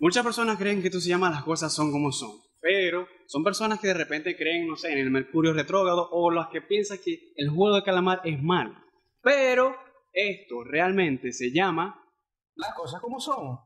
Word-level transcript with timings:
Muchas 0.00 0.24
personas 0.24 0.56
creen 0.56 0.80
que 0.80 0.88
esto 0.88 0.98
se 0.98 1.10
llama 1.10 1.28
las 1.28 1.44
cosas 1.44 1.74
son 1.74 1.92
como 1.92 2.10
son, 2.10 2.30
pero 2.58 3.06
son 3.26 3.44
personas 3.44 3.78
que 3.78 3.88
de 3.88 3.94
repente 3.94 4.34
creen, 4.34 4.66
no 4.66 4.74
sé, 4.74 4.92
en 4.92 4.98
el 4.98 5.10
Mercurio 5.10 5.52
retrógrado 5.52 6.08
o 6.10 6.30
las 6.30 6.48
que 6.48 6.62
piensan 6.62 7.00
que 7.04 7.34
el 7.36 7.50
juego 7.50 7.76
de 7.76 7.82
calamar 7.82 8.22
es 8.24 8.42
malo. 8.42 8.74
Pero 9.22 9.76
esto 10.10 10.64
realmente 10.64 11.32
se 11.32 11.52
llama 11.52 12.02
Las 12.54 12.72
cosas 12.72 13.02
como 13.02 13.20
son. 13.20 13.58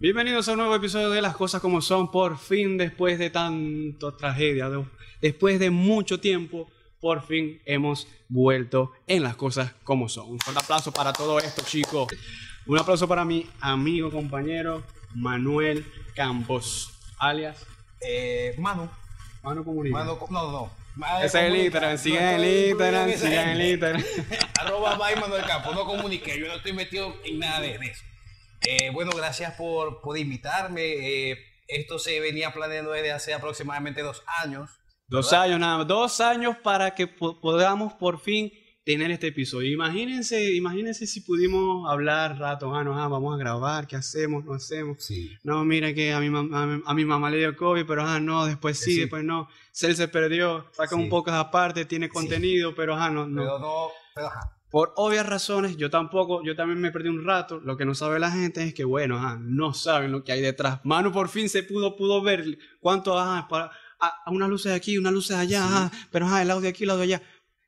Bienvenidos 0.00 0.48
a 0.48 0.52
un 0.52 0.58
nuevo 0.58 0.74
episodio 0.74 1.10
de 1.10 1.20
Las 1.20 1.36
Cosas 1.36 1.60
Como 1.60 1.82
Son. 1.82 2.10
Por 2.10 2.38
fin, 2.38 2.78
después 2.78 3.18
de 3.18 3.28
tanta 3.30 4.16
tragedia, 4.16 4.70
de- 4.70 4.84
después 5.20 5.58
de 5.60 5.68
mucho 5.70 6.18
tiempo, 6.20 6.70
por 7.00 7.26
fin 7.26 7.60
hemos 7.66 8.08
vuelto 8.28 8.92
en 9.06 9.22
Las 9.22 9.36
Cosas 9.36 9.72
Como 9.84 10.08
Son. 10.08 10.30
Un 10.30 10.38
fuerte 10.40 10.62
aplauso 10.64 10.90
para 10.92 11.12
todo 11.12 11.38
esto, 11.38 11.62
chicos. 11.66 12.08
Un 12.66 12.78
aplauso 12.78 13.06
para 13.06 13.24
mi 13.26 13.46
amigo, 13.60 14.10
compañero 14.10 14.82
Manuel 15.14 15.84
Campos, 16.14 16.92
alias 17.18 17.66
Eh, 18.00 18.54
Manu. 18.58 18.88
Mano 19.42 19.62
Comunidad. 19.64 19.98
Manu, 19.98 20.18
no, 20.30 20.50
no. 20.52 20.70
Ma- 20.96 21.18
Ese 21.22 21.26
es 21.26 21.34
el 21.34 21.40
comunica. 21.50 21.64
Instagram, 21.66 21.92
No 21.92 21.98
sigan 21.98 22.24
el 22.34 22.44
estoy 22.44 22.70
Instagram, 22.70 23.08
en 23.10 23.18
sigan 23.18 23.48
el 23.50 23.70
Instagram. 23.70 24.04
Arroba 24.60 24.96
by 24.96 25.16
Manuel 25.20 25.44
Campo. 25.46 25.74
No 25.74 25.84
comuniqué. 25.84 26.38
Yo 26.40 26.46
no 26.46 26.54
estoy 26.54 26.72
metido 26.72 27.14
en 27.24 27.38
nada 27.38 27.60
de 27.60 27.74
eso. 27.74 28.02
Eh, 28.66 28.90
bueno, 28.92 29.12
gracias 29.16 29.54
por, 29.54 30.00
por 30.00 30.18
invitarme. 30.18 30.82
Eh, 31.30 31.38
esto 31.68 31.98
se 31.98 32.20
venía 32.20 32.52
planeando 32.52 32.90
desde 32.92 33.12
hace 33.12 33.32
aproximadamente 33.34 34.02
dos 34.02 34.22
años. 34.42 34.70
Dos 35.06 35.32
años 35.32 35.58
nada 35.58 35.78
más, 35.78 35.86
dos 35.88 36.20
años 36.20 36.56
para 36.62 36.94
que 36.94 37.06
po- 37.08 37.40
podamos 37.40 37.94
por 37.94 38.20
fin 38.20 38.52
tener 38.84 39.10
este 39.10 39.28
episodio. 39.28 39.72
Imagínense, 39.72 40.54
imagínense 40.54 41.06
si 41.06 41.20
pudimos 41.20 41.90
hablar 41.90 42.38
rato, 42.38 42.74
ah, 42.74 42.84
no, 42.84 43.00
ah, 43.00 43.08
vamos 43.08 43.34
a 43.34 43.38
grabar, 43.38 43.86
¿qué 43.86 43.96
hacemos? 43.96 44.44
No 44.44 44.54
hacemos. 44.54 45.04
Sí. 45.04 45.30
No, 45.42 45.64
mira 45.64 45.92
que 45.94 46.12
a 46.12 46.20
mi, 46.20 46.28
mam- 46.28 46.54
a 46.54 46.66
mi, 46.66 46.82
a 46.86 46.94
mi 46.94 47.04
mamá 47.04 47.30
le 47.30 47.38
dio 47.38 47.56
COVID, 47.56 47.84
pero 47.86 48.02
ah, 48.02 48.20
no, 48.20 48.46
después 48.46 48.78
sí, 48.78 48.92
Sí. 48.94 49.00
después 49.00 49.24
no. 49.24 49.48
Cel 49.72 49.96
se 49.96 50.06
perdió, 50.08 50.66
saca 50.72 50.90
Sí. 50.90 51.02
un 51.02 51.08
poco 51.08 51.30
aparte, 51.32 51.84
tiene 51.86 52.08
contenido, 52.08 52.74
pero 52.74 52.94
ah, 52.94 53.10
no, 53.10 53.26
no. 53.26 53.42
Pero 53.42 53.58
no. 53.58 53.88
Pero 54.20 54.28
ajá. 54.28 54.56
Por 54.70 54.92
obvias 54.96 55.26
razones, 55.26 55.76
yo 55.76 55.90
tampoco, 55.90 56.44
yo 56.44 56.54
también 56.54 56.80
me 56.80 56.92
perdí 56.92 57.08
un 57.08 57.24
rato. 57.24 57.58
Lo 57.58 57.76
que 57.76 57.84
no 57.84 57.94
sabe 57.94 58.20
la 58.20 58.30
gente 58.30 58.62
es 58.62 58.74
que, 58.74 58.84
bueno, 58.84 59.16
ajá, 59.16 59.38
no 59.40 59.74
saben 59.74 60.12
lo 60.12 60.22
que 60.22 60.30
hay 60.30 60.40
detrás. 60.40 60.78
Manu 60.84 61.10
por 61.10 61.28
fin 61.28 61.48
se 61.48 61.64
pudo, 61.64 61.96
pudo 61.96 62.22
ver 62.22 62.58
cuánto, 62.80 63.18
ajá, 63.18 63.48
para, 63.48 63.72
a, 63.98 64.30
unas 64.30 64.48
luces 64.48 64.72
aquí, 64.72 64.96
unas 64.96 65.12
luces 65.12 65.36
allá, 65.36 65.64
ajá, 65.64 65.90
pero 66.12 66.26
ajá, 66.26 66.42
el 66.42 66.50
audio 66.50 66.68
aquí, 66.68 66.84
el 66.84 66.90
audio 66.90 67.02
allá. 67.02 67.22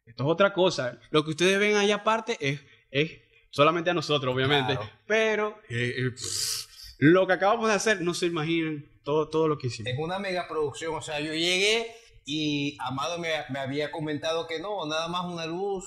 Esto 0.04 0.24
es 0.24 0.30
otra 0.30 0.52
cosa. 0.52 1.00
Lo 1.10 1.24
que 1.24 1.30
ustedes 1.30 1.58
ven 1.58 1.74
allá 1.74 1.96
aparte 1.96 2.36
es, 2.38 2.60
es 2.90 3.10
solamente 3.50 3.90
a 3.90 3.94
nosotros, 3.94 4.32
obviamente. 4.32 4.74
Claro. 4.74 4.90
Pero 5.06 5.58
eh, 5.70 5.94
eh, 5.96 6.10
pff, 6.10 6.66
lo 6.98 7.26
que 7.26 7.32
acabamos 7.32 7.68
de 7.68 7.74
hacer, 7.74 8.00
no 8.02 8.14
se 8.14 8.26
imaginan 8.26 8.86
todo, 9.02 9.28
todo 9.28 9.48
lo 9.48 9.58
que 9.58 9.68
hicimos. 9.68 9.90
Es 9.90 9.98
una 9.98 10.20
mega 10.20 10.46
producción. 10.46 10.94
O 10.94 11.02
sea, 11.02 11.18
yo 11.18 11.32
llegué 11.32 11.96
y 12.24 12.76
Amado 12.80 13.18
me, 13.18 13.28
me 13.50 13.58
había 13.58 13.90
comentado 13.90 14.46
que 14.46 14.60
no, 14.60 14.86
nada 14.86 15.08
más 15.08 15.24
una 15.24 15.46
luz, 15.46 15.84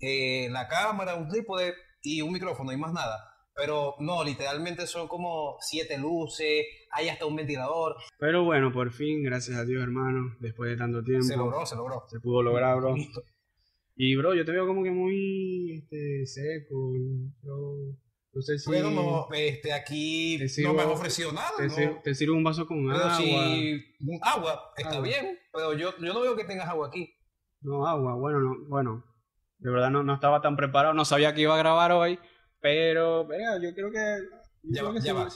eh, 0.00 0.48
la 0.50 0.68
cámara, 0.68 1.14
un 1.16 1.28
trípode 1.28 1.74
y 2.02 2.22
un 2.22 2.32
micrófono 2.32 2.72
y 2.72 2.76
más 2.76 2.92
nada. 2.92 3.24
Pero 3.54 3.96
no, 3.98 4.22
literalmente 4.22 4.86
son 4.86 5.08
como 5.08 5.56
siete 5.60 5.98
luces, 5.98 6.64
hay 6.92 7.08
hasta 7.08 7.26
un 7.26 7.34
ventilador. 7.34 7.96
Pero 8.18 8.44
bueno, 8.44 8.72
por 8.72 8.92
fin, 8.92 9.24
gracias 9.24 9.56
a 9.58 9.64
Dios, 9.64 9.82
hermano, 9.82 10.36
después 10.38 10.70
de 10.70 10.76
tanto 10.76 11.02
tiempo. 11.02 11.24
Se 11.24 11.36
logró, 11.36 11.66
se 11.66 11.74
logró. 11.74 12.04
Se 12.08 12.20
pudo 12.20 12.42
lograr, 12.42 12.76
bro. 12.76 12.94
Listo. 12.94 13.22
Y 13.96 14.14
bro, 14.14 14.32
yo 14.34 14.44
te 14.44 14.52
veo 14.52 14.64
como 14.64 14.84
que 14.84 14.92
muy 14.92 15.72
este, 15.82 16.24
seco. 16.26 16.92
Yo 17.42 17.96
no 18.32 18.42
sé 18.42 18.58
si 18.60 18.70
Bueno, 18.70 18.92
no, 18.92 19.26
este, 19.32 19.72
aquí 19.72 20.38
no 20.62 20.72
me 20.74 20.82
han 20.82 20.90
ofrecido 20.90 21.32
nada. 21.32 21.50
te, 21.56 21.86
no. 21.86 22.00
te 22.00 22.14
sirvo 22.14 22.36
un 22.36 22.44
vaso 22.44 22.64
con 22.64 22.86
Pero 22.86 22.96
agua. 22.96 23.16
si 23.16 23.32
agua 24.22 24.70
está 24.76 24.90
Agua. 24.90 25.02
bien, 25.02 25.36
pero 25.52 25.72
yo, 25.72 25.92
yo 25.98 26.14
no 26.14 26.20
veo 26.20 26.36
que 26.36 26.44
tengas 26.44 26.68
agua 26.68 26.86
aquí. 26.86 27.12
No, 27.60 27.84
agua, 27.88 28.14
bueno, 28.14 28.38
no, 28.38 28.54
bueno. 28.68 29.04
De 29.58 29.70
verdad 29.70 29.90
no, 29.90 30.02
no 30.02 30.14
estaba 30.14 30.40
tan 30.40 30.56
preparado, 30.56 30.94
no 30.94 31.04
sabía 31.04 31.34
que 31.34 31.42
iba 31.42 31.54
a 31.54 31.58
grabar 31.58 31.92
hoy. 31.92 32.18
Pero, 32.60 33.26
venga, 33.26 33.58
yo 33.62 33.72
creo 33.74 33.90
que. 33.90 33.98
Ya 34.70 34.82
va, 34.82 34.92
ya 35.00 35.14
va. 35.14 35.28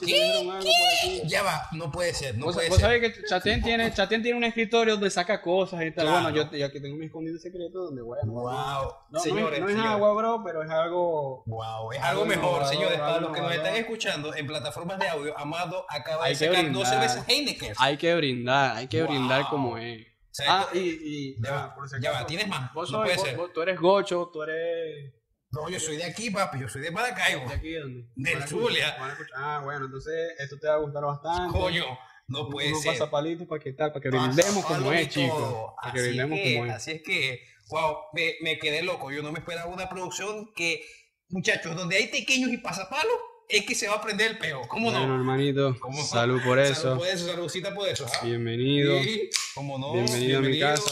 Ya 1.25 1.43
va, 1.43 1.67
no 1.71 1.89
puede 1.91 2.13
ser, 2.13 2.37
no 2.37 2.45
Vos, 2.47 2.55
puede 2.55 2.67
vos 2.69 2.77
ser. 2.77 2.85
sabés 2.85 3.01
que 3.13 3.23
Chatén 3.23 3.63
tiene, 3.63 3.91
Chatén 3.93 4.21
tiene 4.21 4.37
un 4.37 4.43
escritorio 4.43 4.93
donde 4.95 5.09
saca 5.09 5.41
cosas 5.41 5.81
y 5.83 5.91
tal. 5.91 6.05
Claro. 6.07 6.23
Bueno, 6.23 6.37
yo, 6.51 6.57
yo 6.57 6.65
aquí 6.65 6.81
tengo 6.81 6.97
mi 6.97 7.05
escondido 7.05 7.37
secreto 7.39 7.85
donde, 7.85 8.01
bueno. 8.01 8.31
Wow, 8.31 8.43
No, 8.51 8.91
no 9.11 9.17
es- 9.17 9.23
señores, 9.23 9.59
no 9.61 9.65
es, 9.67 9.71
señores. 9.71 9.91
agua, 9.93 10.13
bro, 10.13 10.41
pero 10.45 10.61
es 10.63 10.69
algo. 10.69 11.43
Wow, 11.45 11.91
es 11.93 11.99
Algo 11.99 12.23
algo 12.23 12.25
mejor, 12.25 12.65
señores. 12.65 12.99
Para 12.99 13.21
los 13.21 13.31
que 13.31 13.41
nos 13.41 13.55
están 13.55 13.75
escuchando 13.75 14.35
en 14.35 14.45
plataformas 14.45 14.99
de 14.99 15.07
audio, 15.07 15.37
Amado 15.39 15.85
acaba 15.89 16.25
Hay 16.25 16.33
de 16.33 16.39
sacar 16.39 16.53
brindar. 16.55 16.73
dos 16.73 16.89
cervezas 16.89 17.25
Heineken. 17.27 17.73
Hay 17.79 17.97
que 17.97 18.15
brindar, 18.15 18.75
hay 18.75 18.87
que 18.87 19.01
Wow. 19.01 19.09
brindar 19.09 19.45
como 19.49 19.77
es. 19.77 20.05
¿Sabes 20.35 20.51
Ah, 20.51 20.69
y, 20.73 20.79
y 20.79 21.35
Ya 21.43 21.51
va, 21.51 21.75
por 21.75 21.87
si 21.87 21.95
ya 22.01 22.11
va, 22.11 22.25
¿tienes 22.25 22.47
más? 22.47 22.73
Vos 22.73 22.91
No 22.91 22.97
sois- 22.99 23.03
puede 23.03 23.15
vos- 23.17 23.25
ser. 23.27 23.37
vos- 23.37 23.53
tú 23.53 23.61
eres 23.61 23.79
gocho, 23.79 24.29
tú 24.33 24.41
eres. 24.43 25.13
No, 25.51 25.69
yo 25.69 25.79
soy 25.79 25.97
de 25.97 26.05
aquí, 26.05 26.31
papi, 26.31 26.59
yo 26.59 26.67
soy 26.67 26.81
de 26.81 26.89
Maracaibo. 26.89 27.47
¿De 27.47 27.53
aquí 27.53 27.73
dónde? 27.75 28.07
Del 28.15 28.41
Zulia. 28.47 28.97
Ah, 29.35 29.61
bueno, 29.63 29.85
entonces 29.85 30.33
esto 30.39 30.57
te 30.59 30.67
va 30.67 30.73
a 30.73 30.77
gustar 30.79 31.03
bastante. 31.03 31.55
Coño, 31.57 31.85
no 32.27 32.49
puede 32.49 32.69
Unos 32.69 32.81
ser. 32.81 32.93
pasapalitos 32.93 33.47
para 33.47 33.61
que 33.63 33.73
tal, 33.73 33.91
para 33.91 34.01
que 34.01 34.09
Pasa 34.09 34.25
brindemos 34.25 34.65
como 34.65 34.79
palo 34.79 34.93
y 34.95 34.97
es, 34.97 35.09
chicos. 35.09 35.37
todo. 35.37 35.75
Para 35.79 35.93
que 35.93 35.99
Así 35.99 36.07
brindemos 36.09 36.39
que- 36.39 36.53
como 36.55 36.65
es. 36.65 36.71
Así 36.73 36.91
es 36.93 37.03
que, 37.03 37.43
wow, 37.69 37.95
me, 38.13 38.33
me 38.41 38.57
quedé 38.57 38.81
loco. 38.81 39.11
Yo 39.11 39.21
no 39.21 39.31
me 39.31 39.37
esperaba 39.37 39.71
una 39.71 39.87
producción 39.87 40.51
que, 40.55 40.83
muchachos, 41.29 41.75
donde 41.75 41.97
hay 41.97 42.07
pequeños 42.07 42.51
y 42.51 42.57
pasapalos, 42.57 43.13
es 43.57 43.65
que 43.65 43.75
se 43.75 43.87
va 43.87 43.95
a 43.95 44.01
prender 44.01 44.31
el 44.31 44.37
peo. 44.39 44.61
¿Cómo 44.67 44.89
Bueno, 44.89 45.07
no? 45.07 45.15
hermanito, 45.15 45.75
salud 46.09 46.41
por 46.43 46.57
eso. 46.59 46.73
Salud 46.81 46.97
por 46.97 47.07
eso, 47.07 47.27
saludcita 47.27 47.73
por 47.75 47.87
eso. 47.87 48.05
¿ah? 48.07 48.25
Bienvenido. 48.25 48.99
Sí, 49.03 49.29
¿Cómo 49.53 49.77
no? 49.77 49.93
Bienvenido 49.93 50.39
a 50.39 50.41
mi 50.41 50.59
casa. 50.59 50.91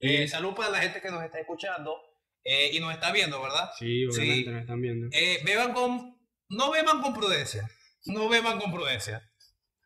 Eh, 0.00 0.26
salud 0.26 0.54
para 0.54 0.70
la 0.70 0.80
gente 0.80 1.00
que 1.00 1.10
nos 1.10 1.22
está 1.22 1.38
escuchando 1.38 1.96
eh, 2.42 2.70
y 2.72 2.80
nos 2.80 2.92
está 2.92 3.12
viendo, 3.12 3.40
¿verdad? 3.40 3.70
Sí, 3.78 4.04
obviamente 4.06 4.44
Sí. 4.44 4.50
nos 4.50 4.60
están 4.62 4.80
viendo. 4.82 5.06
Eh, 5.12 5.40
beban 5.44 5.72
con, 5.72 6.18
no 6.48 6.70
beban 6.72 7.00
con 7.00 7.14
prudencia, 7.14 7.70
no 8.06 8.28
beban 8.28 8.58
con 8.58 8.72
prudencia, 8.72 9.22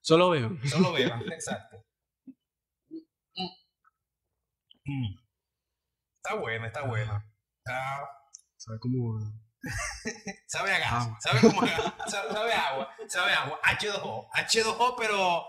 Solo 0.00 0.30
veo. 0.30 0.56
solo 0.64 0.92
beban, 0.92 1.20
exacto. 1.32 1.84
Mm. 4.84 5.16
Está 6.24 6.36
buena, 6.36 6.66
está 6.68 6.82
buena. 6.86 7.30
Está- 7.58 8.08
¿Sabes 8.56 8.80
cómo? 8.80 9.18
sabe 10.46 10.72
a 10.72 10.78
gas, 10.78 10.92
Agua. 10.92 11.18
sabe 11.20 11.40
como 11.40 11.62
a 11.62 11.66
gas, 11.66 11.94
sabe, 12.08 12.52
a 12.52 12.68
agua, 12.68 12.88
sabe 13.08 13.32
a 13.32 13.42
agua, 13.42 13.60
H2O, 13.62 14.28
H2O, 14.32 14.94
pero 14.98 15.46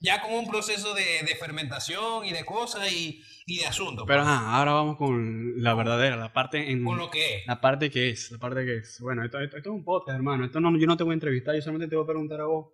ya 0.00 0.22
con 0.22 0.32
un 0.32 0.48
proceso 0.48 0.94
de, 0.94 1.22
de 1.26 1.36
fermentación 1.36 2.24
y 2.24 2.32
de 2.32 2.44
cosas 2.44 2.90
y, 2.90 3.22
y 3.46 3.58
de 3.58 3.66
asuntos. 3.66 4.04
Pero 4.06 4.22
ajá, 4.22 4.56
ahora 4.56 4.72
vamos 4.72 4.96
con 4.96 5.62
la 5.62 5.74
verdadera, 5.74 6.16
la 6.16 6.32
parte 6.32 6.70
en. 6.70 6.84
con 6.84 6.98
lo 6.98 7.10
que 7.10 7.36
es. 7.36 7.46
La 7.46 7.60
parte 7.60 7.90
que 7.90 8.10
es, 8.10 8.30
la 8.30 8.38
parte 8.38 8.64
que 8.64 8.78
es. 8.78 8.98
Bueno, 9.00 9.24
esto, 9.24 9.38
esto, 9.40 9.56
esto 9.58 9.70
es 9.70 9.74
un 9.74 9.84
podcast, 9.84 10.16
hermano. 10.16 10.44
Esto 10.44 10.60
no, 10.60 10.76
yo 10.78 10.86
no 10.86 10.96
te 10.96 11.04
voy 11.04 11.12
a 11.12 11.14
entrevistar, 11.14 11.54
yo 11.54 11.62
solamente 11.62 11.88
te 11.88 11.96
voy 11.96 12.04
a 12.04 12.08
preguntar 12.08 12.40
a 12.40 12.46
vos. 12.46 12.72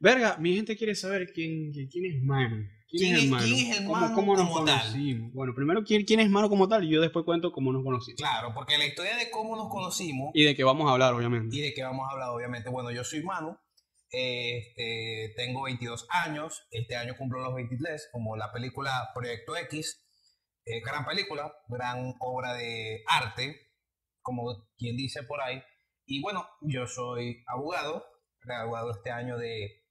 Verga, 0.00 0.36
mi 0.38 0.54
gente 0.54 0.76
quiere 0.76 0.94
saber 0.94 1.32
quién, 1.32 1.72
quién 1.72 2.06
es 2.06 2.22
Manu. 2.22 2.68
¿Quién 2.90 3.16
es- 3.16 3.22
el 3.24 3.30
Manu? 3.30 3.44
quién 3.44 3.66
es 3.70 3.78
el 3.78 3.84
¿Cómo, 3.86 4.00
Manu 4.00 4.14
cómo 4.14 4.36
nos 4.36 4.48
como 4.48 4.64
tal? 4.64 5.30
Bueno, 5.34 5.54
primero, 5.54 5.84
¿quién, 5.84 6.04
quién 6.04 6.20
es 6.20 6.30
Manu 6.30 6.48
como 6.48 6.68
tal? 6.68 6.84
Y 6.84 6.90
yo 6.90 7.00
después 7.00 7.24
cuento 7.24 7.52
cómo 7.52 7.72
nos 7.72 7.84
conocimos. 7.84 8.16
Claro, 8.18 8.52
porque 8.54 8.78
la 8.78 8.86
historia 8.86 9.16
de 9.16 9.30
cómo 9.30 9.56
nos 9.56 9.68
conocimos 9.68 10.30
Y 10.34 10.44
de 10.44 10.54
qué 10.56 10.64
vamos 10.64 10.88
a 10.88 10.92
hablar, 10.92 11.12
obviamente. 11.14 11.54
y 11.56 11.60
de 11.60 11.74
qué 11.74 11.82
vamos 11.82 12.06
a 12.08 12.12
hablar, 12.12 12.30
obviamente. 12.30 12.70
Bueno, 12.70 12.90
yo 12.90 13.04
soy 13.04 13.22
Manu, 13.22 13.58
este, 14.10 15.34
tengo 15.36 15.62
22 15.64 16.06
años, 16.10 16.66
este 16.70 16.96
año 16.96 17.14
cumplo 17.16 17.40
los 17.42 17.54
23, 17.54 18.08
como 18.12 18.36
la 18.36 18.52
película 18.52 19.10
Proyecto 19.14 19.56
X, 19.56 20.02
eh, 20.64 20.80
gran 20.80 21.04
película, 21.04 21.52
gran 21.68 22.14
obra 22.20 22.54
de 22.54 23.02
arte, 23.06 23.54
como 24.22 24.68
quien 24.76 24.96
dice 24.96 25.22
por 25.22 25.40
ahí. 25.42 25.62
Y 26.06 26.20
bueno, 26.22 26.46
yo 26.62 26.86
soy 26.86 27.42
abogado, 27.46 28.04
graduado 28.40 28.92
este 28.92 29.10
año 29.10 29.36
de 29.36 29.84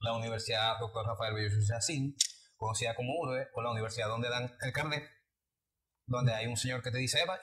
la 0.00 0.14
Universidad 0.16 0.78
Dr. 0.80 1.06
Rafael 1.06 1.34
Bello 1.34 1.48
Sacín, 1.62 2.14
conocida 2.62 2.94
como 2.94 3.12
URBE, 3.20 3.48
o 3.54 3.62
la 3.62 3.72
universidad 3.72 4.08
donde 4.08 4.28
dan 4.28 4.54
el 4.60 4.72
carnet, 4.72 5.02
donde 6.06 6.32
hay 6.32 6.46
un 6.46 6.56
señor 6.56 6.82
que 6.82 6.92
te 6.92 6.98
dice, 6.98 7.20
Eva, 7.20 7.40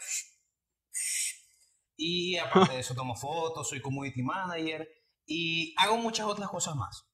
y 1.97 2.37
aparte 2.37 2.73
de 2.75 2.79
eso 2.79 2.95
tomo 2.95 3.15
fotos, 3.15 3.67
soy 3.67 3.81
community 3.81 4.23
manager 4.23 4.87
y 5.25 5.75
hago 5.77 5.97
muchas 5.97 6.25
otras 6.25 6.49
cosas 6.49 6.75
más, 6.75 7.05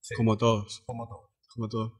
Sí. 0.00 0.16
Como 0.16 0.36
todos, 0.36 0.82
como 0.84 1.06
todo. 1.06 1.30
como 1.54 1.68
todos. 1.68 1.92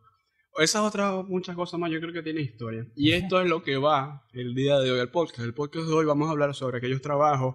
Esas 0.59 0.83
otras 0.83 1.25
muchas 1.25 1.55
cosas 1.55 1.79
más 1.79 1.89
yo 1.91 2.01
creo 2.01 2.13
que 2.13 2.23
tiene 2.23 2.41
historia. 2.41 2.85
Y 2.97 3.13
esto 3.13 3.41
es 3.41 3.49
lo 3.49 3.63
que 3.63 3.77
va 3.77 4.27
el 4.33 4.57
día 4.57 4.81
de 4.81 4.91
hoy 4.91 4.99
al 4.99 5.13
podcast. 5.13 5.45
El 5.45 5.55
podcast 5.55 5.87
de 5.87 5.95
hoy 5.95 6.05
vamos 6.05 6.27
a 6.27 6.33
hablar 6.33 6.53
sobre 6.53 6.79
aquellos 6.79 7.01
trabajos 7.01 7.55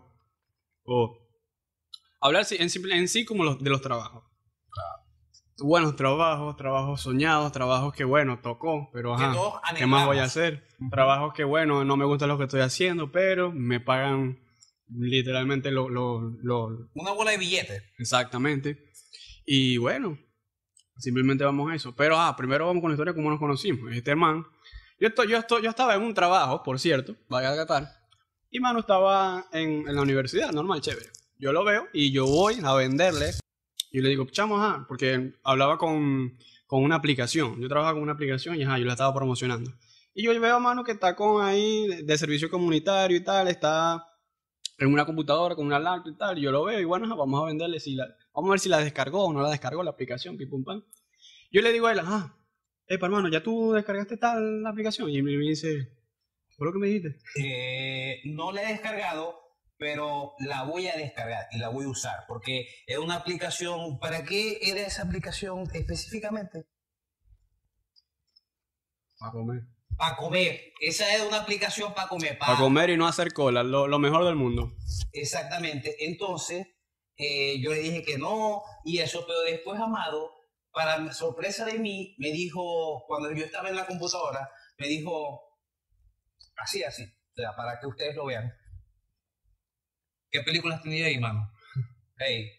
O 0.83 1.17
hablar 2.21 2.45
en, 2.49 2.69
en 2.91 3.07
sí 3.09 3.25
como 3.25 3.43
los, 3.43 3.61
de 3.61 3.69
los 3.69 3.81
trabajos. 3.81 4.23
Buenos 5.59 5.95
trabajos, 5.95 6.55
trabajos 6.55 7.01
soñados, 7.01 7.51
trabajos 7.51 7.91
que 7.93 8.03
bueno, 8.03 8.39
tocó, 8.41 8.89
pero 8.93 9.15
ajá, 9.15 9.33
¿qué 9.75 9.87
más 9.87 10.05
voy 10.05 10.19
a 10.19 10.25
hacer? 10.25 10.67
Trabajos 10.91 11.33
que 11.33 11.43
bueno, 11.43 11.83
no 11.83 11.97
me 11.97 12.05
gusta 12.05 12.27
lo 12.27 12.37
que 12.37 12.43
estoy 12.43 12.61
haciendo, 12.61 13.11
pero 13.11 13.51
me 13.51 13.79
pagan 13.79 14.39
literalmente 14.87 15.71
lo, 15.71 15.89
lo, 15.89 16.21
lo, 16.43 16.89
Una 16.93 17.11
bola 17.11 17.31
de 17.31 17.37
billetes. 17.37 17.83
Exactamente. 17.97 18.91
Y 19.45 19.77
bueno, 19.77 20.19
simplemente 20.97 21.43
vamos 21.43 21.71
a 21.71 21.75
eso. 21.75 21.95
Pero 21.95 22.19
ah, 22.19 22.35
primero 22.35 22.67
vamos 22.67 22.81
con 22.81 22.91
la 22.91 22.95
historia 22.95 23.13
de 23.13 23.17
cómo 23.17 23.31
nos 23.31 23.39
conocimos. 23.39 23.91
Este 23.91 24.15
man, 24.15 24.45
yo, 24.99 25.07
estoy, 25.07 25.29
yo, 25.29 25.37
estoy, 25.37 25.63
yo 25.63 25.69
estaba 25.71 25.95
en 25.95 26.03
un 26.03 26.13
trabajo, 26.13 26.61
por 26.61 26.79
cierto, 26.79 27.15
vaya 27.29 27.51
a 27.51 27.55
catar. 27.55 27.87
Y 28.51 28.59
mano 28.59 28.79
estaba 28.79 29.47
en, 29.51 29.87
en 29.87 29.95
la 29.95 30.01
universidad, 30.01 30.51
normal, 30.51 30.81
chévere. 30.81 31.09
Yo 31.39 31.51
lo 31.51 31.63
veo 31.63 31.87
y 31.93 32.11
yo 32.11 32.25
voy 32.25 32.59
a 32.63 32.73
venderle. 32.75 33.31
Y 33.91 34.01
le 34.01 34.09
digo, 34.09 34.25
chamo, 34.25 34.57
ajá, 34.57 34.85
porque 34.87 35.33
hablaba 35.43 35.77
con, 35.77 36.37
con 36.67 36.83
una 36.83 36.95
aplicación. 36.95 37.59
Yo 37.59 37.67
trabajaba 37.67 37.95
con 37.95 38.03
una 38.03 38.13
aplicación 38.13 38.55
y 38.55 38.63
ajá, 38.63 38.77
yo 38.77 38.85
la 38.85 38.93
estaba 38.93 39.13
promocionando. 39.13 39.71
Y 40.13 40.23
yo 40.23 40.39
veo 40.39 40.55
a 40.55 40.59
mano 40.59 40.83
que 40.83 40.93
está 40.93 41.15
con 41.15 41.45
ahí 41.45 41.87
de, 42.03 42.17
servicio 42.17 42.49
comunitario 42.49 43.15
y 43.15 43.23
tal, 43.23 43.47
está 43.47 44.03
en 44.79 44.91
una 44.91 45.05
computadora 45.05 45.55
con 45.55 45.67
una 45.67 45.77
laptop 45.77 46.11
y 46.11 46.17
tal, 46.17 46.37
y 46.39 46.41
yo 46.41 46.51
lo 46.51 46.63
veo 46.63 46.79
y 46.79 46.85
bueno, 46.85 47.05
ajá, 47.05 47.13
vamos 47.13 47.41
a 47.43 47.45
venderle 47.45 47.79
si 47.79 47.93
la, 47.93 48.07
vamos 48.33 48.49
a 48.49 48.51
ver 48.53 48.59
si 48.59 48.67
la 48.67 48.79
descargó 48.79 49.25
o 49.25 49.33
no 49.33 49.41
la 49.41 49.51
descargó 49.51 49.83
la 49.83 49.91
aplicación, 49.91 50.35
pim 50.35 50.49
pum 50.49 50.63
pam. 50.63 50.83
Yo 51.51 51.61
le 51.61 51.71
digo 51.71 51.85
a 51.85 51.91
él, 51.91 51.99
ah, 52.01 52.35
hey, 52.87 52.97
hermano, 52.99 53.29
¿ya 53.29 53.43
tú 53.43 53.73
descargaste 53.73 54.17
tal 54.17 54.63
la 54.63 54.69
aplicación? 54.69 55.07
Y 55.09 55.21
me, 55.21 55.31
dice, 55.33 55.95
¿fue 56.57 56.65
lo 56.65 56.73
que 56.73 56.79
me 56.79 56.87
dijiste? 56.87 57.19
Eh, 57.39 58.21
no 58.25 58.51
la 58.51 58.63
he 58.63 58.71
descargado, 58.71 59.35
pero 59.77 60.33
la 60.39 60.63
voy 60.63 60.87
a 60.87 60.95
descargar 60.95 61.47
y 61.51 61.59
la 61.59 61.69
voy 61.69 61.85
a 61.85 61.89
usar 61.89 62.25
porque 62.27 62.67
es 62.85 62.97
una 62.97 63.15
aplicación. 63.15 63.99
¿Para 63.99 64.23
qué 64.23 64.59
era 64.61 64.81
esa 64.81 65.03
aplicación 65.03 65.69
específicamente? 65.73 66.67
Para 69.19 69.31
comer. 69.31 69.63
Para 69.97 70.15
comer. 70.15 70.61
Esa 70.79 71.15
es 71.15 71.21
una 71.21 71.41
aplicación 71.41 71.93
para 71.93 72.07
comer. 72.07 72.37
Para 72.37 72.57
comer 72.57 72.91
y 72.91 72.97
no 72.97 73.07
hacer 73.07 73.33
cola, 73.33 73.63
lo, 73.63 73.87
lo 73.87 73.99
mejor 73.99 74.25
del 74.25 74.35
mundo. 74.35 74.73
Exactamente. 75.11 76.05
Entonces, 76.05 76.67
eh, 77.17 77.59
yo 77.59 77.71
le 77.71 77.79
dije 77.79 78.03
que 78.03 78.17
no 78.17 78.61
y 78.85 78.99
eso, 78.99 79.25
pero 79.27 79.41
después 79.41 79.79
Amado, 79.79 80.31
para 80.71 81.11
sorpresa 81.11 81.65
de 81.65 81.79
mí, 81.79 82.15
me 82.19 82.31
dijo, 82.31 83.03
cuando 83.07 83.31
yo 83.31 83.43
estaba 83.43 83.69
en 83.69 83.75
la 83.75 83.87
computadora, 83.87 84.51
me 84.77 84.87
dijo, 84.87 85.41
así, 86.55 86.83
así, 86.83 87.03
o 87.03 87.35
sea, 87.35 87.55
para 87.55 87.79
que 87.79 87.87
ustedes 87.87 88.15
lo 88.15 88.25
vean. 88.25 88.53
¿Qué 90.29 90.41
películas 90.41 90.81
tenía 90.81 91.05
ahí, 91.05 91.19
mano? 91.19 91.51
Hey. 92.19 92.49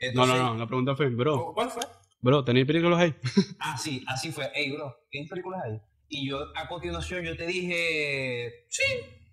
No, 0.00 0.08
Entonces, 0.08 0.36
no, 0.36 0.52
no, 0.52 0.58
la 0.58 0.66
pregunta 0.66 0.96
fue, 0.96 1.08
bro, 1.10 1.52
¿Cuál 1.54 1.70
fue? 1.70 1.82
bro, 2.20 2.44
¿tenéis 2.44 2.66
películas 2.66 2.98
ahí? 2.98 3.14
Ah, 3.60 3.76
sí, 3.76 4.02
así 4.06 4.32
fue. 4.32 4.50
Hey, 4.54 4.72
bro, 4.72 4.94
¿qué 5.10 5.26
películas 5.28 5.62
hay? 5.64 5.80
Y 6.08 6.28
yo, 6.28 6.38
a 6.54 6.66
continuación, 6.68 7.24
yo 7.24 7.36
te 7.36 7.46
dije, 7.46 8.66
sí, 8.68 8.82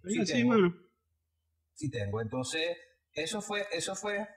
sí, 0.06 0.26
sí, 0.26 0.34
tengo. 0.34 0.50
mano. 0.50 0.76
sí 1.76 1.90
tengo. 1.90 2.20
Entonces, 2.22 2.78
eso 3.14 3.42
fue, 3.42 3.66
eso 3.72 3.96
fue, 3.96 4.28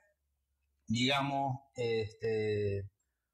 digamos, 0.86 1.58
este, 1.74 2.88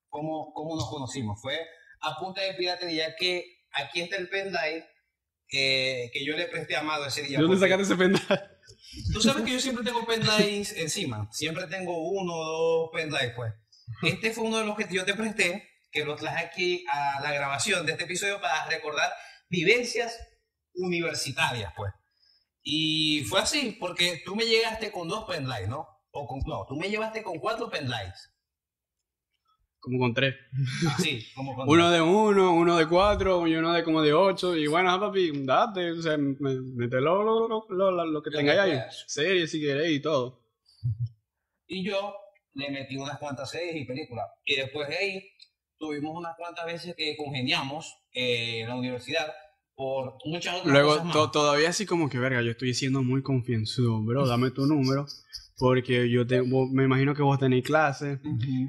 cómo, 0.08 0.52
cómo 0.54 0.76
nos 0.76 0.88
conocimos. 0.88 1.40
Fue 1.42 1.58
a 2.00 2.16
punta 2.18 2.42
de 2.42 2.54
piratería 2.54 3.14
que 3.16 3.44
aquí 3.72 4.00
está 4.00 4.16
el 4.16 4.28
pendrive 4.28 4.86
eh, 5.50 6.10
que 6.12 6.24
yo 6.24 6.36
le 6.36 6.46
presté 6.46 6.76
a 6.76 6.80
Amado 6.80 7.06
ese 7.06 7.22
día. 7.22 7.38
¿De 7.38 7.42
dónde 7.42 7.58
sacaste 7.58 7.82
ese 7.82 7.96
pendrive? 7.96 8.51
Tú 9.12 9.20
sabes 9.20 9.44
que 9.44 9.52
yo 9.52 9.60
siempre 9.60 9.84
tengo 9.84 10.06
pendrives 10.06 10.72
encima. 10.76 11.28
Siempre 11.32 11.66
tengo 11.66 12.10
uno 12.10 12.34
o 12.34 12.44
dos 12.44 12.90
pendrives, 12.92 13.32
pues. 13.34 13.52
Este 14.02 14.32
fue 14.32 14.44
uno 14.44 14.58
de 14.58 14.66
los 14.66 14.76
que 14.76 14.86
yo 14.90 15.04
te 15.04 15.14
presté, 15.14 15.68
que 15.90 16.04
lo 16.04 16.16
traje 16.16 16.44
aquí 16.44 16.84
a 16.90 17.20
la 17.20 17.32
grabación 17.32 17.86
de 17.86 17.92
este 17.92 18.04
episodio 18.04 18.40
para 18.40 18.66
recordar 18.66 19.10
vivencias 19.48 20.18
universitarias, 20.74 21.72
pues. 21.76 21.92
Y 22.62 23.24
fue 23.24 23.40
así, 23.40 23.76
porque 23.78 24.22
tú 24.24 24.36
me 24.36 24.46
llegaste 24.46 24.92
con 24.92 25.08
dos 25.08 25.24
pendrives, 25.24 25.68
¿no? 25.68 25.86
O 26.10 26.26
con, 26.26 26.40
no, 26.46 26.66
tú 26.68 26.76
me 26.76 26.88
llevaste 26.88 27.22
con 27.22 27.38
cuatro 27.38 27.70
pendrives. 27.70 28.31
Como 29.84 29.98
con 29.98 30.14
tres. 30.14 30.36
Así, 30.96 31.26
como 31.34 31.56
con 31.56 31.68
Uno 31.68 31.90
de 31.90 32.00
uno, 32.00 32.54
uno 32.54 32.76
de 32.78 32.86
cuatro 32.86 33.44
y 33.48 33.56
uno 33.56 33.72
de 33.72 33.82
como 33.82 34.00
de 34.00 34.12
ocho. 34.14 34.54
Y 34.56 34.68
bueno, 34.68 34.92
ah, 34.92 35.00
papi, 35.00 35.32
date, 35.44 35.90
o 35.90 36.00
sea, 36.00 36.16
mételo 36.16 37.22
lo, 37.24 37.48
lo, 37.48 37.66
lo, 37.68 37.90
lo- 37.90 38.06
lo 38.06 38.22
que 38.22 38.30
tengáis 38.30 38.60
ahí. 38.60 38.78
Series 39.08 39.50
si 39.50 39.60
queréis 39.60 39.98
y 39.98 40.00
todo. 40.00 40.40
Y 41.66 41.84
yo 41.84 42.14
le 42.54 42.70
metí 42.70 42.96
unas 42.96 43.18
cuantas 43.18 43.50
series 43.50 43.74
y 43.74 43.84
películas. 43.84 44.26
Y 44.44 44.54
después 44.56 44.88
de 44.88 44.96
ahí, 44.96 45.28
tuvimos 45.78 46.16
unas 46.16 46.36
cuantas 46.36 46.64
veces 46.66 46.94
que 46.96 47.16
congeniamos 47.16 47.92
eh, 48.14 48.60
en 48.60 48.68
la 48.68 48.76
universidad 48.76 49.32
por 49.74 50.14
muchas 50.26 50.56
otras 50.60 50.72
Luego, 50.72 50.90
cosas 50.90 51.04
más. 51.06 51.12
to- 51.14 51.30
todavía 51.32 51.70
así 51.70 51.86
como 51.86 52.08
que, 52.08 52.18
verga, 52.18 52.40
yo 52.42 52.52
estoy 52.52 52.72
siendo 52.74 53.02
muy 53.02 53.22
confianzudo, 53.22 54.00
bro, 54.04 54.28
dame 54.28 54.52
tu 54.52 54.64
número. 54.66 55.06
Porque 55.58 56.08
yo 56.10 56.26
te, 56.26 56.40
vos- 56.40 56.70
me 56.70 56.84
imagino 56.84 57.14
que 57.14 57.22
vos 57.22 57.38
tenéis 57.38 57.64
clases. 57.64 58.18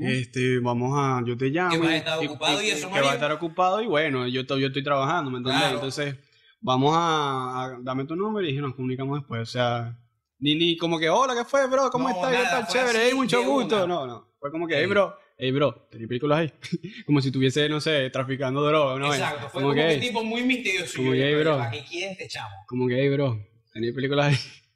Este, 0.01 0.59
vamos 0.59 0.91
a, 0.95 1.23
yo 1.25 1.35
te 1.37 1.49
llamo. 1.49 1.71
Que 1.71 1.77
vas 1.79 1.89
a 1.89 1.95
estar 1.97 2.19
ocupado 2.19 2.61
y 2.61 2.69
eso, 2.69 2.91
Que 2.91 2.99
vas 3.01 3.11
a 3.11 3.13
estar 3.15 3.31
ocupado 3.31 3.81
y 3.81 3.87
bueno, 3.87 4.27
yo, 4.27 4.45
to- 4.45 4.57
yo 4.57 4.67
estoy 4.67 4.83
trabajando, 4.83 5.31
¿me 5.31 5.37
entiendes? 5.37 5.61
Claro. 5.63 5.75
Entonces, 5.77 6.15
vamos 6.61 6.93
a, 6.95 7.63
a- 7.65 7.77
dame 7.81 8.05
tu 8.05 8.15
número 8.15 8.47
y 8.47 8.53
nos 8.57 8.75
comunicamos 8.75 9.19
después. 9.19 9.41
O 9.41 9.45
sea, 9.45 9.97
ni, 10.39 10.55
ni 10.55 10.77
como 10.77 10.99
que, 10.99 11.09
hola, 11.09 11.33
¿qué 11.35 11.45
fue, 11.45 11.67
bro? 11.67 11.89
¿Cómo 11.89 12.09
No, 12.09 12.15
estás? 12.15 12.31
¿Qué 12.35 12.43
tal? 12.49 12.67
Chévere, 12.67 12.89
así 12.99 13.07
hey, 13.09 13.13
mucho 13.15 13.43
gusto. 13.43 13.75
una. 13.77 13.87
No, 13.87 14.05
no. 14.07 14.33
Fue 14.39 14.51
como 14.51 14.67
que, 14.67 14.75
Ey. 14.75 14.81
hey, 14.81 14.87
bro, 14.89 15.15
hey, 15.37 15.51
bro, 15.51 15.87
¿tenés 15.89 16.07
películas 16.09 16.39
ahí? 16.39 16.53
como 17.05 17.21
si 17.21 17.31
tuviese, 17.31 17.69
no 17.69 17.79
sé, 17.79 18.09
traficando 18.09 18.61
droga, 18.61 18.99
¿no? 18.99 19.13
Exacto, 19.13 19.47
fue 19.49 19.61
como 19.61 19.67
como 19.67 19.73
que, 19.75 19.87
hey, 19.93 19.99
tipo 20.01 20.21
muy 20.23 20.43
misterioso. 20.43 20.97
como 20.97 21.15
Y 21.15 21.17
que, 21.19 21.25
dije, 21.27 21.39
bro. 21.39 21.57
"¿Para 21.57 21.71
qué 21.71 21.79
este 22.11 22.27
chamo? 22.27 22.53
como 22.67 22.87
que, 22.89 22.95
hey, 23.01 23.09
bro, 23.09 23.39
¿tenés 23.71 23.93
películas 23.95 24.27
ahí? 24.27 24.35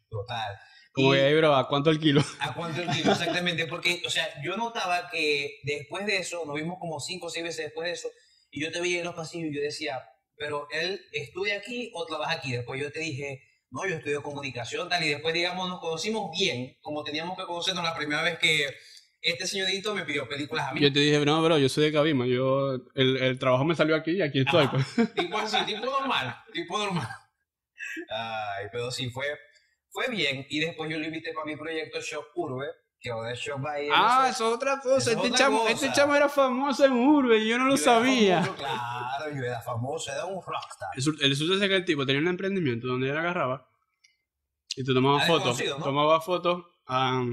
Total. 0.10 0.56
Como 0.98 1.14
Y- 1.14 1.18
que, 1.18 1.28
hey, 1.28 1.36
bro, 1.36 1.56
¿a 1.56 1.68
cuánto 1.68 1.90
el 1.92 2.00
kilo? 2.00 2.22
¿A 2.40 2.54
cuánto 2.54 2.82
el 2.82 2.90
kilo? 2.90 3.12
Exactamente, 3.12 3.68
porque, 3.68 4.02
o 4.06 4.10
sea, 4.10 4.28
yo 4.44 4.58
notaba 4.58 5.10
que 5.12 5.60
después 5.64 6.06
de 6.08 6.18
eso, 6.18 6.44
nos 6.46 6.56
vimos 6.56 6.78
como 6.80 7.00
cinco 7.00 7.28
o 7.28 7.30
seis 7.30 7.46
veces 7.46 7.66
después 7.66 7.86
de 7.86 7.94
eso, 7.94 8.10
y 8.50 8.62
yo 8.62 8.72
te 8.72 8.82
veía 8.82 9.00
en 9.00 9.06
los 9.06 9.14
pasillos 9.16 9.52
y 9.52 9.56
yo 9.56 9.62
decía, 9.62 10.02
pero 10.36 10.68
él 10.72 11.00
estudia 11.14 11.58
aquí 11.58 11.92
o 11.94 12.06
trabaja 12.06 12.34
aquí. 12.34 12.52
Después 12.52 12.82
yo 12.82 12.92
te 12.92 13.00
dije, 13.00 13.42
no, 13.70 13.88
yo 13.88 13.96
estudio 13.96 14.24
comunicación, 14.24 14.90
tal, 14.90 15.04
y 15.04 15.10
después, 15.10 15.34
digamos, 15.34 15.70
nos 15.70 15.80
conocimos 15.80 16.32
bien, 16.38 16.78
como 16.82 17.04
teníamos 17.04 17.38
que 17.38 17.44
conocernos 17.46 17.84
la 17.84 17.96
primera 17.96 18.24
vez 18.24 18.40
que 18.40 18.68
este 19.22 19.46
señorito 19.48 19.94
me 19.94 20.04
pidió 20.04 20.28
películas 20.28 20.68
a 20.70 20.74
mí. 20.74 20.80
Yo 20.82 20.92
te 20.94 21.00
dije, 21.00 21.24
no, 21.26 21.42
bro, 21.44 21.58
yo 21.58 21.70
soy 21.70 21.86
de 21.86 21.92
Cabima, 21.94 22.26
yo, 22.26 22.76
el, 22.96 23.18
el 23.18 23.38
trabajo 23.40 23.66
me 23.66 23.76
salió 23.76 23.96
aquí 23.96 24.12
y 24.12 24.22
aquí 24.22 24.40
estoy, 24.40 24.68
pues. 24.70 25.14
Tipo 25.14 25.38
así, 25.38 25.58
tipo 25.66 25.86
normal, 25.86 26.36
tipo 26.54 26.78
normal. 26.78 27.08
Ay, 28.10 28.68
pero 28.72 28.92
sí, 28.92 29.10
fue, 29.10 29.26
fue 29.90 30.08
bien. 30.10 30.46
Y 30.50 30.60
después 30.60 30.90
yo 30.90 30.98
lo 31.00 31.06
invité 31.06 31.34
para 31.34 31.46
mi 31.46 31.56
proyecto 31.56 32.00
Shop 32.02 32.26
Urbe, 32.36 32.68
que 33.00 33.10
ahora 33.12 33.32
es 33.34 33.40
Shop 33.40 33.60
by 33.62 33.90
Ah, 33.94 34.28
eso 34.30 34.48
es 34.50 34.56
otra 34.56 34.80
cosa. 34.80 34.98
es 35.12 35.16
Este 35.16 35.28
otra 35.28 35.38
chamo, 35.38 35.60
cosa. 35.60 35.72
este 35.72 35.92
chamo 35.94 36.16
era 36.16 36.30
famoso 36.30 36.86
en 36.86 36.94
Urbe 36.94 37.38
y 37.38 37.48
yo 37.50 37.58
no 37.58 37.66
lo 37.66 37.76
Yo 37.76 37.84
sabía. 37.84 38.42
famoso, 38.42 38.56
claro, 38.58 39.36
yo 39.36 39.44
era 39.44 39.62
famoso, 39.62 40.12
era 40.12 40.26
un 40.26 40.42
rockstar. 40.42 40.90
El, 40.96 41.26
el 41.26 41.36
suceso 41.36 41.64
es 41.64 41.70
que 41.70 41.76
el 41.76 41.86
tipo 41.86 42.06
tenía 42.06 42.22
un 42.22 42.28
emprendimiento 42.28 42.88
donde 42.88 43.10
él 43.10 43.18
agarraba 43.18 43.70
y 44.76 44.84
te 44.84 44.94
tomaba 44.94 45.22
A 45.24 45.26
fotos. 45.28 45.58
Tomaba 45.84 46.22
fotos 46.22 46.66
a, 46.88 47.24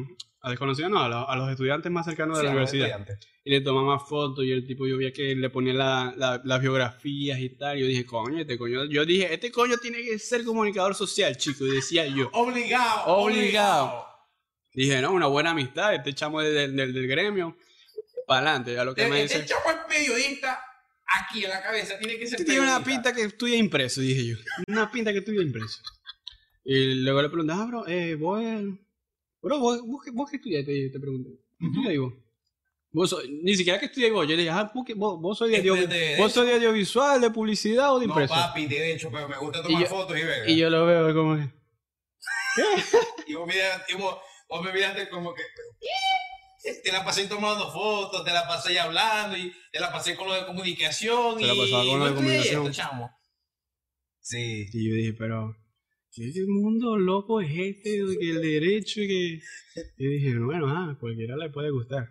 a 0.41 0.51
desconocidos, 0.51 0.91
no, 0.91 1.03
a, 1.03 1.09
lo- 1.09 1.29
a 1.29 1.37
los 1.37 1.51
estudiantes 1.51 1.91
más 1.91 2.05
cercanos 2.07 2.37
de 2.37 2.43
Sí, 2.43 2.47
la 2.47 2.53
universidad. 2.53 3.07
Y 3.45 3.51
le 3.51 3.61
tomaba 3.61 3.99
fotos 3.99 4.45
y 4.45 4.53
el 4.53 4.67
tipo 4.67 4.87
yo 4.87 4.97
veía 4.97 5.13
que 5.13 5.35
le 5.35 5.51
ponía 5.51 5.75
la- 5.75 6.15
la- 6.17 6.41
las 6.45 6.61
biografías 6.61 7.39
y 7.41 7.51
tal. 7.51 7.79
Y 7.79 7.83
yo 7.83 7.87
dije, 7.87 8.05
coño, 8.07 8.41
este 8.41 8.57
coño. 8.59 8.85
Yo 8.87 9.05
dije, 9.05 9.33
este 9.33 9.51
coño 9.53 9.77
tiene 9.79 10.03
que 10.03 10.19
ser 10.19 10.45
comunicador 10.45 10.95
social, 10.95 11.37
chico. 11.37 11.65
Y 11.67 11.71
decía 11.77 12.07
yo. 12.07 12.29
Obligado. 12.33 13.07
Obligado. 13.07 14.07
Dije, 14.73 15.01
no, 15.01 15.13
una 15.13 15.27
buena 15.27 15.51
amistad, 15.51 15.95
este 15.95 16.13
chamo 16.15 16.41
del, 16.41 16.75
del, 16.75 16.93
del 16.93 17.07
gremio. 17.07 17.57
Para 18.27 18.41
adelante, 18.53 18.79
a 18.79 18.85
lo 18.85 18.95
que 18.95 19.07
me 19.07 19.23
Este 19.23 19.43
dice. 19.43 19.49
chavo 19.51 19.71
es 19.71 19.77
periodista 19.87 20.59
aquí 21.07 21.45
en 21.45 21.51
la 21.51 21.63
cabeza, 21.63 21.99
tiene 21.99 22.17
que 22.19 22.27
ser 22.27 22.41
Este 22.41 22.51
tiene 22.51 22.63
una 22.67 22.83
pinta 22.83 23.13
que 23.13 23.23
estudia 23.23 23.57
impreso, 23.57 24.01
dije 24.01 24.27
yo. 24.27 24.37
Una 24.67 24.91
pinta 24.91 25.13
que 25.13 25.19
estudia 25.19 25.43
impreso. 25.43 25.81
Y 26.65 26.95
luego 27.03 27.21
le 27.21 27.29
pregunté, 27.29 27.53
ah, 27.55 27.67
bro, 27.67 27.87
eh, 27.87 28.15
vos, 28.15 28.43
eh, 28.43 28.67
bro, 29.45 29.59
vos, 29.61 29.81
vos, 29.87 30.05
qué- 30.05 30.11
vos 30.11 30.31
qué 30.31 30.37
estudias, 30.37 30.65
te, 30.65 30.91
te 30.91 30.99
pregunté. 31.01 31.31
¿Qué 31.59 31.67
estudias 31.67 31.99
vos? 31.99 32.13
Vos 32.93 33.11
sos- 33.11 33.25
ni 33.29 33.55
siquiera 33.57 33.79
que 33.81 33.87
estudias 33.87 34.13
vos. 34.13 34.25
Yo 34.27 34.37
le 34.37 34.43
dije, 34.43 34.51
ah, 34.51 34.71
vos, 34.75 34.85
qué- 34.87 34.95
vos, 34.95 35.21
vos 35.21 35.37
sois 35.39 35.51
de, 35.51 35.59
Este 35.59 35.69
audio- 35.69 35.87
de 35.89 36.17
vos 36.17 36.33
sois 36.33 36.47
de 36.47 36.55
audiovisual, 36.55 37.21
de 37.21 37.31
publicidad 37.31 37.93
o 37.95 37.99
de 37.99 38.07
No, 38.07 38.13
impreso. 38.13 38.35
papi, 38.35 38.67
derecho, 38.67 39.11
pero 39.13 39.29
me 39.29 39.37
gusta 39.39 39.59
Y 39.61 39.63
tomar 39.63 39.83
yo- 39.83 39.89
fotos 39.89 40.17
y 40.19 40.23
ver. 40.23 40.49
y 40.49 40.57
yo 40.57 40.71
lo 40.71 40.87
veo 40.87 41.15
como 41.15 41.37
que, 41.37 41.49
Y 43.27 43.35
vos, 43.35 43.47
mira- 43.47 43.85
y 43.89 43.95
vos- 43.97 44.17
vos 44.49 44.65
me 44.65 44.73
miraste 44.73 45.09
como 45.09 45.35
que. 45.35 45.43
¿qué? 46.63 46.73
Te 46.83 46.93
la 46.93 47.05
pasé 47.05 47.27
tomando 47.27 47.71
fotos, 47.71 48.25
te 48.25 48.33
la 48.33 48.47
pasé 48.49 48.79
hablando, 48.79 49.37
y 49.37 49.53
te 49.73 49.81
la 49.81 49.93
pasé 49.93 50.15
con 50.17 50.29
lo 50.29 50.35
de 50.35 50.47
comunicación. 50.47 51.39
Se 51.39 51.47
la 51.47 51.53
y 51.55 51.59
pasaba 51.59 51.85
con 51.85 51.99
lo 51.99 52.05
de 52.07 52.11
no 52.13 52.17
estudié 52.17 52.37
comunicación. 52.39 52.67
esto, 52.67 52.83
chamo. 52.83 53.11
Sí. 54.21 54.67
Y 54.73 54.89
yo 54.89 54.95
dije, 54.97 55.13
pero, 55.13 55.55
¿qué 56.15 56.33
mundo 56.47 56.97
loco 56.97 57.41
es 57.41 57.51
este? 57.51 58.01
que 58.21 58.31
el 58.31 58.41
derecho 58.43 59.01
y 59.03 59.09
que... 59.09 59.41
Y 59.99 60.07
dije, 60.07 60.39
bueno, 60.39 60.67
ah, 60.69 60.97
cualquiera 61.01 61.37
le 61.37 61.51
puede 61.51 61.71
gustar. 61.71 62.09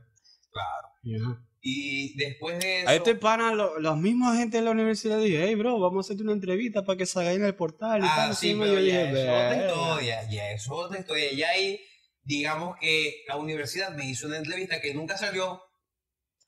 Claro. 0.51 0.88
Y, 1.03 1.15
ajá. 1.22 1.45
Y 1.65 2.17
después 2.17 2.60
de 2.60 2.81
eso. 2.81 2.89
A 2.89 2.95
este 2.95 3.15
pana, 3.15 3.53
lo- 3.53 3.79
los 3.79 3.98
mismos 3.98 4.36
gente 4.36 4.57
de 4.57 4.63
la 4.63 4.72
universidad 4.72 5.17
dije, 5.22 5.45
hey, 5.45 5.55
bro, 5.55 5.79
vamos 5.79 6.05
a 6.05 6.07
hacerte 6.07 6.24
una 6.24 6.33
entrevista 6.33 6.83
para 6.83 6.98
que 6.98 7.05
salga 7.05 7.31
en 7.31 7.45
el 7.45 7.55
portal 7.55 8.01
y 8.01 8.05
Ah, 8.05 8.13
tal. 8.17 8.36
sí, 8.36 8.53
pero 8.60 8.74
yo 8.74 8.79
ya 8.81 8.81
dije, 8.81 9.10
eso 9.12 9.17
es 9.17 9.24
otra 9.24 9.50
"Verga". 9.50 9.67
historia, 9.67 10.29
ya 10.29 10.51
eso 10.51 10.63
es 10.81 10.86
otra 10.88 11.00
historia. 11.00 11.31
Ya 11.33 11.50
ahí, 11.51 11.79
digamos 12.24 12.75
que 12.81 13.24
la 13.29 13.38
universidad 13.38 13.95
me 13.95 14.10
hizo 14.10 14.27
una 14.27 14.38
entrevista 14.39 14.81
que 14.81 14.93
nunca 14.93 15.17
salió. 15.17 15.62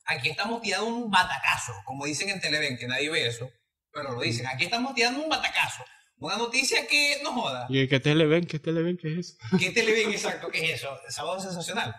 Aquí 0.07 0.29
estamos 0.29 0.61
tirando 0.61 0.87
un 0.87 1.09
batacazo, 1.09 1.71
como 1.85 2.05
dicen 2.05 2.29
en 2.29 2.41
Televen, 2.41 2.77
que 2.77 2.87
nadie 2.87 3.09
ve 3.09 3.25
eso, 3.25 3.49
pero 3.93 4.11
lo 4.11 4.19
dicen. 4.21 4.45
Aquí 4.47 4.65
estamos 4.65 4.93
tirando 4.95 5.23
un 5.23 5.29
batacazo. 5.29 5.83
Una 6.17 6.37
noticia 6.37 6.87
que 6.87 7.19
no 7.23 7.33
joda. 7.33 7.67
Y 7.69 7.87
que 7.87 7.99
te 7.99 8.15
le 8.15 8.25
ven, 8.25 8.45
que 8.45 8.59
te 8.59 8.71
le 8.71 8.81
ven, 8.81 8.97
¿qué 8.97 9.13
es 9.13 9.17
eso? 9.17 9.37
¿Qué 9.59 9.71
Televen 9.71 10.11
exacto? 10.11 10.49
¿Qué 10.49 10.71
es 10.71 10.81
eso? 10.81 10.97
Sábado 11.09 11.39
sensacional. 11.39 11.93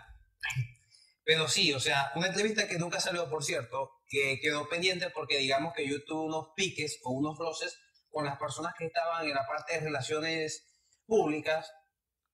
Pero 1.23 1.47
sí, 1.47 1.73
o 1.73 1.79
sea, 1.79 2.11
una 2.15 2.27
entrevista 2.27 2.67
que 2.67 2.79
nunca 2.79 2.99
salió, 2.99 3.29
por 3.29 3.43
cierto, 3.43 3.91
que 4.07 4.39
quedó 4.41 4.67
pendiente 4.69 5.09
porque 5.11 5.37
digamos 5.37 5.73
que 5.75 5.87
yo 5.87 6.03
tuve 6.05 6.25
unos 6.25 6.47
piques 6.55 6.99
o 7.03 7.11
unos 7.11 7.37
roces 7.37 7.77
con 8.09 8.25
las 8.25 8.37
personas 8.39 8.73
que 8.77 8.85
estaban 8.85 9.25
en 9.25 9.35
la 9.35 9.45
parte 9.45 9.73
de 9.73 9.81
relaciones 9.81 10.65
públicas 11.05 11.71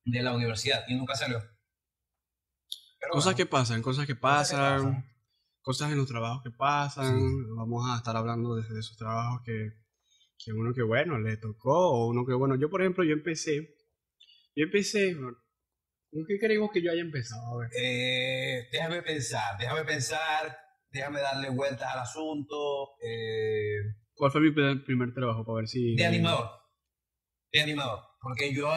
de 0.05 0.21
la 0.21 0.33
universidad 0.33 0.85
y 0.87 0.95
nunca 0.95 1.15
salió. 1.15 1.39
Pero 2.99 3.13
Cosas 3.13 3.33
bueno, 3.33 3.37
que 3.37 3.45
pasan, 3.47 3.81
cosas 3.81 4.05
que 4.05 4.13
Cosas 4.17 4.49
que 4.49 4.55
pasan, 4.55 4.83
pasan. 4.85 5.13
cosas 5.61 5.91
en 5.91 5.97
los 5.97 6.07
trabajos 6.07 6.43
que 6.43 6.51
pasan. 6.51 7.55
Vamos 7.57 7.89
a 7.89 7.97
estar 7.97 8.15
hablando 8.15 8.55
de, 8.55 8.67
de 8.73 8.79
esos 8.79 8.95
trabajos 8.95 9.41
que, 9.43 9.71
que 10.45 10.51
uno 10.53 10.73
que 10.73 10.83
bueno 10.83 11.19
le 11.19 11.37
tocó, 11.37 11.91
o 11.91 12.07
uno 12.09 12.25
que 12.25 12.33
bueno. 12.33 12.55
Yo, 12.55 12.69
por 12.69 12.81
ejemplo, 12.81 13.03
yo 13.03 13.13
empecé, 13.13 13.75
yo 14.55 14.65
empecé, 14.65 15.15
¿con 15.15 16.25
qué 16.27 16.39
creemos 16.39 16.71
que 16.71 16.81
yo 16.81 16.91
haya 16.91 17.01
empezado? 17.01 17.41
A 17.55 17.57
ver. 17.61 17.69
eh, 17.77 18.67
déjame 18.71 19.01
pensar, 19.01 19.57
déjame 19.59 19.83
pensar, 19.83 20.57
déjame 20.89 21.19
darle 21.21 21.49
vueltas 21.49 21.91
al 21.93 21.99
asunto. 21.99 22.89
eh, 23.01 23.77
¿Cuál 24.15 24.31
fue 24.31 24.41
mi 24.41 24.51
primer, 24.51 24.83
primer 24.83 25.13
trabajo? 25.13 25.43
Para 25.45 25.57
ver 25.57 25.67
si... 25.67 25.95
de 25.95 26.05
animador. 26.05 26.49
De 27.51 27.61
animador. 27.61 27.99
Porque 28.21 28.53
yo, 28.53 28.71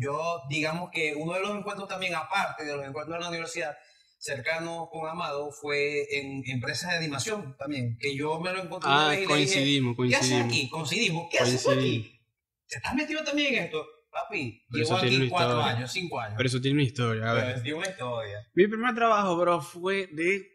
yo, 0.00 0.40
digamos 0.48 0.90
que 0.92 1.14
uno 1.14 1.34
de 1.34 1.40
los 1.40 1.50
encuentros 1.50 1.88
también, 1.88 2.14
aparte 2.14 2.64
de 2.64 2.76
los 2.76 2.86
encuentros 2.86 3.16
de 3.18 3.22
la 3.22 3.28
universidad, 3.28 3.76
cercano 4.18 4.88
con 4.90 5.08
Amado, 5.08 5.50
fue 5.52 6.06
en 6.18 6.42
empresas 6.46 6.90
de 6.90 6.96
animación 6.98 7.56
también. 7.58 7.96
Que 7.98 8.14
yo 8.16 8.38
me 8.40 8.52
lo 8.52 8.62
encontré 8.62 8.90
Ah, 8.92 9.08
y 9.08 9.10
le 9.10 9.16
dije, 9.20 9.26
coincidimos, 9.28 9.96
¿qué 9.96 10.16
haces 10.16 10.18
coincidimos. 10.18 10.46
aquí? 10.52 10.68
Coincidimos. 10.70 11.28
¿Qué 11.30 11.38
haces 11.38 11.62
Coincidimos. 11.62 12.06
aquí? 12.06 12.20
¿Te 12.68 12.76
estás 12.76 12.94
metido 12.94 13.24
también 13.24 13.54
en 13.54 13.64
esto? 13.64 13.86
Papi, 14.10 14.64
Pero 14.70 14.84
llevo 14.84 14.96
aquí 14.96 15.28
cuatro 15.28 15.50
historia. 15.58 15.76
años, 15.76 15.92
cinco 15.92 16.18
años. 16.20 16.34
Pero 16.36 16.46
eso 16.48 16.60
tiene 16.60 16.74
una 16.74 16.82
historia, 16.82 17.30
a 17.30 17.34
ver. 17.34 17.44
Pero 17.46 17.62
tiene 17.62 17.78
una 17.78 17.88
historia. 17.88 18.46
Mi 18.54 18.66
primer 18.66 18.94
trabajo, 18.94 19.36
bro, 19.36 19.60
fue 19.60 20.08
de 20.12 20.46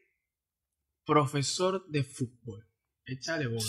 profesor 1.05 1.85
de 1.87 2.03
fútbol. 2.03 2.65
Échale 3.05 3.47
bola. 3.47 3.61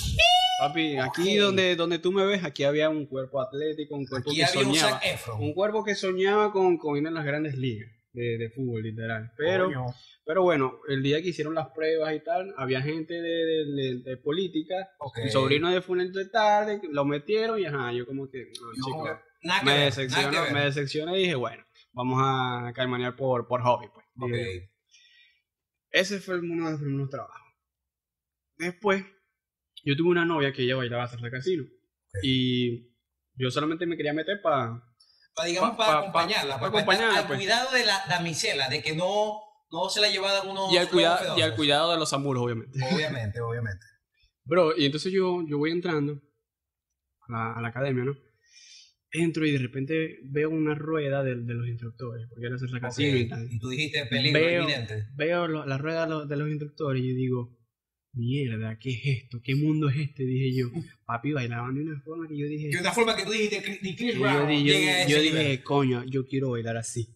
Papi, 0.61 0.97
aquí 0.99 1.37
donde, 1.37 1.75
donde 1.77 1.99
tú 1.99 2.13
me 2.13 2.25
ves, 2.25 2.45
aquí 2.45 2.63
había 2.65 2.89
un 2.89 3.07
cuerpo 3.07 3.41
atlético, 3.41 3.97
un 3.97 4.07
cuerpo 4.07 4.31
Aquí 4.31 4.39
que 4.39 4.45
había 4.45 4.61
un 4.69 4.75
soñaba. 4.75 4.99
Efron. 4.99 5.43
Un 5.43 5.53
cuerpo 5.53 5.85
que 5.85 5.95
soñaba 5.95 6.53
con, 6.53 6.79
con 6.79 6.97
ir 6.97 7.07
a 7.07 7.11
las 7.11 7.25
grandes 7.25 7.57
ligas 7.57 7.91
de, 8.15 8.39
de 8.39 8.51
fútbol, 8.51 8.83
literal. 8.83 9.31
Pero, 9.37 9.67
Coño. 9.67 9.87
pero 10.25 10.43
bueno, 10.43 10.79
el 10.89 11.03
día 11.03 11.21
que 11.21 11.29
hicieron 11.29 11.55
las 11.55 11.69
pruebas 11.69 12.15
y 12.15 12.21
tal, 12.21 12.55
había 12.57 12.81
gente 12.81 13.13
de, 13.15 13.21
de- 13.45 13.67
de- 13.75 14.03
de 14.03 14.17
política. 14.17 14.89
Ok. 15.01 15.19
Mi 15.25 15.31
sobrino 15.31 15.71
de 15.71 15.83
Funento 15.83 16.19
de 16.19 16.29
tarde, 16.31 16.81
lo 16.91 17.05
metieron 17.05 17.59
y 17.61 17.67
ajá, 17.67 17.93
yo 17.93 18.07
como 18.07 18.31
que, 18.31 18.45
no, 18.61 18.73
chico, 18.87 19.05
que 19.05 19.65
me 19.67 19.73
ver, 19.75 19.85
decepcionó, 19.87 20.51
me 20.53 20.61
decepcioné 20.65 21.19
y 21.19 21.23
dije, 21.25 21.35
bueno, 21.35 21.63
vamos 21.93 22.19
a 22.25 22.73
caimanear 22.75 23.15
por, 23.17 23.47
por 23.47 23.61
hobby, 23.63 23.89
pues. 23.93 24.07
Yo. 24.17 24.27
Ese 25.91 26.19
fue 26.21 26.39
uno 26.41 26.67
de 26.67 26.71
los 26.73 26.81
primeros 26.81 27.11
trabajos. 27.11 27.41
Después, 28.57 29.05
yo 29.85 29.97
tuve 29.97 30.09
una 30.11 30.25
novia 30.25 30.53
que 30.53 30.63
ella 30.63 30.77
bailaba 30.77 31.05
hacer 31.05 31.21
casino. 31.31 31.65
Y 32.23 32.93
yo 33.35 33.51
solamente 33.51 33.87
me 33.87 33.97
quería 33.97 34.13
meter 34.13 34.41
para... 34.41 34.83
Digamos, 35.45 35.71
Pa- 35.71 35.77
para 35.77 35.93
pa- 35.93 35.99
acompañarla, 36.01 36.55
pa- 36.55 36.61
para 36.61 36.73
pa 36.73 36.79
acompañarla, 36.79 37.19
al 37.21 37.27
pues. 37.27 37.39
cuidado 37.39 37.71
de 37.73 37.85
la 37.87 38.03
damisela, 38.09 38.69
de 38.69 38.83
que 38.83 38.95
no, 38.95 39.41
no 39.73 39.89
se 39.89 40.01
la 40.01 40.09
llevaran 40.11 40.49
unos 40.49 40.73
Y 40.73 40.77
al, 40.77 40.89
cuidado, 40.89 41.37
y 41.39 41.43
al 41.43 41.55
cuidado 41.57 41.93
de 41.93 41.99
los 41.99 42.13
amuros, 42.13 42.43
obviamente. 42.45 42.79
Obviamente, 42.95 43.41
obviamente. 43.41 43.85
Bro, 44.45 44.77
y 44.77 44.85
entonces 44.87 45.13
yo, 45.13 45.43
yo 45.49 45.59
voy 45.59 45.71
entrando 45.73 46.21
a 47.29 47.33
la, 47.33 47.53
a 47.55 47.61
la 47.63 47.69
academia, 47.69 48.05
¿no? 48.05 48.15
Entro 49.11 49.47
y 49.47 49.53
de 49.53 49.59
repente 49.59 50.19
veo 50.25 50.51
una 50.51 50.75
rueda 50.75 51.23
de, 51.23 51.37
de 51.37 51.55
los 51.55 51.67
instructores, 51.69 52.27
porque 52.29 52.47
era 52.47 52.57
hacer 52.57 52.69
Ok, 52.75 52.81
casino 52.81 53.17
y 53.17 53.29
tal. 53.29 53.47
Y 53.51 53.59
tú 53.59 53.69
dijiste 53.71 54.07
peligro 54.07 54.41
Veo- 54.41 54.63
evidente. 54.65 55.07
Veo 55.15 55.47
lo- 55.49 55.65
la 55.67 55.79
rueda 55.79 56.03
de 56.05 56.11
los, 56.11 56.29
de 56.29 56.37
los 56.37 56.49
instructores 56.49 57.03
y 57.03 57.13
digo, 57.15 57.57
mierda, 58.15 58.79
¿qué 58.79 58.91
es 58.91 59.23
esto? 59.25 59.41
¿Qué 59.43 59.55
mundo 59.55 59.89
es 59.89 59.97
este? 59.97 60.25
Dije 60.25 60.57
yo. 60.57 60.69
Papi, 61.05 61.33
bailaban 61.33 61.75
de 61.75 61.83
una 61.83 62.01
forma 62.01 62.27
que 62.29 62.37
yo 62.39 62.47
dije... 62.47 62.71
Que 62.71 62.79
una 62.79 62.93
forma 62.93 63.17
que 63.17 63.25
tú 63.25 63.31
dijiste, 63.33 63.63
Chris 63.63 64.15
yo, 64.15 64.21
yo- 64.21 65.09
yo 65.09 65.21
dije, 65.21 65.33
nivel. 65.39 65.63
coño, 65.63 66.05
yo 66.05 66.27
quiero 66.27 66.51
bailar 66.51 66.77
así. 66.77 67.09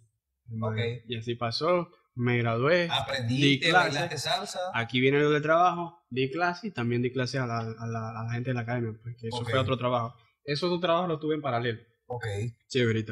Ok. 0.61 0.77
Y 1.09 1.17
así 1.17 1.35
pasó, 1.35 1.91
me 2.15 2.39
gradué. 2.39 2.85
di 2.85 2.89
Aprendiste, 2.91 3.69
clase. 3.71 3.89
bailaste 3.91 4.19
salsa. 4.19 4.59
Aquí 4.75 5.01
viene 5.01 5.21
lo 5.21 5.31
de 5.31 5.41
trabajo, 5.41 6.01
di 6.11 6.31
clase 6.31 6.69
y 6.69 6.71
también 6.71 7.03
di 7.03 7.11
clase 7.13 7.39
a 7.39 7.47
la, 7.47 7.59
a 7.61 7.87
la, 7.87 8.21
a 8.21 8.25
la 8.25 8.33
gente 8.33 8.51
de 8.51 8.55
la 8.55 8.61
academia, 8.61 8.93
porque 9.03 9.29
eso 9.29 9.37
Ok. 9.39 9.51
fue 9.51 9.59
otro 9.59 9.77
trabajo. 9.77 10.15
Esos 10.45 10.71
dos 10.71 10.81
trabajos 10.81 11.09
los 11.09 11.21
tuve 11.21 11.35
en 11.35 11.43
paralelo, 11.43 11.81
Ok. 12.07 12.25
chévere. 12.69 13.05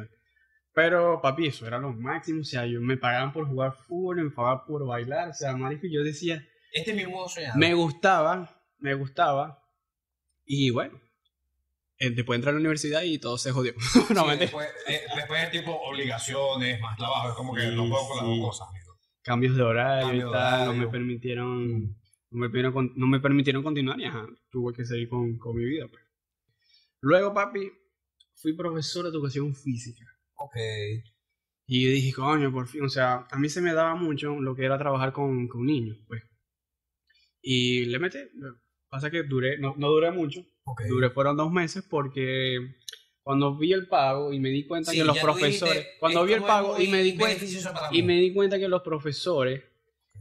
Pero, 0.75 1.21
papi, 1.23 1.47
eso 1.47 1.67
era 1.67 1.79
lo 1.79 1.93
máximo, 1.93 2.41
o 2.41 2.45
sea, 2.45 2.67
yo 2.67 2.81
me 2.81 2.97
pagaban 2.99 3.33
por 3.33 3.47
jugar 3.47 3.75
fútbol, 3.87 4.23
me 4.25 4.31
pagaban 4.31 4.67
por 4.67 4.87
bailar, 4.87 5.29
o 5.31 5.35
sea, 5.35 5.57
marico, 5.57 5.87
yo 5.91 6.03
decía, 6.03 6.47
Este 6.73 6.91
es 6.93 6.97
mi 6.97 7.07
modo 7.07 7.29
soñado. 7.29 7.59
me 7.59 7.75
gustaba, 7.75 8.63
me 8.79 8.95
gustaba, 8.95 9.63
y 10.45 10.71
bueno, 10.71 11.01
eh, 11.99 12.11
después 12.11 12.37
entré 12.37 12.51
a 12.51 12.53
la 12.55 12.61
universidad 12.61 13.03
y 13.03 13.19
todo 13.19 13.39
se 13.39 13.53
jodió. 13.53 13.73
no, 14.15 14.31
Sí, 14.31 14.39
después, 14.39 14.69
eh, 14.87 15.01
después 15.17 15.43
es 15.45 15.51
tipo 15.51 15.73
obligaciones, 15.73 16.81
más 16.81 16.97
trabajo. 16.97 17.29
Es 17.31 17.35
como 17.35 17.55
que 17.55 17.67
no 17.73 17.85
Sí, 17.85 17.91
puedo 17.91 18.09
con 18.09 18.17
las 18.19 18.27
dos 18.27 18.39
cosas, 18.41 18.69
amigo. 18.69 18.99
cambios 19.23 19.57
de 19.57 19.63
horario 19.63 20.07
Cambio 20.09 20.29
y 20.29 20.33
tal, 20.33 20.51
no 20.53 20.65
me 20.67 20.71
horario. 20.71 20.91
permitieron, 20.91 21.83
no 22.31 22.39
me 22.39 22.49
permitieron, 22.51 22.93
no 22.97 23.07
me 23.07 23.21
permitieron 23.21 23.63
continuar 23.63 23.99
y 24.01 24.05
ajá, 24.05 24.27
tuve 24.51 24.75
que 24.75 24.85
seguir 24.85 25.09
con, 25.09 25.39
con 25.39 25.57
mi 25.57 25.65
vida. 25.65 25.87
Pues. 25.89 26.03
Luego, 27.01 27.33
papi, 27.33 27.71
fui 28.35 28.53
profesor 28.55 29.05
de 29.05 29.11
educación 29.11 29.55
física. 29.55 30.05
Ok. 30.35 30.57
Y 31.69 31.85
yo 31.85 31.91
dije, 31.91 32.13
coño, 32.13 32.53
por 32.53 32.69
fin, 32.69 32.85
o 32.85 32.89
sea, 32.89 33.27
a 33.31 33.39
mí 33.39 33.49
se 33.49 33.61
me 33.61 33.73
daba 33.73 33.97
mucho 33.97 34.39
lo 34.41 34.55
que 34.55 34.65
era 34.65 34.79
trabajar 34.79 35.13
con, 35.13 35.49
con 35.49 35.65
niños, 35.67 35.99
pues. 36.07 36.23
Y 37.49 37.85
le 37.85 38.01
metí, 38.01 38.19
pasa 38.89 39.09
que 39.09 39.23
duré, 39.23 39.57
no, 39.59 39.77
no 39.79 39.89
duré 39.91 40.11
mucho, 40.11 40.45
Ok. 40.65 40.83
duré 40.89 41.11
fueron 41.11 41.37
dos 41.37 41.53
meses 41.53 41.85
porque 41.89 42.59
cuando 43.23 43.57
vi 43.57 43.73
el 43.73 43.87
pago 43.87 44.33
y 44.33 44.41
me 44.41 44.49
di 44.49 44.67
cuenta 44.67 44.91
Sí, 44.91 44.99
que 44.99 45.05
los 45.05 45.15
dijiste, 45.15 45.33
profesores, 45.39 45.87
cuando 46.01 46.25
vi 46.25 46.33
el 46.33 46.43
pago 46.43 46.81
y 46.81 46.89
me 46.89 47.05
di 47.05 47.17
cuenta, 47.17 47.45
y 47.93 48.03
me 48.03 48.15
di 48.21 48.35
cuenta 48.35 48.59
que 48.59 48.67
los 48.67 48.83
profesores 48.83 49.63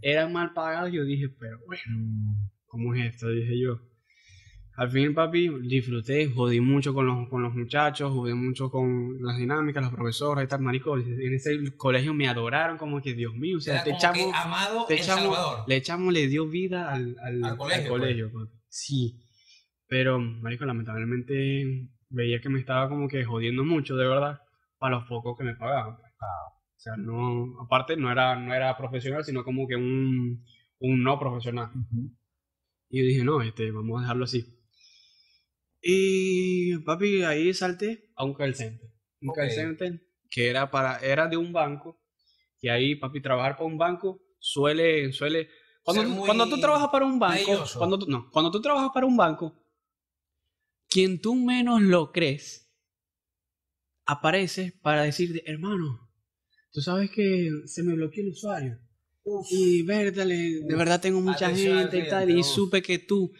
eran 0.03 0.34
mal 0.34 0.53
pagados. 0.53 0.91
Yo 0.91 1.03
dije, 1.03 1.29
pero 1.29 1.58
bueno, 1.65 2.38
¿cómo 2.67 2.94
es 2.94 3.13
esto? 3.15 3.27
Dije 3.29 3.60
yo. 3.60 3.79
Al 4.77 4.89
fin, 4.89 5.13
papi, 5.13 5.50
disfruté, 5.62 6.29
jodí 6.29 6.60
mucho 6.60 6.94
con 6.94 7.08
los, 7.08 7.29
con 7.29 7.41
los 7.41 7.53
muchachos, 7.53 8.12
jodí 8.12 8.34
mucho 8.34 8.70
con 8.70 9.17
las 9.22 9.38
dinámicas, 9.38 9.84
los 9.84 9.94
profesores 9.94 10.44
y 10.44 10.48
tal, 10.48 10.62
marico. 10.62 10.98
En 10.98 11.34
ese 11.34 11.75
colegio 11.77 12.13
me 12.13 12.27
adoraron 12.27 12.77
como 12.77 13.01
que, 13.01 13.13
Dios 13.13 13.34
mío, 13.36 13.58
o 13.58 13.62
sea, 13.62 13.84
te 13.84 13.91
echamos, 13.91 14.17
que 14.17 14.32
Amado 14.34 14.86
Salvador. 15.00 15.63
le 15.67 15.75
echamos, 15.77 16.13
le 16.13 16.27
dio 16.27 16.48
vida 16.50 16.91
al, 16.91 17.15
al, 17.24 17.44
Al 17.44 17.51
al 17.51 17.58
colegio, 17.58 18.32
papi. 18.32 18.51
Sí, 18.67 19.22
pero, 19.88 20.20
marico, 20.20 20.65
lamentablemente 20.65 21.89
veía 22.10 22.41
que 22.41 22.50
me 22.50 22.60
estaba 22.60 22.89
como 22.89 23.08
que 23.08 23.24
jodiendo 23.24 23.63
mucho, 23.63 23.96
de 23.96 24.08
verdad, 24.08 24.41
para 24.77 24.98
los 24.98 25.05
pocos 25.05 25.38
que 25.38 25.46
me 25.46 25.55
pagaban. 25.55 25.96
pues. 25.96 26.05
O 26.10 26.79
sea, 26.79 26.98
no, 26.98 27.62
aparte 27.62 27.96
no 27.96 28.12
era, 28.12 28.36
no 28.36 28.53
era 28.53 28.75
profesional, 28.77 29.24
sino 29.24 29.44
como 29.44 29.67
que 29.67 29.75
un, 29.75 30.44
un 30.79 31.03
no 31.03 31.17
profesional. 31.17 31.72
Y 32.89 33.00
yo 33.00 33.05
dije, 33.05 33.24
no, 33.24 33.41
este, 33.41 33.72
vamos 33.72 34.00
a 34.00 34.01
dejarlo 34.01 34.25
así. 34.25 34.54
Y 35.88 36.80
papi, 36.80 37.22
ahí 37.22 37.54
salté 37.54 38.10
a 38.15 38.25
un 38.25 38.34
call 38.34 38.56
center. 38.56 38.89
Un 39.22 39.30
Ok. 39.30 39.36
call 39.36 39.51
center 39.51 40.01
que 40.32 40.50
era 40.50 40.72
para, 40.72 40.98
era 40.98 41.27
de 41.27 41.38
un 41.38 41.54
banco. 41.54 42.01
Y 42.60 42.70
ahí, 42.70 42.96
papi, 42.96 43.22
trabajar 43.22 43.56
para 43.56 43.68
un 43.68 43.77
banco 43.77 44.20
suele, 44.39 45.13
suele. 45.13 45.48
Cuando, 45.84 46.25
cuando 46.25 46.50
tú 46.50 46.60
trabajas 46.60 46.89
para 46.92 47.06
un 47.06 47.20
banco, 47.20 47.63
cuando 47.77 48.00
tú, 48.00 48.08
no, 48.08 48.32
cuando 48.32 48.50
tú 48.50 48.60
trabajas 48.60 48.89
para 48.92 49.06
un 49.06 49.15
banco, 49.15 49.63
quien 50.89 51.22
tú 51.22 51.36
menos 51.36 51.80
lo 51.84 52.12
crees, 52.12 52.68
aparece 54.08 54.74
para 54.82 55.04
decirte, 55.04 55.44
hermano, 55.46 56.10
tú 56.72 56.82
sabes 56.82 57.12
que 57.12 57.48
se 57.65 57.84
me 57.84 57.94
bloqueó 57.94 58.24
el 58.24 58.30
usuario. 58.30 58.80
Uf. 59.24 59.46
Y 59.51 59.84
verdale, 59.84 60.62
de 60.63 60.75
verdad 60.75 61.00
tengo 61.00 61.22
mucha 61.22 61.56
gente 61.56 62.00
y 62.00 62.08
tal, 62.08 62.32
y 62.32 62.44
supe 62.44 62.82
que 62.82 62.98
tú 62.98 63.32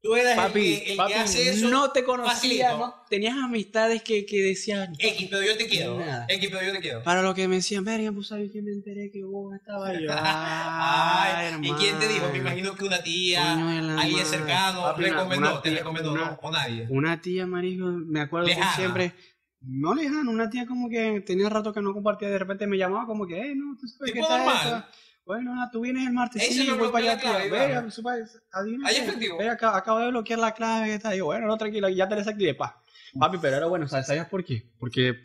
Tú 0.00 0.14
eras 0.14 0.36
Papi, 0.36 0.74
el, 0.74 0.80
que, 0.84 0.90
el 0.92 0.96
papi, 0.96 1.12
que 1.12 1.18
hace 1.18 1.48
eso. 1.50 1.68
no 1.68 1.90
te 1.90 2.04
conocía. 2.04 2.78
Tenías 3.10 3.36
amistades 3.36 4.00
que, 4.02 4.24
que 4.26 4.40
decían... 4.42 4.92
X, 4.96 5.26
pero 5.28 5.42
yo 5.42 5.56
te 5.56 5.66
quiero. 5.66 6.00
X, 6.28 6.48
pero 6.52 6.64
yo 6.66 6.72
te 6.72 6.78
quiero. 6.80 7.02
Para 7.02 7.20
lo 7.22 7.34
que 7.34 7.48
me 7.48 7.56
decían, 7.56 7.84
verga, 7.84 8.12
pues 8.12 8.28
sabes 8.28 8.52
que 8.52 8.62
me 8.62 8.70
enteré 8.70 9.10
que 9.10 9.24
vos 9.24 9.54
estabas 9.56 9.94
yo. 10.00 10.08
Ay, 10.12 11.52
¿y 11.62 11.72
quién 11.72 11.98
te 11.98 12.06
dijo? 12.06 12.28
Me 12.30 12.38
imagino 12.38 12.74
que 12.76 12.84
una 12.84 13.02
tía, 13.02 13.52
alguien 13.98 14.24
cercano, 14.24 14.82
Papi, 14.82 15.02
recomendó, 15.02 15.50
una 15.50 15.62
te 15.62 15.70
tía- 15.70 15.78
recomendó, 15.78 16.12
una- 16.12 16.24
no, 16.30 16.38
o 16.42 16.50
nadie. 16.52 16.86
Una 16.90 17.20
tía, 17.20 17.46
marico, 17.46 17.86
me 17.86 18.20
acuerdo 18.20 18.46
que 18.48 18.62
siempre, 18.76 19.14
no 19.60 19.94
lejana, 19.94 20.30
una 20.30 20.48
tía 20.48 20.66
como 20.66 20.88
que 20.88 21.20
tenía 21.26 21.48
rato 21.48 21.72
que 21.72 21.80
no 21.82 21.92
compartía, 21.92 22.28
de 22.28 22.38
repente 22.38 22.66
me 22.68 22.76
llamaba 22.78 23.06
como 23.06 23.26
que, 23.26 23.50
eh, 23.50 23.54
no, 23.56 23.76
tú 23.80 23.88
sabes 23.88 24.12
qué 24.12 24.20
tal? 24.20 24.84
Bueno, 25.28 25.52
ah, 25.62 25.68
tú 25.70 25.82
vienes 25.82 26.06
el 26.06 26.14
martes, 26.14 26.42
Ese 26.42 26.62
sí, 26.62 26.70
voy 26.70 26.88
para 26.90 27.12
allá, 27.12 27.20
clave, 27.20 27.50
Venga, 27.50 27.74
vamos. 27.80 27.94
supa- 27.94 28.16
adivina 28.50 28.88
¿Hay 28.88 28.94
qué. 28.94 29.02
efectivo? 29.02 29.36
Ve, 29.36 29.50
acá- 29.50 29.76
acabo 29.76 29.98
de 29.98 30.08
bloquear 30.08 30.38
la 30.38 30.54
clave 30.54 30.86
que 30.86 30.94
está 30.94 31.10
ahí. 31.10 31.20
Bueno, 31.20 31.46
no, 31.46 31.58
tranquilo, 31.58 31.86
ya 31.90 32.08
te 32.08 32.14
la 32.14 32.20
desactivé, 32.22 32.54
pa. 32.54 32.82
Papi, 33.18 33.36
pero 33.36 33.56
era 33.58 33.66
bueno, 33.66 33.86
¿sabes 33.86 34.06
¿sabías 34.06 34.26
por 34.26 34.42
qué? 34.42 34.70
Porque 34.78 35.20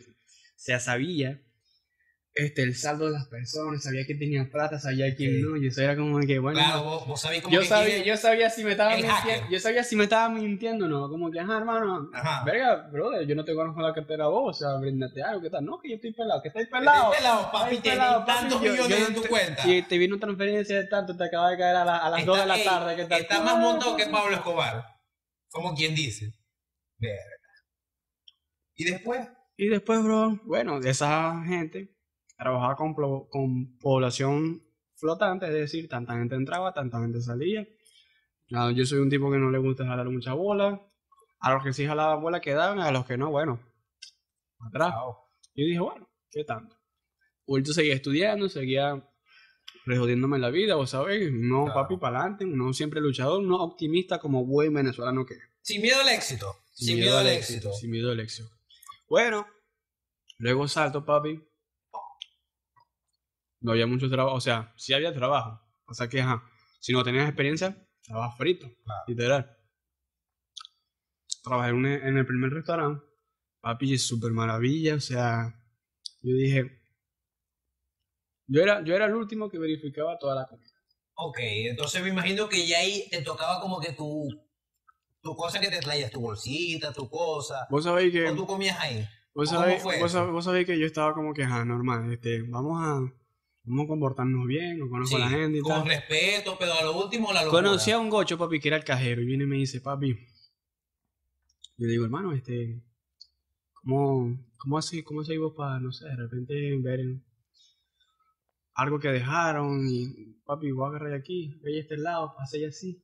se 0.56 0.78
sabía 0.78 1.40
este, 2.36 2.62
el 2.62 2.74
saldo 2.74 3.06
de 3.06 3.12
las 3.12 3.28
personas, 3.28 3.82
sabía 3.84 4.04
que 4.04 4.14
tenía 4.16 4.44
plata, 4.50 4.80
sabía 4.80 5.14
quién 5.14 5.30
Sí. 5.36 5.42
no, 5.42 5.56
y 5.56 5.68
eso 5.68 5.82
era 5.82 5.94
como 5.94 6.18
que, 6.18 6.40
bueno, 6.40 6.58
Claro, 6.58 6.82
vos, 6.82 7.06
vos 7.06 7.20
sabés 7.20 7.42
cómo 7.42 7.54
yo 7.54 7.60
que 7.60 7.66
sabía, 7.66 8.02
yo 8.04 8.16
sabía 8.16 8.50
si 8.50 8.64
me 8.64 8.72
estaba 8.72 8.96
mintiendo, 8.96 9.48
yo 9.50 9.60
sabía 9.60 9.84
si 9.84 9.94
me 9.94 10.02
estaba 10.04 10.28
mintiendo 10.28 10.88
no, 10.88 11.08
como 11.08 11.30
que, 11.30 11.38
ajá, 11.38 11.58
hermano, 11.58 12.10
Ajá. 12.12 12.44
verga, 12.44 12.88
brother, 12.90 13.24
yo 13.24 13.36
no 13.36 13.44
te 13.44 13.54
conozco 13.54 13.80
la 13.80 13.94
cartera 13.94 14.24
a 14.24 14.28
vos, 14.28 14.56
o 14.56 14.58
sea, 14.58 14.76
brindate 14.80 15.22
algo, 15.22 15.42
¿qué 15.42 15.50
tal? 15.50 15.64
No, 15.64 15.78
que 15.78 15.90
yo 15.90 15.94
estoy 15.94 16.12
pelado, 16.12 16.42
que 16.42 16.48
estoy 16.48 16.64
Estoy 16.64 16.80
pelado. 16.80 17.12
pelado, 17.12 17.52
papi, 17.52 17.74
Estoy 17.76 17.90
pelado, 17.92 18.26
papi, 18.26 18.40
tantos 18.40 18.62
yo- 18.62 18.70
millones 18.72 18.88
yo 18.88 18.96
en 19.06 19.12
no 19.12 19.14
tu 19.16 19.22
te- 19.22 19.28
cuenta. 19.28 19.68
Y 19.70 19.82
te 19.82 19.98
vino 19.98 20.18
transferencia 20.18 20.76
de 20.76 20.86
tanto, 20.88 21.16
te 21.16 21.24
acaba 21.24 21.50
de 21.50 21.58
caer 21.58 21.76
a, 21.76 21.84
la- 21.84 21.98
a 21.98 22.10
las 22.10 22.26
2 22.26 22.36
de 22.38 22.46
la 22.46 22.64
tarde, 22.64 22.96
¿qué 22.96 23.04
tal? 23.04 23.20
Está 23.20 23.40
más 23.42 23.58
montado 23.58 23.96
que 23.96 24.06
Pablo 24.06 24.34
Escobar. 24.34 24.84
Como 25.50 25.72
quien 25.74 25.94
dice. 25.94 26.32
Verga. 26.98 27.22
Y 28.74 28.84
después, 28.90 29.20
Y 29.56 29.68
después, 29.68 30.02
bro, 30.02 30.40
bueno, 30.46 30.80
de 30.80 30.90
esa 30.90 31.40
gente 31.46 31.93
trabajaba 32.36 32.76
con, 32.76 33.78
población 33.78 34.62
flotante, 34.94 35.46
es 35.46 35.52
decir, 35.52 35.88
tanta 35.88 36.14
gente 36.14 36.34
entraba, 36.34 36.72
tanta 36.72 37.00
gente 37.00 37.20
salía. 37.20 37.66
Yo 38.48 38.86
soy 38.86 38.98
un 39.00 39.10
tipo 39.10 39.30
que 39.30 39.38
no 39.38 39.50
le 39.50 39.58
gusta 39.58 39.86
jalar 39.86 40.08
mucha 40.08 40.32
bola. 40.34 40.80
A 41.40 41.52
los 41.52 41.62
que 41.62 41.72
sí 41.72 41.86
jalaban 41.86 42.22
bola 42.22 42.40
quedaban, 42.40 42.78
a 42.78 42.90
los 42.90 43.04
que 43.04 43.18
no, 43.18 43.30
bueno, 43.30 43.60
atrás. 44.60 44.94
Yo 45.54 45.64
dije, 45.64 45.78
bueno, 45.78 46.08
¿qué 46.30 46.44
tanto? 46.44 46.76
Ahorita 47.46 47.72
seguía 47.72 47.94
estudiando, 47.94 48.48
seguía 48.48 49.06
rejodiéndome 49.84 50.38
la 50.38 50.50
vida, 50.50 50.76
vos 50.76 50.90
sabés, 50.90 51.30
no 51.32 51.64
Claro. 51.64 51.82
papi 51.82 51.96
para 51.98 52.20
adelante, 52.20 52.46
no 52.46 52.72
siempre 52.72 53.00
luchador, 53.00 53.42
no 53.42 53.56
optimista 53.56 54.18
como 54.18 54.46
buen 54.46 54.72
venezolano 54.72 55.26
que 55.26 55.34
es. 55.34 55.40
sin 55.60 55.82
miedo 55.82 56.00
al 56.00 56.08
éxito. 56.08 56.56
Sin, 56.72 56.96
miedo 56.96 57.18
al 57.18 57.26
éxito. 57.26 57.72
Sin 57.72 57.90
miedo 57.90 58.10
al 58.10 58.20
éxito. 58.20 58.50
Bueno, 59.08 59.46
luego 60.38 60.66
salto, 60.66 61.04
papi. 61.04 61.40
No 63.64 63.72
había 63.72 63.86
mucho 63.86 64.10
trabajo, 64.10 64.36
o 64.36 64.40
sea, 64.42 64.74
sí 64.76 64.92
había 64.92 65.14
trabajo. 65.14 65.58
O 65.86 65.94
sea 65.94 66.06
que, 66.06 66.20
ajá, 66.20 66.44
si 66.80 66.92
no 66.92 67.02
tenías 67.02 67.26
experiencia, 67.26 67.74
estabas 68.02 68.36
frito, 68.36 68.66
Claro. 68.84 69.04
literal. 69.08 69.56
Trabajé 71.42 71.70
en, 71.70 72.18
el 72.18 72.26
primer 72.26 72.50
restaurante, 72.50 73.02
papi, 73.62 73.94
es 73.94 74.06
súper 74.06 74.32
maravilla, 74.32 74.96
o 74.96 75.00
sea, 75.00 75.58
yo 76.20 76.36
dije, 76.36 76.78
yo 78.48 78.62
era, 78.62 78.84
yo 78.84 78.94
era 78.94 79.06
el 79.06 79.14
último 79.14 79.48
que 79.48 79.58
verificaba 79.58 80.18
toda 80.18 80.34
la 80.34 80.46
comida. 80.46 80.70
Ok, 81.14 81.38
entonces 81.40 82.02
me 82.02 82.10
imagino 82.10 82.46
que 82.50 82.66
ya 82.66 82.80
ahí 82.80 83.08
te 83.10 83.22
tocaba 83.22 83.62
como 83.62 83.80
que 83.80 83.94
tu, 83.94 84.28
tu 85.22 85.34
cosa 85.34 85.58
que 85.58 85.70
te 85.70 85.80
traías, 85.80 86.10
tu 86.10 86.20
bolsita, 86.20 86.92
tu 86.92 87.08
cosa. 87.08 87.66
Vos 87.70 87.84
sabéis 87.84 88.12
que... 88.12 88.28
O 88.28 88.36
tú 88.36 88.46
comías 88.46 88.78
ahí. 88.78 89.08
Vos 89.34 89.48
¿Cómo 89.48 89.62
sabéis, 89.62 89.82
vos, 89.82 90.32
vos 90.32 90.44
sabéis 90.44 90.66
que 90.66 90.78
yo 90.78 90.84
estaba 90.84 91.14
como 91.14 91.32
que, 91.32 91.44
ah, 91.44 91.64
normal, 91.64 92.12
este, 92.12 92.42
vamos 92.42 92.78
a, 92.82 93.23
vamos 93.64 93.84
a 93.84 93.88
comportarnos 93.88 94.46
bien, 94.46 94.78
no 94.78 94.88
conozco 94.88 95.16
Sí, 95.16 95.22
a 95.22 95.26
la 95.26 95.30
gente 95.30 95.58
y 95.58 95.60
con 95.60 95.72
tal. 95.72 95.86
respeto, 95.86 96.56
pero 96.58 96.72
a 96.74 96.82
lo 96.84 97.02
último 97.02 97.32
la 97.32 97.44
locura. 97.44 97.62
Conocí 97.62 97.90
a 97.90 97.98
un 97.98 98.10
gocho, 98.10 98.36
papi, 98.38 98.60
que 98.60 98.68
era 98.68 98.76
el 98.76 98.84
cajero, 98.84 99.22
y 99.22 99.26
viene 99.26 99.44
y 99.44 99.46
me 99.46 99.56
dice, 99.56 99.80
papi, 99.80 100.12
yo 101.76 101.86
le 101.86 101.92
digo, 101.92 102.04
hermano, 102.04 102.32
este, 102.32 102.82
¿cómo, 103.72 104.38
cómo 104.56 104.78
así, 104.78 105.02
cómo 105.02 105.20
hacéis 105.22 105.40
vos 105.40 105.54
para, 105.56 105.80
no 105.80 105.92
sé, 105.92 106.06
de 106.06 106.16
repente 106.16 106.78
ver 106.82 107.00
algo 108.74 108.98
que 108.98 109.08
dejaron, 109.08 109.86
y 109.88 110.34
papi, 110.44 110.70
voy 110.72 110.86
a 110.86 110.88
agarrar 110.90 111.14
aquí, 111.14 111.60
ve 111.62 111.76
a 111.76 111.80
este 111.80 111.96
lado, 111.96 112.34
pasé 112.36 112.66
así, 112.66 113.03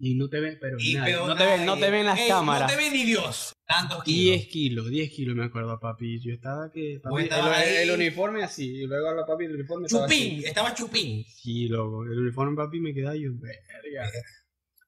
y 0.00 0.14
no 0.14 0.28
te 0.28 0.38
ven, 0.40 0.58
pero, 0.60 0.76
pero 1.04 1.26
no, 1.26 1.34
te 1.34 1.44
ven, 1.44 1.66
no 1.66 1.76
te 1.76 1.90
ven 1.90 2.06
las 2.06 2.18
Ey, 2.18 2.28
cámaras. 2.28 2.70
No 2.70 2.76
te 2.78 2.82
ve 2.84 2.90
ni 2.90 3.04
Dios. 3.04 3.52
Tantos 3.66 4.04
kilos. 4.04 4.36
10 4.38 4.46
kilos, 4.48 4.90
10 4.90 5.10
kilos 5.10 5.34
me 5.36 5.44
acuerdo, 5.44 5.78
papi. 5.80 6.20
Yo 6.20 6.32
estaba 6.32 6.70
que. 6.70 7.00
El, 7.02 7.90
uniforme 7.90 8.42
así, 8.44 8.82
y 8.82 8.86
luego 8.86 9.12
la 9.12 9.26
papi, 9.26 9.44
el 9.46 9.54
uniforme 9.56 9.86
estaba 9.86 10.06
Chupín, 10.06 10.38
así. 10.38 10.44
estaba 10.46 10.74
chupín. 10.74 11.24
Sí, 11.24 11.68
loco. 11.68 12.04
El 12.04 12.18
uniforme, 12.18 12.56
papi, 12.56 12.80
me 12.80 12.94
quedaba 12.94 13.16
yo, 13.16 13.30
verga. 13.34 14.10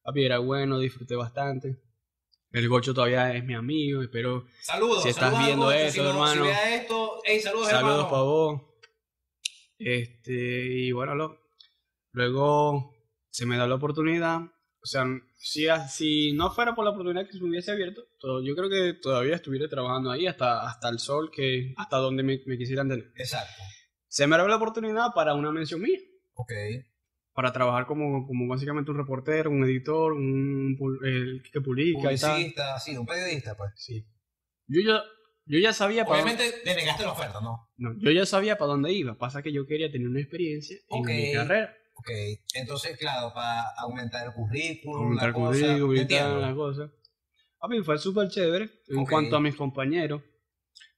Papi, 0.03 0.25
era 0.25 0.39
bueno, 0.39 0.79
disfruté 0.79 1.17
bastante. 1.17 1.77
El 2.53 2.69
gocho 2.69 2.95
todavía 2.95 3.35
es 3.35 3.45
mi 3.45 3.55
amigo, 3.55 4.03
espero. 4.03 4.47
Saludos. 4.63 5.03
Si 5.03 5.09
estás 5.11 5.33
saludos 5.33 5.47
viendo 5.47 5.67
Gocho, 5.67 5.91
si 5.91 6.01
no- 6.01 6.11
hermano. 6.11 6.45
Si 6.45 6.51
esto, 6.75 7.21
ey, 7.25 7.41
saludos, 7.41 7.69
Saludos 7.69 8.05
para 8.05 8.23
vos. 8.23 8.63
Este, 9.79 10.33
y 10.33 10.93
bueno, 10.93 11.15
lo- 11.15 11.39
luego 12.13 12.95
se 13.31 13.47
me 13.47 13.57
da 13.57 13.67
la 13.67 13.77
oportunidad. 13.77 14.41
O 14.83 14.87
sea, 14.87 15.05
si, 15.37 15.67
si 15.89 16.33
no 16.33 16.51
fuera 16.51 16.75
por 16.75 16.85
la 16.85 16.93
oportunidad 16.93 17.27
que 17.27 17.33
se 17.35 17.41
me 17.43 17.51
hubiese 17.51 17.71
abierto, 17.71 18.03
to- 18.19 18.43
yo 18.43 18.55
creo 18.57 18.71
que 18.71 18.95
todavía 19.01 19.35
estuviera 19.37 19.69
trabajando 19.69 20.11
ahí 20.11 20.27
hasta, 20.27 20.67
hasta 20.67 20.89
el 20.89 20.99
sol, 20.99 21.31
que 21.31 21.75
hasta 21.77 21.99
donde 21.99 22.23
me, 22.23 22.41
me 22.47 22.57
quisieran 22.57 22.89
tener. 22.89 23.13
Exacto. 23.17 23.63
Se 24.09 24.27
me 24.27 24.35
abrió 24.37 24.49
la 24.49 24.57
oportunidad 24.57 25.09
para 25.15 25.35
una 25.35 25.53
mención 25.53 25.83
mía, 25.83 25.99
Ok. 26.33 26.53
para 27.35 27.53
trabajar 27.53 27.87
como, 27.87 28.27
como 28.27 28.49
básicamente 28.49 28.91
un 28.91 28.97
reportero, 28.97 29.51
un 29.51 29.65
editor, 29.65 30.15
un, 30.15 30.77
el 31.05 31.43
que 31.53 31.61
publica. 31.61 32.01
Publicista, 32.09 32.79
sí, 32.81 32.97
un 32.97 33.07
periodista, 33.07 33.57
pues. 33.57 33.73
Sí. 33.77 34.05
Yo 34.67 34.81
ya, 34.81 35.03
yo 35.45 35.59
ya 35.59 35.73
sabía 35.75 36.05
para 36.07 36.23
Obviamente 36.23 36.53
te 36.65 36.75
negaste 36.75 37.03
la 37.05 37.13
oferta, 37.13 37.41
¿no? 37.43 37.69
no, 37.77 37.93
yo 38.01 38.11
ya 38.13 38.25
sabía 38.25 38.57
para 38.57 38.71
dónde 38.71 38.93
iba. 38.93 39.17
Pasa 39.19 39.43
que 39.43 39.53
yo 39.53 39.67
quería 39.67 39.91
tener 39.93 40.09
una 40.09 40.21
experiencia 40.21 40.77
en 40.89 41.05
mi 41.05 41.33
carrera. 41.35 41.77
Ok. 42.01 42.11
Entonces, 42.55 42.97
claro, 42.99 43.33
para 43.35 43.71
aumentar 43.79 44.27
el 44.27 44.33
currículum, 44.33 45.03
Aumentar 45.05 45.29
la 45.29 45.35
cosa. 45.35 45.61
currículum 45.61 45.97
y 45.97 46.09
tal, 46.09 46.41
la 46.41 46.55
cosa. 46.55 46.91
Papi, 47.59 47.83
fue 47.83 47.99
súper 47.99 48.29
chévere. 48.29 48.71
En 48.89 49.05
cuanto 49.05 49.37
a 49.37 49.41
mis 49.41 49.55
compañeros, 49.55 50.23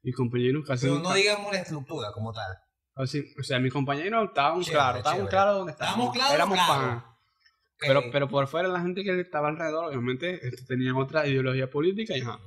mis 0.03 0.15
compañeros 0.15 0.65
casi. 0.67 0.87
Pero 0.87 1.01
no 1.01 1.13
digamos 1.13 1.53
la 1.53 1.59
estructura 1.59 2.13
como 2.13 2.33
tal. 2.33 2.57
casi- 2.95 3.35
o 3.39 3.43
sea, 3.43 3.59
mis 3.59 3.73
compañeros 3.73 4.31
Chévere, 4.35 4.71
claros, 4.71 5.03
chévere. 5.05 5.29
claros 5.29 5.57
dónde 5.59 5.73
estábamos. 5.73 5.97
Estábamos 6.07 6.15
claros, 6.15 6.35
Éramos 6.35 6.55
claro. 6.59 6.73
panas. 6.73 7.05
Ok. 7.05 7.79
Pero, 7.81 8.03
pero 8.13 8.29
por 8.29 8.47
fuera 8.47 8.69
la 8.69 8.81
gente 8.81 9.03
que 9.03 9.19
estaba 9.21 9.49
alrededor, 9.49 9.87
obviamente, 9.87 10.47
este, 10.47 10.65
tenían 10.67 10.95
otra 10.97 11.27
ideología 11.27 11.69
política 11.71 12.17
y 12.17 12.21
ajá. 12.21 12.39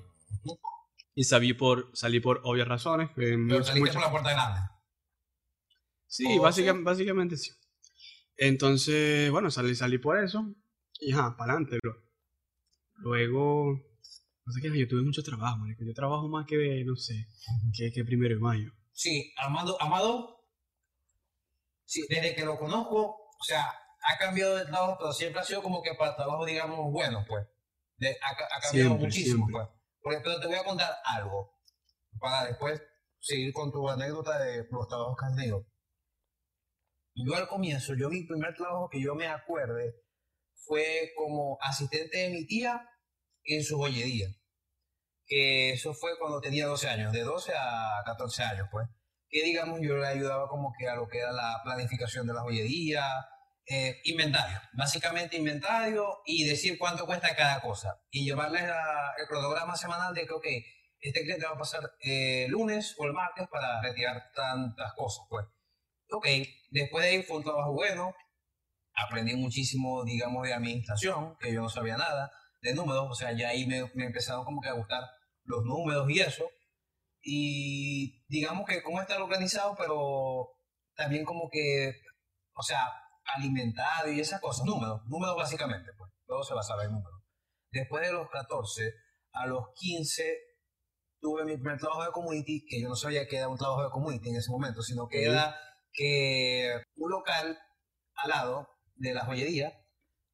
Y 1.17 1.23
salí 1.23 1.53
por, 1.53 1.89
salí 1.93 2.19
por 2.19 2.41
obvias 2.43 2.67
razones. 2.67 3.09
Pero 3.15 3.37
muchas- 3.37 3.67
saliste 3.67 3.79
muchas- 3.79 3.95
por 3.95 4.03
la 4.03 4.11
puerta 4.11 4.31
grande. 4.31 4.59
Sí, 6.07 6.37
¿O 6.37 6.41
básica- 6.43 6.73
sí? 6.73 6.79
básicamente 6.83 7.37
sí. 7.37 7.51
Entonces, 8.37 9.31
bueno, 9.31 9.49
salí, 9.51 9.75
salí 9.75 9.97
por 9.97 10.17
eso. 10.23 10.53
Y 10.99 11.11
ajá, 11.13 11.35
para 11.37 11.53
adelante. 11.53 11.79
Luego, 12.97 13.79
no 14.45 14.53
sé 14.53 14.61
qué, 14.61 14.77
yo 14.77 14.87
tuve 14.87 15.01
mucho 15.03 15.23
trabajo, 15.23 15.57
marico. 15.57 15.83
Yo 15.85 15.93
trabajo 15.93 16.27
más 16.27 16.45
que, 16.47 16.83
no 16.85 16.95
sé, 16.95 17.27
que, 17.75 17.91
que 17.91 18.03
primero 18.05 18.35
de 18.35 18.41
mayo. 18.41 18.71
Sí, 18.93 19.33
Amado, 19.37 19.79
Amado, 19.81 20.45
sí, 21.83 22.05
desde 22.09 22.33
que 22.35 22.45
lo 22.45 22.57
conozco, 22.57 22.99
o 23.39 23.43
sea, 23.43 23.65
ha 23.67 24.17
cambiado 24.17 24.55
de 24.55 24.65
trabajo, 24.65 24.95
pero 24.99 25.11
siempre 25.11 25.41
ha 25.41 25.43
sido 25.43 25.61
como 25.61 25.81
que 25.81 25.93
para 25.95 26.15
trabajo, 26.15 26.45
digamos, 26.45 26.91
bueno, 26.91 27.25
pues. 27.27 27.45
De- 27.97 28.17
ha, 28.21 28.35
ca- 28.35 28.45
ha 28.55 28.61
cambiado 28.61 28.89
Siempre, 28.91 29.05
muchísimo, 29.07 29.45
siempre. 29.47 29.53
pues. 30.01 30.13
Ejemplo, 30.13 30.39
te 30.39 30.47
voy 30.47 30.55
a 30.55 30.63
contar 30.63 30.91
algo, 31.05 31.59
para 32.19 32.45
después 32.47 32.81
seguir 33.19 33.51
con 33.53 33.71
tu 33.71 33.89
anécdota 33.89 34.37
de 34.39 34.67
los 34.71 34.87
trabajos 34.87 35.17
que 35.19 35.25
has 35.25 35.35
tenido. 35.35 35.65
Yo 37.15 37.33
al 37.35 37.47
comienzo, 37.47 37.93
yo 37.95 38.09
mi 38.09 38.23
primer 38.23 38.53
trabajo 38.55 38.89
que 38.89 39.01
yo 39.01 39.15
me 39.15 39.27
acuerde 39.27 39.95
fue 40.65 41.11
como 41.15 41.57
asistente 41.61 42.17
de 42.17 42.29
mi 42.29 42.45
tía 42.45 42.89
en 43.45 43.63
su 43.63 43.77
joyería. 43.77 44.27
Que 45.25 45.71
eso 45.71 45.93
fue 45.93 46.17
cuando 46.19 46.41
tenía 46.41 46.67
12 46.67 46.89
años, 46.89 47.13
de 47.13 47.21
12 47.21 47.53
a 47.57 48.03
14 48.05 48.43
años, 48.43 48.67
pues. 48.71 48.87
Que 49.29 49.43
digamos, 49.43 49.79
yo 49.81 49.95
le 49.97 50.07
ayudaba 50.07 50.47
como 50.49 50.73
que 50.77 50.87
a 50.89 50.95
lo 50.95 51.07
que 51.07 51.19
era 51.19 51.31
la 51.31 51.61
planificación 51.63 52.27
de 52.27 52.33
la 52.33 52.41
joyería, 52.41 53.07
eh, 53.67 54.01
inventario, 54.03 54.59
básicamente 54.73 55.37
inventario 55.37 56.19
y 56.25 56.45
decir 56.47 56.77
cuánto 56.77 57.05
cuesta 57.05 57.35
cada 57.35 57.61
cosa. 57.61 57.97
Y 58.11 58.25
llevarles 58.25 58.63
la- 58.63 59.13
el 59.17 59.25
cronograma 59.27 59.75
semanal 59.75 60.13
de 60.13 60.27
que, 60.27 60.33
ok, 60.33 60.45
este 60.99 61.21
cliente 61.21 61.45
va 61.45 61.53
a 61.53 61.57
pasar 61.57 61.81
eh, 62.01 62.47
lunes 62.49 62.95
o 62.99 63.05
el 63.05 63.13
martes 63.13 63.47
para 63.49 63.81
retirar 63.81 64.31
tantas 64.35 64.93
cosas, 64.95 65.25
pues. 65.29 65.45
Ok, 66.11 66.27
después 66.69 67.03
de 67.03 67.09
ahí 67.11 67.23
fue 67.23 67.37
un 67.37 67.43
trabajo 67.43 67.73
bueno. 67.73 68.13
aprendí 68.95 69.35
muchísimo, 69.35 70.03
digamos, 70.05 70.43
de 70.47 70.53
administración, 70.53 71.35
que 71.39 71.53
yo 71.53 71.61
no 71.61 71.69
sabía 71.69 71.97
nada, 71.97 72.31
de 72.61 72.73
números, 72.73 73.07
o 73.09 73.13
sea, 73.13 73.31
ya 73.33 73.49
ahí 73.49 73.65
me, 73.67 73.91
me 73.93 74.05
empezaron 74.05 74.45
como 74.45 74.61
que 74.61 74.69
a 74.69 74.73
gustar 74.73 75.03
los 75.43 75.63
números 75.65 76.09
y 76.09 76.19
eso. 76.19 76.45
Y 77.21 78.23
digamos 78.27 78.65
que 78.67 78.83
cómo 78.83 79.01
estar 79.01 79.21
organizado, 79.21 79.75
pero 79.77 80.49
también 80.95 81.25
como 81.25 81.49
que, 81.51 81.93
o 82.53 82.63
sea, 82.63 82.87
alimentado 83.35 84.11
y 84.11 84.19
esas 84.19 84.39
cosas, 84.39 84.65
números, 84.65 85.01
números 85.07 85.35
básicamente, 85.35 85.91
pues, 85.97 86.11
todo 86.25 86.43
se 86.43 86.53
va 86.53 86.61
a 86.61 86.63
saber 86.63 86.89
números. 86.89 87.21
Después 87.71 88.05
de 88.07 88.13
los 88.13 88.29
14, 88.29 88.93
a 89.33 89.47
los 89.47 89.65
15 89.75 90.23
tuve 91.19 91.43
mi 91.43 91.55
primer 91.55 91.79
trabajo 91.79 92.03
de 92.03 92.11
community, 92.11 92.65
que 92.65 92.81
yo 92.81 92.87
no 92.87 92.95
sabía 92.95 93.27
que 93.27 93.37
era 93.37 93.49
un 93.49 93.57
trabajo 93.57 93.83
de 93.83 93.89
community 93.89 94.29
en 94.29 94.35
ese 94.35 94.51
momento, 94.51 94.81
sino 94.81 95.07
que 95.07 95.25
era 95.25 95.55
que 95.95 96.81
un 96.95 97.09
local 97.09 97.57
al 98.15 98.29
lado 98.29 98.69
de 98.95 99.13
la 99.13 99.25
joyería 99.25 99.73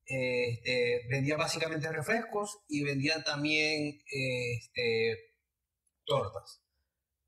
este, 0.06 1.08
vendía 1.10 1.38
básicamente 1.38 1.92
refrescos 1.92 2.60
y 2.68 2.84
vendían 2.84 3.24
también 3.24 4.02
este, 4.06 5.18
tortas. 6.06 6.62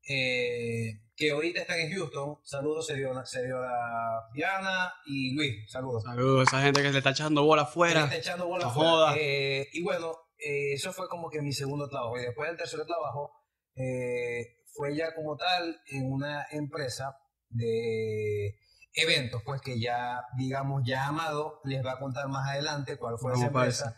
Eh, 0.06 1.00
que 1.16 1.30
ahorita 1.30 1.60
están 1.60 1.78
en 1.78 1.92
Houston. 1.92 2.38
Saludos, 2.42 2.86
se 2.86 2.96
dio, 2.96 3.24
se 3.24 3.44
dio 3.44 3.56
a 3.58 4.28
Diana 4.34 4.92
y 5.06 5.34
Luis. 5.34 5.70
Saludos. 5.70 6.02
Saludos 6.02 6.40
a 6.40 6.42
esa 6.42 6.62
gente 6.62 6.82
que 6.82 6.90
le 6.90 6.98
está 6.98 7.10
echando 7.10 7.44
bola 7.44 7.62
afuera. 7.62 8.04
Está 8.04 8.16
echando 8.16 8.46
bola 8.46 8.66
afuera. 8.66 9.14
Eh, 9.16 9.68
y 9.72 9.82
bueno, 9.82 10.12
eh, 10.38 10.74
eso 10.74 10.92
fue 10.92 11.08
como 11.08 11.30
que 11.30 11.40
mi 11.40 11.52
segundo 11.52 11.88
trabajo. 11.88 12.18
Y 12.18 12.22
después 12.22 12.48
del 12.48 12.58
tercer 12.58 12.84
trabajo, 12.84 13.32
eh, 13.76 14.58
fue 14.72 14.96
ya 14.96 15.14
como 15.14 15.36
tal 15.36 15.80
en 15.86 16.12
una 16.12 16.46
empresa 16.50 17.16
de 17.54 18.58
eventos, 18.94 19.42
pues 19.44 19.60
que 19.60 19.80
ya, 19.80 20.20
digamos, 20.36 20.82
ya 20.84 21.06
Amado 21.06 21.60
les 21.64 21.84
va 21.84 21.92
a 21.92 21.98
contar 21.98 22.28
más 22.28 22.48
adelante 22.48 22.96
cuál 22.96 23.18
fue 23.18 23.32
esa 23.32 23.46
empresa. 23.46 23.96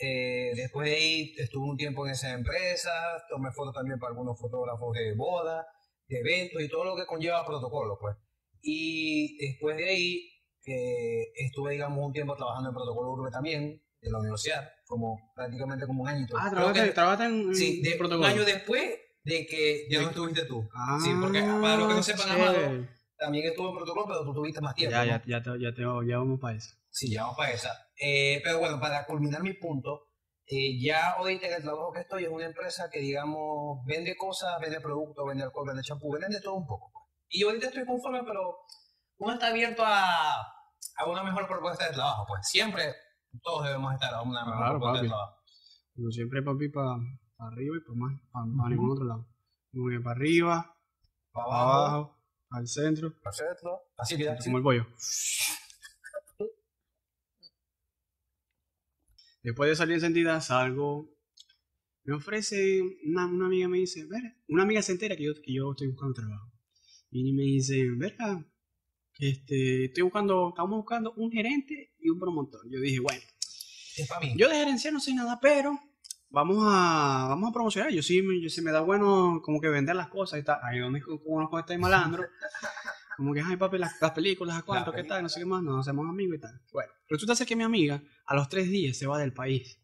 Eh, 0.00 0.52
después 0.56 0.88
de 0.88 0.96
ahí 0.96 1.34
estuve 1.38 1.70
un 1.70 1.76
tiempo 1.76 2.06
en 2.06 2.12
esa 2.12 2.32
empresa, 2.32 2.90
tomé 3.28 3.52
fotos 3.52 3.74
también 3.74 3.98
para 3.98 4.10
algunos 4.10 4.38
fotógrafos 4.40 4.94
de 4.94 5.14
boda, 5.14 5.66
de 6.08 6.18
eventos 6.18 6.62
y 6.62 6.68
todo 6.68 6.84
lo 6.84 6.96
que 6.96 7.06
conlleva 7.06 7.46
protocolo, 7.46 7.98
pues. 8.00 8.16
Y 8.62 9.36
después 9.38 9.76
de 9.76 9.88
ahí 9.88 10.28
eh, 10.66 11.32
estuve, 11.36 11.72
digamos, 11.72 12.04
un 12.04 12.12
tiempo 12.12 12.34
trabajando 12.34 12.70
en 12.70 12.74
protocolo 12.74 13.12
urbe 13.12 13.30
también, 13.30 13.80
de 14.00 14.10
la 14.10 14.18
universidad, 14.18 14.68
como 14.86 15.32
prácticamente 15.34 15.86
como 15.86 16.02
un 16.02 16.08
añito. 16.08 16.36
Ah, 16.36 16.50
trabajaste, 16.50 17.24
en, 17.24 17.54
sí, 17.54 17.80
de, 17.82 17.92
un 17.92 17.98
protocolo. 17.98 18.26
año 18.26 18.44
después 18.44 18.98
de 19.24 19.46
que 19.46 19.86
ya 19.90 20.02
no 20.02 20.08
estuviste 20.08 20.44
tú. 20.46 20.68
Ah, 20.74 20.98
Sí, 21.02 21.10
porque 21.20 21.40
para 21.42 21.76
los 21.76 21.88
que 21.88 21.94
no 21.94 22.02
sepan, 22.02 22.30
Amado, 22.30 22.52
chévere. 22.54 22.88
también 23.18 23.46
estuvo 23.46 23.68
en 23.70 23.76
protocolo, 23.76 24.06
pero 24.06 24.24
tú 24.24 24.34
tuviste 24.34 24.60
más 24.60 24.74
tiempo. 24.74 24.92
Ya, 24.92 25.04
ya, 25.04 25.22
ya, 25.26 25.42
te- 25.42 25.60
ya, 25.60 25.72
te, 25.74 25.82
ya 26.08 26.18
vamos 26.18 26.40
para 26.40 26.56
eso. 26.56 26.74
Sí, 26.90 27.10
ya 27.12 27.22
vamos 27.22 27.36
para 27.36 27.52
esa. 27.52 27.70
Eh, 28.00 28.40
pero 28.44 28.58
bueno, 28.58 28.80
para 28.80 29.06
culminar 29.06 29.42
mi 29.42 29.52
punto, 29.54 30.08
eh, 30.46 30.78
ya 30.82 31.12
ahorita 31.12 31.46
en 31.46 31.52
el 31.54 31.62
trabajo 31.62 31.92
que 31.92 32.00
estoy 32.00 32.24
es 32.24 32.30
una 32.30 32.46
empresa 32.46 32.90
que, 32.90 32.98
digamos, 32.98 33.84
vende 33.86 34.16
cosas, 34.16 34.60
vende 34.60 34.80
productos, 34.80 35.24
vende 35.26 35.44
alcohol, 35.44 35.68
vende 35.68 35.82
champú, 35.82 36.12
vende 36.12 36.28
de 36.36 36.40
todo 36.42 36.54
un 36.54 36.66
poco. 36.66 36.90
pues. 36.92 37.04
Y 37.28 37.44
ahorita 37.44 37.68
estoy 37.68 37.86
conforme, 37.86 38.22
pero 38.24 38.56
uno 39.18 39.34
está 39.34 39.46
abierto 39.48 39.82
a, 39.86 40.34
a 40.96 41.04
una 41.06 41.22
mejor 41.22 41.46
propuesta 41.46 41.86
de 41.86 41.92
trabajo. 41.94 42.26
Pues 42.28 42.40
siempre 42.48 42.92
todos 43.42 43.64
debemos 43.64 43.94
estar 43.94 44.12
a 44.12 44.20
una 44.22 44.44
mejor 44.44 44.56
Claro, 44.58 44.70
propuesta 44.72 44.92
papi. 44.98 45.02
de 45.06 45.08
trabajo. 45.08 45.36
Como 45.94 46.10
siempre, 46.10 46.42
papi, 46.42 46.68
para 46.68 46.96
arriba 47.48 47.76
y 47.76 47.80
para 47.80 47.94
más, 47.94 48.20
para 48.32 48.68
ningún 48.68 48.90
otro 48.90 49.04
lado. 49.04 49.26
Muy 49.72 49.90
bien, 49.90 50.02
para 50.02 50.16
arriba, 50.16 50.76
Para 51.32 51.46
abajo, 51.46 52.18
al 52.50 52.68
centro, 52.68 53.08
el 53.08 53.32
centro, 53.32 53.80
así 53.96 54.16
que 54.16 54.36
como 54.44 54.58
el 54.58 54.62
pollo. 54.62 54.86
Después 59.42 59.70
de 59.70 59.76
salir 59.76 59.94
encendida, 59.94 60.40
salgo. 60.40 61.10
Me 62.04 62.14
ofrece, 62.14 62.82
una, 63.04 63.26
una 63.26 63.46
amiga 63.46 63.68
me 63.68 63.78
dice, 63.78 64.04
ver, 64.06 64.36
una 64.48 64.64
amiga 64.64 64.82
se 64.82 64.92
entera 64.92 65.16
que 65.16 65.24
yo, 65.24 65.34
que 65.34 65.52
yo 65.52 65.70
estoy 65.70 65.88
buscando 65.88 66.14
trabajo. 66.14 66.52
Y 67.10 67.32
me 67.32 67.42
dice, 67.42 67.84
verga, 67.96 68.44
este, 69.18 69.84
estoy 69.86 70.02
buscando, 70.02 70.48
estamos 70.50 70.76
buscando 70.78 71.12
un 71.16 71.30
gerente 71.30 71.94
y 71.98 72.08
un 72.08 72.18
promotor. 72.18 72.62
Yo 72.68 72.80
dije, 72.80 73.00
bueno, 73.00 73.22
yo 74.36 74.48
de 74.48 74.54
gerencia 74.56 74.90
no 74.90 75.00
sé 75.00 75.14
nada, 75.14 75.38
pero 75.40 75.78
vamos 76.32 76.58
a, 76.66 77.26
vamos 77.28 77.50
a 77.50 77.52
promocionar. 77.52 77.92
Yo 77.92 78.02
sí, 78.02 78.22
me- 78.22 78.40
yo, 78.40 78.48
se 78.48 78.62
me 78.62 78.72
da 78.72 78.80
bueno 78.80 79.40
como 79.42 79.60
que 79.60 79.68
vender 79.68 79.94
las 79.94 80.08
cosas 80.08 80.40
y 80.40 80.42
tal. 80.44 80.58
Ahí 80.62 80.78
donde 80.80 81.00
conozco 81.02 81.58
este 81.58 81.78
malandro. 81.78 82.24
Como 83.18 83.34
que, 83.34 83.42
ay 83.42 83.56
papi, 83.56 83.76
las, 83.76 84.00
las 84.00 84.12
películas, 84.12 84.56
¿a 84.56 84.62
cuánto? 84.62 84.90
¿Qué 84.90 85.04
tal? 85.04 85.22
No 85.22 85.28
sé 85.28 85.40
qué 85.40 85.46
más. 85.46 85.62
Nos 85.62 85.86
hacemos 85.86 86.08
amigos 86.08 86.38
y 86.38 86.40
tal. 86.40 86.58
Bueno, 86.72 86.90
resulta 87.10 87.34
ser 87.36 87.46
que 87.46 87.54
mi 87.54 87.62
amiga 87.62 88.02
a 88.24 88.34
los 88.34 88.48
tres 88.48 88.70
días 88.70 88.96
se 88.96 89.06
va 89.06 89.18
del 89.18 89.34
país. 89.34 89.78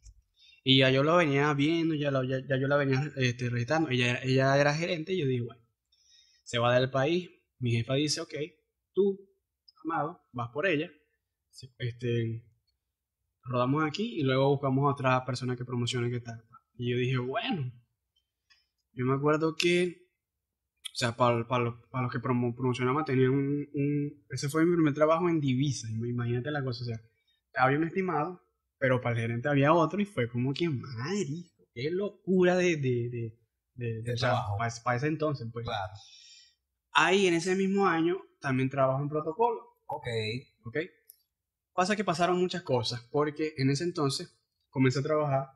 Y 0.64 0.78
ya 0.78 0.90
yo 0.90 1.04
lo 1.04 1.14
venía 1.16 1.52
viendo, 1.52 1.94
ya, 1.94 2.10
ya, 2.10 2.38
ya 2.48 2.56
yo 2.58 2.66
la 2.66 2.76
venía 2.78 3.12
este, 3.16 3.50
registrando. 3.50 3.90
Ella, 3.90 4.18
ella 4.22 4.56
era 4.58 4.74
gerente 4.74 5.12
y 5.12 5.20
yo 5.20 5.26
dije, 5.26 5.42
bueno, 5.42 5.62
se 6.42 6.58
va 6.58 6.74
del 6.74 6.90
país. 6.90 7.28
Mi 7.58 7.72
jefa 7.72 7.94
dice, 7.94 8.22
ok, 8.22 8.34
tú, 8.94 9.20
amado, 9.84 10.22
vas 10.32 10.48
por 10.50 10.66
ella. 10.66 10.90
Este, 11.78 12.44
rodamos 13.48 13.84
aquí 13.84 14.18
y 14.20 14.22
luego 14.22 14.48
buscamos 14.50 14.84
a 14.84 14.92
otra 14.92 15.24
persona 15.24 15.56
que 15.56 15.64
promocione 15.64 16.10
qué 16.10 16.20
tal. 16.20 16.42
Y 16.74 16.90
yo 16.92 16.96
dije, 16.98 17.18
bueno, 17.18 17.72
yo 18.92 19.04
me 19.04 19.14
acuerdo 19.14 19.54
que, 19.56 20.08
o 20.92 20.94
sea, 20.96 21.16
para, 21.16 21.46
para, 21.46 21.64
los, 21.64 21.74
para 21.90 22.04
los 22.04 22.12
que 22.12 22.20
promo, 22.20 22.54
promocionamos 22.54 23.04
tenían 23.04 23.30
un, 23.30 23.68
un- 23.74 24.26
ese 24.30 24.48
fue 24.48 24.64
mi 24.64 24.74
primer 24.74 24.94
trabajo 24.94 25.28
en 25.28 25.40
divisa, 25.40 25.88
im- 25.88 26.08
imagínate 26.08 26.50
la 26.50 26.62
cosa, 26.64 26.82
o 26.82 26.86
sea, 26.86 27.00
había 27.54 27.78
un 27.78 27.84
estimado, 27.84 28.42
pero 28.78 29.00
para 29.00 29.16
el 29.16 29.22
gerente 29.22 29.48
había 29.48 29.72
otro 29.72 30.00
y 30.00 30.04
fue 30.04 30.28
como 30.28 30.52
que, 30.52 30.68
madre, 30.68 31.26
qué 31.74 31.90
locura 31.90 32.56
de, 32.56 32.76
de, 32.76 33.34
de, 33.74 34.02
de- 34.02 34.14
trabajo. 34.16 34.56
para, 34.58 34.72
para 34.84 34.96
ese 34.96 35.06
entonces, 35.08 35.48
pues. 35.52 35.64
Claro. 35.64 35.92
Ahí 36.92 37.26
en 37.26 37.34
ese 37.34 37.54
mismo 37.54 37.86
año 37.86 38.16
también 38.40 38.68
trabajo 38.68 39.00
en 39.02 39.08
protocolo. 39.08 39.60
Ok. 39.86 40.06
¿ok? 40.64 40.76
Pasa 41.78 41.94
que 41.94 42.02
pasaron 42.02 42.40
muchas 42.40 42.62
cosas, 42.62 43.00
porque 43.08 43.54
en 43.56 43.70
ese 43.70 43.84
entonces 43.84 44.36
comencé 44.68 44.98
a 44.98 45.02
trabajar, 45.04 45.50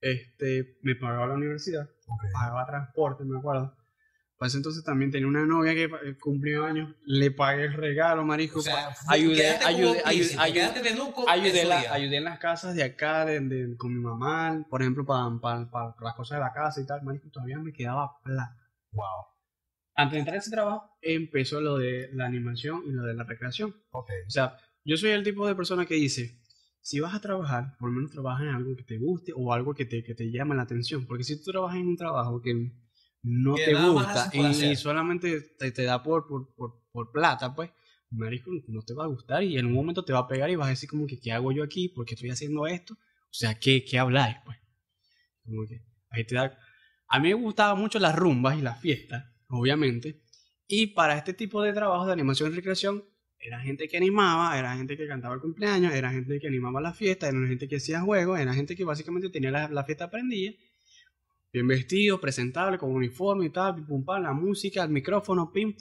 este, 0.00 0.78
me 0.82 0.94
pagaba 0.94 1.26
la 1.26 1.34
universidad, 1.34 1.82
ok. 2.06 2.22
pagaba 2.32 2.64
transporte, 2.64 3.24
me 3.24 3.36
acuerdo. 3.40 3.76
Para 4.36 4.46
ese 4.46 4.58
entonces 4.58 4.84
también 4.84 5.10
tenía 5.10 5.26
una 5.26 5.44
novia 5.44 5.74
que 5.74 5.86
eh, 5.86 6.16
cumplió 6.20 6.64
años, 6.64 6.94
le 7.06 7.32
pagué 7.32 7.64
el 7.64 7.72
regalo, 7.72 8.24
marico. 8.24 8.60
O 8.60 8.62
sea, 8.62 8.94
ayudé, 9.08 9.48
ayudé, 9.66 9.66
ayudé, 9.66 10.02
príncipe, 10.04 10.38
ayudé, 11.28 11.64
la- 11.64 11.92
ayudé 11.92 12.16
en 12.18 12.24
las 12.24 12.38
casas 12.38 12.76
de 12.76 12.84
acá, 12.84 13.24
de, 13.24 13.40
de- 13.40 13.76
con 13.76 13.92
mi 13.92 14.00
mamá, 14.00 14.64
por 14.70 14.80
ejemplo, 14.80 15.04
para, 15.04 15.28
para, 15.40 15.68
para 15.68 15.94
las 16.02 16.14
cosas 16.14 16.38
de 16.38 16.44
la 16.44 16.52
casa 16.52 16.80
y 16.80 16.86
tal, 16.86 17.02
marico, 17.02 17.28
todavía 17.30 17.58
me 17.58 17.72
quedaba 17.72 18.16
plata. 18.22 18.56
Wow. 18.92 19.26
Antes 19.96 20.12
de 20.12 20.18
entrar 20.20 20.36
a 20.36 20.38
ese 20.38 20.50
trabajo, 20.52 20.88
empezó 21.02 21.60
lo 21.60 21.78
de 21.78 22.10
la 22.12 22.26
animación 22.26 22.82
y 22.86 22.92
lo 22.92 23.02
de 23.02 23.14
la 23.14 23.24
recreación. 23.24 23.74
Ok. 23.90 24.08
O 24.28 24.30
sea, 24.30 24.56
yo 24.84 24.96
soy 24.96 25.10
el 25.10 25.22
tipo 25.22 25.46
de 25.46 25.54
persona 25.54 25.86
que 25.86 25.94
dice, 25.94 26.40
si 26.80 27.00
vas 27.00 27.14
a 27.14 27.20
trabajar, 27.20 27.76
por 27.78 27.90
lo 27.90 27.96
menos 27.96 28.10
trabaja 28.10 28.42
en 28.42 28.50
algo 28.50 28.76
que 28.76 28.82
te 28.82 28.98
guste 28.98 29.32
o 29.34 29.52
algo 29.52 29.74
que 29.74 29.84
te, 29.84 30.02
que 30.02 30.14
te 30.14 30.30
llame 30.30 30.56
la 30.56 30.62
atención. 30.62 31.06
Porque 31.06 31.24
si 31.24 31.36
tú 31.42 31.52
trabajas 31.52 31.78
en 31.78 31.86
un 31.86 31.96
trabajo 31.96 32.42
que 32.42 32.72
no 33.22 33.54
Que 33.54 33.66
te 33.66 33.74
gusta 33.74 34.30
y, 34.32 34.74
solamente 34.74 35.40
te, 35.56 35.70
te 35.70 35.84
da 35.84 36.02
por, 36.02 36.26
por, 36.26 36.52
por, 36.54 36.82
por 36.90 37.12
plata, 37.12 37.54
pues, 37.54 37.70
marico, 38.10 38.50
no 38.66 38.82
te 38.82 38.94
va 38.94 39.04
a 39.04 39.08
gustar 39.08 39.44
y 39.44 39.56
en 39.56 39.66
un 39.66 39.72
momento 39.72 40.04
te 40.04 40.12
va 40.12 40.20
a 40.20 40.28
pegar 40.28 40.50
y 40.50 40.56
vas 40.56 40.66
a 40.66 40.70
decir 40.70 40.88
como 40.88 41.06
que, 41.06 41.20
¿qué 41.20 41.30
hago 41.30 41.52
yo 41.52 41.62
aquí? 41.62 41.88
¿Por 41.88 42.04
qué 42.04 42.14
estoy 42.14 42.30
haciendo 42.30 42.66
esto? 42.66 42.94
O 42.94 43.34
sea, 43.34 43.58
¿qué, 43.58 43.84
qué 43.84 43.98
habláis, 43.98 44.36
pues? 44.44 44.58
Como 45.44 45.66
que 45.66 45.84
ahí 46.10 46.24
te 46.24 46.34
da... 46.34 46.58
A 47.08 47.20
mí 47.20 47.28
me 47.28 47.34
gustaban 47.34 47.78
mucho 47.78 47.98
las 48.00 48.16
rumbas 48.16 48.58
y 48.58 48.62
las 48.62 48.80
fiestas, 48.80 49.24
obviamente. 49.48 50.22
Y 50.66 50.88
para 50.88 51.16
este 51.16 51.32
tipo 51.32 51.62
de 51.62 51.72
trabajo 51.72 52.06
de 52.06 52.12
animación 52.12 52.50
y 52.50 52.56
recreación, 52.56 53.04
era 53.44 53.60
gente 53.60 53.88
que 53.88 53.96
animaba, 53.96 54.56
era 54.58 54.76
gente 54.76 54.96
que 54.96 55.06
cantaba 55.06 55.34
el 55.34 55.40
cumpleaños, 55.40 55.92
era 55.94 56.10
gente 56.12 56.38
que 56.40 56.46
animaba 56.48 56.80
la 56.80 56.92
fiesta, 56.94 57.28
era 57.28 57.38
gente 57.46 57.68
que 57.68 57.76
hacía 57.76 58.00
juegos, 58.00 58.38
era 58.38 58.54
gente 58.54 58.76
que 58.76 58.84
básicamente 58.84 59.28
tenía 59.30 59.50
la, 59.50 59.68
la 59.68 59.84
fiesta 59.84 60.08
prendida, 60.10 60.52
bien 61.52 61.66
vestido, 61.66 62.20
presentable, 62.20 62.78
con 62.78 62.92
uniforme 62.92 63.46
y 63.46 63.50
tal, 63.50 63.74
pim, 63.74 63.86
pum, 63.86 64.04
pam, 64.04 64.22
la 64.22 64.32
música, 64.32 64.82
el 64.84 64.90
micrófono, 64.90 65.50
pim, 65.52 65.74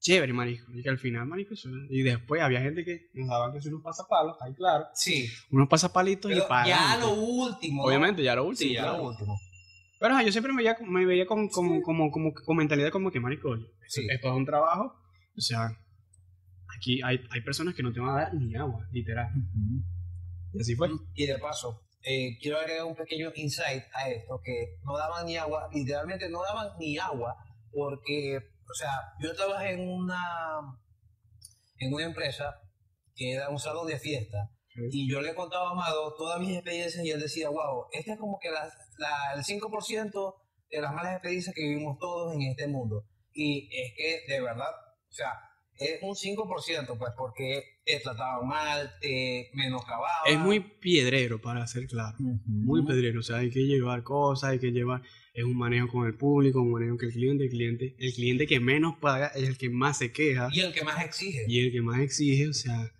chévere, 0.00 0.32
marico. 0.32 0.64
Y 0.74 0.82
que 0.82 0.88
al 0.88 0.98
final, 0.98 1.26
marico, 1.26 1.54
eso- 1.54 1.68
y 1.90 2.02
después 2.02 2.40
había 2.42 2.60
gente 2.60 2.84
que 2.84 3.10
nos 3.14 3.28
daban 3.28 3.52
que 3.52 3.60
son 3.60 3.74
unos 3.74 3.84
pasapalos, 3.84 4.36
ahí 4.40 4.54
claro, 4.54 4.86
Sí. 4.94 5.28
unos 5.50 5.68
pasapalitos 5.68 6.32
y 6.32 6.40
para 6.48 6.66
ya 6.66 6.96
lo 6.98 7.12
último. 7.12 7.84
Obviamente, 7.84 8.22
ya 8.22 8.34
lo 8.34 8.44
último. 8.44 8.68
Sí, 8.68 8.74
ya 8.74 8.82
claro. 8.84 8.98
lo 8.98 9.08
último. 9.10 9.38
Pero 10.00 10.20
yo 10.22 10.32
siempre 10.32 10.52
me 10.52 10.62
veía, 10.62 10.76
me 10.84 11.06
veía 11.06 11.26
con, 11.26 11.48
como, 11.48 11.80
como, 11.82 12.10
como, 12.10 12.32
con 12.34 12.56
mentalidad 12.56 12.90
como 12.90 13.10
que, 13.12 13.20
marico, 13.20 13.54
Sí. 13.86 14.04
esto 14.10 14.28
es 14.28 14.34
un 14.34 14.44
trabajo, 14.46 14.94
o 15.36 15.40
sea, 15.40 15.68
aquí 16.76 17.00
hay, 17.02 17.18
hay 17.30 17.40
personas 17.42 17.74
que 17.74 17.82
no 17.82 17.92
te 17.92 18.00
van 18.00 18.10
a 18.10 18.20
dar 18.22 18.34
ni 18.34 18.54
agua, 18.54 18.86
literal. 18.92 19.28
Y 20.52 20.60
así 20.60 20.74
fue. 20.74 20.88
Y 21.14 21.26
de 21.26 21.38
paso, 21.38 21.82
eh, 22.02 22.38
quiero 22.40 22.58
agregar 22.58 22.84
un 22.84 22.94
pequeño 22.94 23.30
insight 23.34 23.84
a 23.94 24.08
esto, 24.10 24.40
que 24.44 24.76
no 24.84 24.96
daban 24.96 25.26
ni 25.26 25.36
agua, 25.36 25.68
literalmente 25.72 26.28
no 26.28 26.42
daban 26.42 26.76
ni 26.78 26.98
agua, 26.98 27.34
porque, 27.72 28.36
o 28.38 28.74
sea, 28.74 28.90
yo 29.20 29.34
trabajé 29.34 29.72
en 29.72 29.88
una, 29.88 30.60
en 31.78 31.92
una 31.94 32.04
empresa 32.04 32.54
que 33.14 33.32
era 33.32 33.48
un 33.48 33.58
salón 33.58 33.86
de 33.86 33.98
fiesta. 33.98 34.50
Y 34.90 35.10
yo 35.10 35.20
le 35.20 35.34
contaba 35.34 35.68
a 35.68 35.72
Amado 35.72 36.14
todas 36.16 36.40
mis 36.40 36.54
experiencias 36.54 37.04
y 37.04 37.10
él 37.10 37.20
decía, 37.20 37.50
wow, 37.50 37.86
este 37.92 38.12
es 38.12 38.18
como 38.18 38.38
que 38.40 38.50
la, 38.50 38.64
la- 38.98 39.34
el 39.34 39.44
5% 39.44 40.34
de 40.70 40.80
las 40.80 40.94
malas 40.94 41.12
experiencias 41.12 41.54
que 41.54 41.62
vivimos 41.62 41.98
todos 41.98 42.34
en 42.34 42.42
este 42.42 42.66
mundo. 42.68 43.04
Y 43.34 43.68
es 43.70 43.92
que, 43.96 44.32
de 44.32 44.40
verdad, 44.40 44.70
o 45.10 45.12
sea, 45.12 45.28
es 45.78 46.02
un 46.02 46.14
5%, 46.14 46.98
pues, 46.98 47.12
porque 47.16 47.62
te 47.84 47.98
trataban 48.00 48.46
mal, 48.46 48.92
te 49.00 49.50
menoscababan. 49.54 50.08
Es 50.26 50.38
muy 50.38 50.60
piedrero, 50.60 51.40
para 51.40 51.66
ser 51.66 51.86
claro. 51.86 52.16
Muy 52.18 52.84
pedrero, 52.84 53.20
o 53.20 53.22
sea, 53.22 53.38
hay 53.38 53.50
que 53.50 53.60
llevar 53.60 54.02
cosas, 54.02 54.50
hay 54.50 54.58
que 54.58 54.70
llevar, 54.70 55.02
es 55.34 55.44
un 55.44 55.56
manejo 55.56 55.88
con 55.88 56.06
el 56.06 56.14
público, 56.14 56.60
un 56.60 56.72
manejo 56.72 56.96
con 56.96 57.06
el 57.06 57.12
cliente, 57.12 57.44
el 57.44 57.50
cliente, 57.50 57.94
el 57.98 58.12
cliente 58.12 58.46
que 58.46 58.60
menos 58.60 58.96
paga 58.98 59.28
es 59.28 59.48
el 59.48 59.58
que 59.58 59.70
más 59.70 59.98
se 59.98 60.12
queja 60.12 60.48
Y 60.52 60.60
el 60.60 60.72
que 60.72 60.84
más 60.84 61.04
exige. 61.04 61.44
y 61.48 61.60
el 61.60 61.72
que 61.72 61.82
más 61.82 62.00
exige, 62.00 62.48
o 62.48 62.52
sea, 62.52 62.92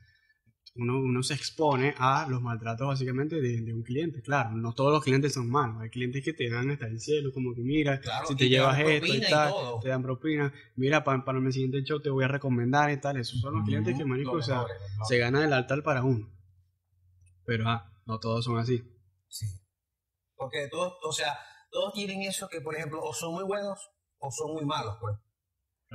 uno, 0.74 0.98
uno 0.98 1.22
se 1.22 1.34
expone 1.34 1.94
a 1.98 2.26
los 2.28 2.40
maltratos 2.40 2.86
básicamente 2.86 3.40
de, 3.40 3.60
de 3.60 3.74
un 3.74 3.82
cliente, 3.82 4.22
claro, 4.22 4.52
no 4.52 4.72
todos 4.72 4.92
los 4.92 5.04
clientes 5.04 5.34
son 5.34 5.50
malos, 5.50 5.82
hay 5.82 5.90
clientes 5.90 6.24
que 6.24 6.32
te 6.32 6.48
dan 6.48 6.70
hasta 6.70 6.86
el 6.86 6.98
cielo, 6.98 7.32
como 7.32 7.54
que 7.54 7.60
mira, 7.60 8.00
Claro, 8.00 8.26
si 8.26 8.36
te 8.36 8.48
llevas 8.48 8.78
esto 8.80 9.14
y 9.14 9.20
tal, 9.20 9.52
te 9.82 9.88
dan 9.88 10.02
propina, 10.02 10.52
mira, 10.76 11.04
para, 11.04 11.24
para 11.24 11.40
mi 11.40 11.52
siguiente 11.52 11.82
show 11.82 12.00
te 12.00 12.10
voy 12.10 12.24
a 12.24 12.28
recomendar 12.28 12.90
y 12.90 13.00
tal, 13.00 13.18
esos 13.18 13.40
son 13.40 13.56
los 13.56 13.64
clientes 13.64 13.96
que, 13.96 14.04
marico, 14.04 14.32
o 14.32 14.42
sea, 14.42 14.64
se 15.06 15.18
gana 15.18 15.44
el 15.44 15.52
altar 15.52 15.82
para 15.82 16.02
uno, 16.02 16.32
pero 17.44 17.68
ah, 17.68 17.92
no 18.06 18.18
todos 18.18 18.44
son 18.44 18.58
así. 18.58 18.82
Sí. 19.28 19.46
Porque 20.36 20.68
todos, 20.70 20.94
o 21.04 21.12
sea, 21.12 21.38
todos 21.70 21.92
tienen 21.92 22.22
eso 22.22 22.48
que, 22.48 22.60
por 22.60 22.74
ejemplo, 22.74 23.00
o 23.02 23.12
son 23.12 23.34
muy 23.34 23.44
buenos 23.44 23.90
o 24.18 24.30
son 24.30 24.54
muy 24.54 24.64
malos, 24.64 24.96
pues. 25.00 25.16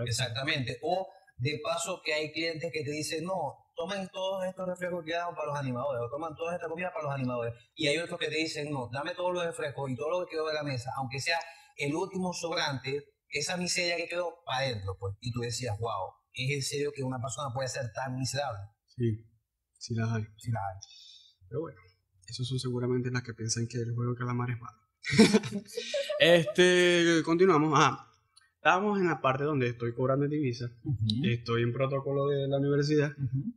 Exactamente. 0.05 0.77
O 0.83 1.07
de 1.37 1.59
paso 1.63 2.01
que 2.03 2.13
hay 2.13 2.31
clientes 2.31 2.71
que 2.71 2.83
te 2.83 2.91
dicen, 2.91 3.25
no, 3.25 3.66
tomen 3.77 4.09
todos 4.09 4.43
estos 4.43 4.67
refrescos 4.67 5.05
que 5.05 5.13
dan 5.13 5.35
para 5.35 5.47
los 5.49 5.57
animadores, 5.57 6.01
o 6.01 6.09
toman 6.09 6.35
toda 6.35 6.55
esta 6.55 6.67
comida 6.67 6.91
para 6.91 7.05
los 7.05 7.13
animadores. 7.13 7.53
Y 7.75 7.87
hay 7.87 7.97
otros 7.99 8.19
que 8.19 8.27
te 8.27 8.35
dicen, 8.35 8.71
no, 8.71 8.89
dame 8.91 9.13
todos 9.13 9.33
los 9.33 9.45
refrescos 9.45 9.91
y 9.91 9.95
todo 9.95 10.09
lo 10.09 10.25
que 10.25 10.31
quedó 10.31 10.47
de 10.47 10.55
la 10.55 10.63
mesa, 10.63 10.91
aunque 10.97 11.19
sea 11.19 11.39
el 11.77 11.95
último 11.95 12.33
sobrante, 12.33 13.05
esa 13.29 13.55
miseria 13.55 13.95
que 13.95 14.07
quedó 14.07 14.43
para 14.45 14.65
adentro, 14.65 14.97
pues. 14.99 15.15
Y 15.21 15.31
tú 15.31 15.41
decías, 15.41 15.77
wow, 15.79 16.11
¿es 16.33 16.55
en 16.55 16.63
serio 16.63 16.91
que 16.93 17.03
una 17.03 17.21
persona 17.21 17.53
puede 17.53 17.67
ser 17.67 17.91
tan 17.93 18.15
miserable? 18.17 18.61
Sí, 18.87 19.23
sí 19.77 19.93
las 19.93 20.11
hay. 20.11 20.23
Sí, 20.37 20.51
la 20.51 20.59
hay. 20.59 20.79
Pero 21.47 21.61
bueno, 21.61 21.79
esos 22.25 22.47
son 22.47 22.57
seguramente 22.57 23.11
las 23.11 23.21
que 23.21 23.33
piensan 23.35 23.67
que 23.67 23.77
el 23.77 23.93
juego 23.93 24.13
de 24.13 24.17
calamar 24.17 24.49
es 24.49 24.57
malo. 24.59 24.77
este, 26.19 27.21
continuamos. 27.23 27.73
Ah, 27.75 28.06
estamos 28.67 28.99
en 28.99 29.07
la 29.07 29.21
parte 29.21 29.45
donde 29.45 29.67
estoy 29.67 29.93
cobrando 29.93 30.27
divisa. 30.27 30.69
Estoy 31.23 31.63
en 31.63 31.71
protocolo 31.71 32.27
de 32.27 32.49
la 32.49 32.57
universidad. 32.57 33.15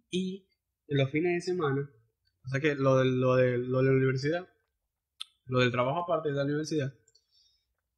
Y 0.09 0.47
en 0.87 0.99
los 0.99 1.11
fines 1.11 1.35
de 1.35 1.53
semana, 1.53 1.91
o 2.45 2.49
sea 2.49 2.61
que 2.61 2.77
lo 2.77 2.97
de, 2.99 3.07
lo 3.07 3.35
de, 3.35 3.59
lo 3.59 3.79
de 3.79 3.85
la 3.87 3.97
universidad, 3.97 4.49
lo 5.47 5.59
del 5.59 5.73
trabajo 5.73 6.05
aparte 6.05 6.29
de 6.29 6.37
la 6.37 6.45
universidad, 6.45 6.95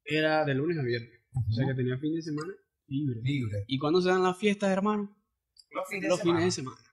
era 0.03 0.43
de 0.43 0.55
lunes 0.55 0.79
a 0.79 0.81
viernes. 0.81 1.21
O 1.49 1.53
sea 1.53 1.67
que 1.67 1.75
tenía 1.75 1.99
fin 1.99 2.15
de 2.15 2.21
semana 2.23 2.51
libre. 2.87 3.21
Libre. 3.21 3.63
¿Y 3.67 3.77
cuándo 3.77 4.01
se 4.01 4.09
dan 4.09 4.23
las 4.23 4.37
fiestas, 4.37 4.71
hermano? 4.71 5.15
Los 5.69 5.87
fines 5.87 6.09
los 6.09 6.17
de 6.17 6.23
fines 6.23 6.55
semana. 6.55 6.75
de 6.77 6.81
semana. 6.81 6.92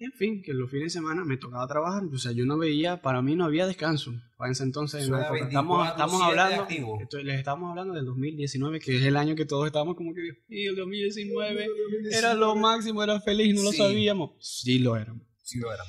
En 0.00 0.12
fin, 0.12 0.42
que 0.42 0.54
los 0.54 0.70
fines 0.70 0.92
de 0.92 1.00
semana 1.00 1.24
me 1.24 1.36
tocaba 1.38 1.66
trabajar, 1.66 2.04
o 2.04 2.18
sea, 2.18 2.30
yo 2.30 2.46
no 2.46 2.56
veía, 2.56 3.02
para 3.02 3.20
mí 3.20 3.34
no 3.34 3.44
había 3.44 3.66
descanso. 3.66 4.12
Para 4.36 4.52
ese 4.52 4.62
entonces, 4.62 5.08
no, 5.08 5.18
estamos, 5.18 5.38
24/7 5.40 5.90
estamos 5.90 6.22
hablando, 6.22 6.66
esto- 7.02 7.18
les 7.18 7.38
estamos 7.38 7.70
hablando 7.70 7.94
del 7.94 8.04
2019, 8.04 8.78
que 8.78 8.96
es 8.96 9.02
el 9.02 9.16
año 9.16 9.34
que 9.34 9.44
todos 9.44 9.66
estábamos 9.66 9.96
como 9.96 10.14
que, 10.14 10.20
y 10.48 10.66
el 10.66 10.76
2019 10.76 11.66
era 12.12 12.34
lo 12.34 12.54
máximo, 12.54 13.02
era 13.02 13.20
feliz, 13.20 13.56
no 13.56 13.62
lo 13.64 13.72
sabíamos. 13.72 14.30
Sí 14.40 14.78
lo 14.78 14.94
éramos. 14.96 15.22
Sí 15.42 15.58
lo 15.58 15.72
eran. 15.72 15.86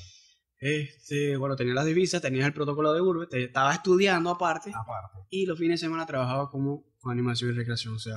Este, 0.62 1.38
bueno, 1.38 1.56
tenía 1.56 1.74
las 1.74 1.86
divisas, 1.86 2.22
tenía 2.22 2.46
el 2.46 2.54
protocolo 2.54 2.92
de 2.94 3.02
urbe, 3.02 3.28
te- 3.28 3.44
estaba 3.44 3.74
estudiando 3.74 4.30
aparte, 4.32 4.72
Aparte. 4.76 5.20
y 5.30 5.46
los 5.46 5.58
fines 5.58 5.80
de 5.80 5.86
semana 5.86 6.06
trabajaba 6.06 6.50
como 6.50 6.84
animación 7.04 7.52
y 7.52 7.54
recreación, 7.54 7.94
o 7.94 8.00
sea, 8.00 8.16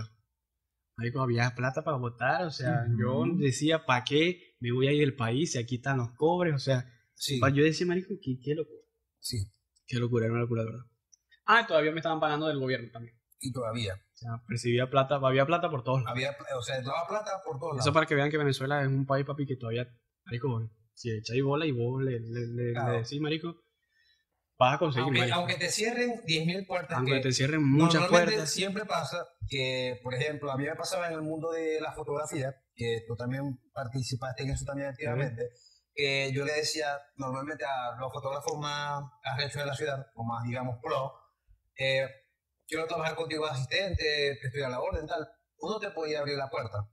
marico, 0.97 1.21
había 1.21 1.55
plata 1.55 1.83
para 1.83 1.97
votar, 1.97 2.45
o 2.45 2.51
sea, 2.51 2.87
yo 2.99 3.25
decía, 3.37 3.85
¿para 3.87 4.05
qué 4.05 4.55
me 4.61 4.73
voy 4.73 4.87
a 4.89 4.93
ir 4.93 5.01
del 5.01 5.15
país 5.17 5.53
si 5.53 5.59
aquí 5.59 5.77
están 5.77 5.99
los 5.99 6.13
cobres? 6.17 6.55
O 6.55 6.59
sea, 6.59 6.85
Sí. 7.15 7.41
yo 7.55 7.63
decía, 7.65 7.87
marico, 7.87 8.15
qué, 8.23 8.39
qué 8.43 8.55
locura, 8.55 8.83
Sí. 9.21 9.39
qué 9.87 9.99
locura, 9.99 10.25
era 10.27 10.33
una 10.35 10.43
locura, 10.43 10.65
verdad. 10.65 10.85
Ah, 11.47 11.63
y 11.63 11.67
todavía 11.67 11.91
me 11.93 11.99
estaban 11.99 12.21
pagando 12.21 12.47
del 12.49 12.59
gobierno 12.59 12.89
también, 12.93 13.15
Y 13.41 13.53
todavía. 13.53 13.95
o 13.95 14.17
sea, 14.17 14.31
percibía 14.47 14.89
plata, 14.91 15.17
había 15.23 15.47
plata 15.47 15.71
por 15.71 15.83
todos 15.83 16.03
lados. 16.03 16.13
Había, 16.17 16.37
o 16.57 16.63
sea, 16.63 16.81
daba 16.83 17.07
plata 17.09 17.31
por 17.45 17.59
todos 17.59 17.73
lados. 17.75 17.85
Eso 17.87 17.93
para 17.93 18.07
que 18.07 18.15
vean 18.15 18.31
que 18.31 18.39
Venezuela 18.39 18.83
es 18.83 18.89
un 18.89 19.07
país, 19.07 19.25
papi, 19.27 19.47
que 19.47 19.57
todavía, 19.57 19.89
marico, 20.27 20.71
si 20.95 21.11
echáis 21.11 21.43
bola 21.43 21.67
y 21.67 21.73
vos 21.73 22.03
le, 22.03 22.21
le, 22.21 22.47
le, 22.49 22.73
Claro. 22.73 22.93
le 22.93 22.99
decís, 22.99 23.21
marico, 23.21 23.57
vas 24.63 24.77
a 24.77 24.79
conseguir, 24.79 25.19
aunque, 25.19 25.33
aunque 25.33 25.55
te 25.57 25.69
cierren 25.69 26.23
10.000 26.25 26.67
puertas. 26.67 26.97
Aunque 26.97 27.15
que 27.15 27.21
te 27.21 27.33
cierren 27.33 27.69
muchas 27.69 28.07
puertas. 28.09 28.51
siempre 28.51 28.85
pasa 28.85 29.27
que, 29.49 30.01
por 30.03 30.15
ejemplo, 30.15 30.51
a 30.53 30.57
mí 30.57 30.65
me 30.65 30.77
pasaba 30.77 31.09
en 31.09 31.15
el 31.15 31.23
mundo 31.23 31.51
de 31.51 31.81
la 31.81 31.93
fotografía, 31.93 32.55
que 32.75 33.03
tú 33.07 33.17
también 33.17 33.61
participaste 33.73 34.45
en 34.45 34.51
eso 34.51 34.65
también 34.65 34.89
activamente, 34.89 35.51
que 35.93 36.33
yo 36.33 36.45
le 36.45 36.53
decía 36.53 36.97
normalmente 37.17 37.65
a 37.65 37.97
los 37.99 38.13
fotógrafos 38.13 38.57
más 38.59 39.03
arrechos 39.25 39.63
de 39.63 39.67
la 39.67 39.75
ciudad, 39.75 40.07
o 40.15 40.25
más, 40.25 40.45
digamos, 40.45 40.79
pro, 40.81 41.13
eh, 41.77 42.07
quiero 42.67 42.87
trabajar 42.87 43.17
contigo 43.17 43.45
asistente, 43.47 44.33
estoy 44.41 44.63
a 44.63 44.69
la 44.69 44.81
orden, 44.81 45.07
tal. 45.07 45.29
Uno 45.59 45.79
te 45.81 45.91
podía 45.91 46.21
abrir 46.21 46.37
la 46.37 46.49
puerta, 46.49 46.89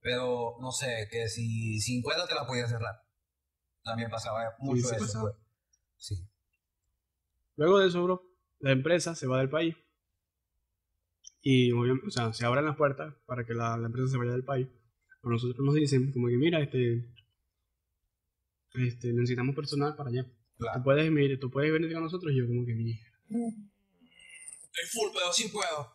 pero 0.00 0.56
no 0.60 0.72
sé, 0.72 1.08
que 1.10 1.28
si 1.28 1.78
50 1.78 2.26
te 2.26 2.34
la 2.34 2.46
podía 2.46 2.66
cerrar. 2.66 3.02
También 3.84 4.10
pasaba 4.10 4.54
mucho 4.58 4.88
sí 4.88 4.94
eso. 4.96 5.04
pasaba. 5.04 5.30
pues. 5.30 5.36
Sí. 5.98 6.14
Luego 7.56 7.78
de 7.80 7.88
eso, 7.88 8.02
bro, 8.02 8.22
la 8.60 8.72
empresa 8.72 9.14
se 9.14 9.26
va 9.26 9.38
del 9.38 9.48
país. 9.50 9.74
Y, 11.40 11.72
obviamente, 11.72 12.08
o 12.08 12.10
sea, 12.10 12.32
se 12.32 12.44
abren 12.44 12.64
las 12.64 12.76
puertas 12.76 13.14
para 13.26 13.44
que 13.44 13.54
la, 13.54 13.76
la 13.76 13.86
empresa 13.86 14.08
se 14.08 14.18
vaya 14.18 14.32
del 14.32 14.44
país. 14.44 14.68
Pero 15.22 15.32
nosotros 15.32 15.64
nos 15.64 15.74
dicen, 15.74 16.12
como 16.12 16.28
que, 16.28 16.36
mira, 16.36 16.60
este, 16.60 17.08
este 18.74 19.12
necesitamos 19.12 19.54
personal 19.54 19.94
para 19.96 20.10
allá. 20.10 20.26
Claro. 20.58 20.78
Tú 20.78 20.84
puedes, 20.84 21.10
mire, 21.10 21.36
tú 21.36 21.50
puedes 21.50 21.72
venir 21.72 21.92
con 21.92 22.02
nosotros. 22.02 22.32
Y 22.32 22.38
yo, 22.38 22.46
como 22.46 22.64
que, 22.66 22.74
mira. 22.74 22.98
Estoy 23.28 24.86
full, 24.92 25.10
pero 25.12 25.32
sí 25.32 25.48
puedo. 25.48 25.94